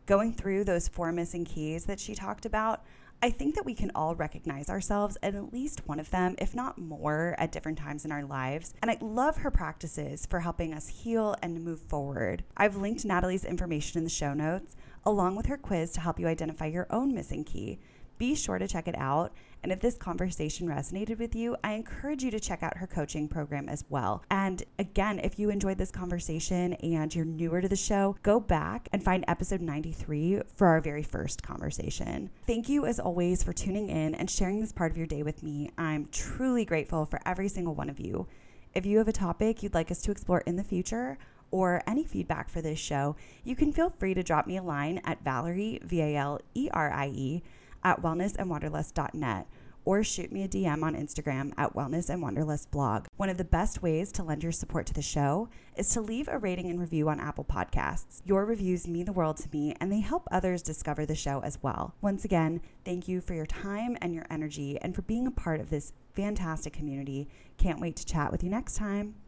Going 0.06 0.32
through 0.32 0.64
those 0.64 0.88
four 0.88 1.12
missing 1.12 1.44
keys 1.44 1.84
that 1.84 2.00
she 2.00 2.14
talked 2.14 2.46
about, 2.46 2.84
I 3.22 3.30
think 3.30 3.54
that 3.54 3.64
we 3.64 3.74
can 3.74 3.90
all 3.94 4.14
recognize 4.14 4.68
ourselves 4.68 5.16
at 5.22 5.34
at 5.34 5.52
least 5.52 5.88
one 5.88 5.98
of 5.98 6.10
them, 6.10 6.34
if 6.38 6.54
not 6.54 6.76
more, 6.76 7.34
at 7.38 7.50
different 7.50 7.78
times 7.78 8.04
in 8.04 8.12
our 8.12 8.24
lives. 8.24 8.74
And 8.82 8.90
I 8.90 8.98
love 9.00 9.38
her 9.38 9.50
practices 9.50 10.26
for 10.26 10.40
helping 10.40 10.74
us 10.74 10.88
heal 10.88 11.34
and 11.42 11.64
move 11.64 11.80
forward. 11.80 12.44
I've 12.56 12.76
linked 12.76 13.06
Natalie's 13.06 13.44
information 13.44 13.98
in 13.98 14.04
the 14.04 14.10
show 14.10 14.34
notes, 14.34 14.76
along 15.04 15.34
with 15.36 15.46
her 15.46 15.56
quiz 15.56 15.92
to 15.92 16.00
help 16.00 16.20
you 16.20 16.28
identify 16.28 16.66
your 16.66 16.86
own 16.90 17.14
missing 17.14 17.42
key. 17.42 17.78
Be 18.18 18.34
sure 18.34 18.58
to 18.58 18.68
check 18.68 18.86
it 18.86 18.96
out. 18.98 19.32
And 19.66 19.72
if 19.72 19.80
this 19.80 19.96
conversation 19.96 20.68
resonated 20.68 21.18
with 21.18 21.34
you, 21.34 21.56
I 21.64 21.72
encourage 21.72 22.22
you 22.22 22.30
to 22.30 22.38
check 22.38 22.62
out 22.62 22.76
her 22.76 22.86
coaching 22.86 23.26
program 23.26 23.68
as 23.68 23.84
well. 23.88 24.22
And 24.30 24.62
again, 24.78 25.18
if 25.18 25.40
you 25.40 25.50
enjoyed 25.50 25.76
this 25.76 25.90
conversation 25.90 26.74
and 26.74 27.12
you're 27.12 27.24
newer 27.24 27.60
to 27.60 27.68
the 27.68 27.74
show, 27.74 28.14
go 28.22 28.38
back 28.38 28.88
and 28.92 29.02
find 29.02 29.24
episode 29.26 29.60
93 29.60 30.42
for 30.54 30.68
our 30.68 30.80
very 30.80 31.02
first 31.02 31.42
conversation. 31.42 32.30
Thank 32.46 32.68
you, 32.68 32.86
as 32.86 33.00
always, 33.00 33.42
for 33.42 33.52
tuning 33.52 33.88
in 33.88 34.14
and 34.14 34.30
sharing 34.30 34.60
this 34.60 34.70
part 34.70 34.92
of 34.92 34.96
your 34.96 35.08
day 35.08 35.24
with 35.24 35.42
me. 35.42 35.72
I'm 35.76 36.06
truly 36.12 36.64
grateful 36.64 37.04
for 37.04 37.18
every 37.26 37.48
single 37.48 37.74
one 37.74 37.90
of 37.90 37.98
you. 37.98 38.28
If 38.72 38.86
you 38.86 38.98
have 38.98 39.08
a 39.08 39.12
topic 39.12 39.64
you'd 39.64 39.74
like 39.74 39.90
us 39.90 40.00
to 40.02 40.12
explore 40.12 40.42
in 40.42 40.54
the 40.54 40.62
future, 40.62 41.18
or 41.50 41.82
any 41.88 42.04
feedback 42.04 42.48
for 42.48 42.60
this 42.60 42.78
show, 42.78 43.16
you 43.42 43.56
can 43.56 43.72
feel 43.72 43.90
free 43.90 44.14
to 44.14 44.22
drop 44.22 44.46
me 44.46 44.58
a 44.58 44.62
line 44.62 45.00
at 45.04 45.24
Valerie, 45.24 45.80
V 45.82 46.02
A 46.02 46.16
L 46.16 46.40
E 46.54 46.68
R 46.72 46.92
I 46.92 47.08
E, 47.08 47.42
at 47.82 48.02
wellnessandwanderlust.net 48.02 49.46
or 49.86 50.04
shoot 50.04 50.30
me 50.30 50.42
a 50.42 50.48
DM 50.48 50.82
on 50.82 50.94
Instagram 50.94 51.54
at 51.56 51.74
Wellness 51.74 52.10
and 52.10 52.20
Wanderlust 52.20 52.70
blog. 52.70 53.06
One 53.16 53.30
of 53.30 53.38
the 53.38 53.44
best 53.44 53.82
ways 53.82 54.12
to 54.12 54.22
lend 54.22 54.42
your 54.42 54.52
support 54.52 54.84
to 54.86 54.92
the 54.92 55.00
show 55.00 55.48
is 55.76 55.88
to 55.90 56.02
leave 56.02 56.28
a 56.28 56.38
rating 56.38 56.68
and 56.68 56.78
review 56.78 57.08
on 57.08 57.20
Apple 57.20 57.44
Podcasts. 57.44 58.20
Your 58.24 58.44
reviews 58.44 58.86
mean 58.86 59.06
the 59.06 59.12
world 59.12 59.38
to 59.38 59.48
me 59.50 59.74
and 59.80 59.90
they 59.90 60.00
help 60.00 60.28
others 60.30 60.60
discover 60.60 61.06
the 61.06 61.14
show 61.14 61.40
as 61.40 61.62
well. 61.62 61.94
Once 62.02 62.24
again, 62.24 62.60
thank 62.84 63.08
you 63.08 63.20
for 63.22 63.32
your 63.32 63.46
time 63.46 63.96
and 64.02 64.12
your 64.12 64.26
energy 64.28 64.78
and 64.82 64.94
for 64.94 65.02
being 65.02 65.26
a 65.26 65.30
part 65.30 65.60
of 65.60 65.70
this 65.70 65.92
fantastic 66.14 66.72
community. 66.72 67.28
Can't 67.56 67.80
wait 67.80 67.96
to 67.96 68.04
chat 68.04 68.32
with 68.32 68.42
you 68.42 68.50
next 68.50 68.74
time. 68.74 69.25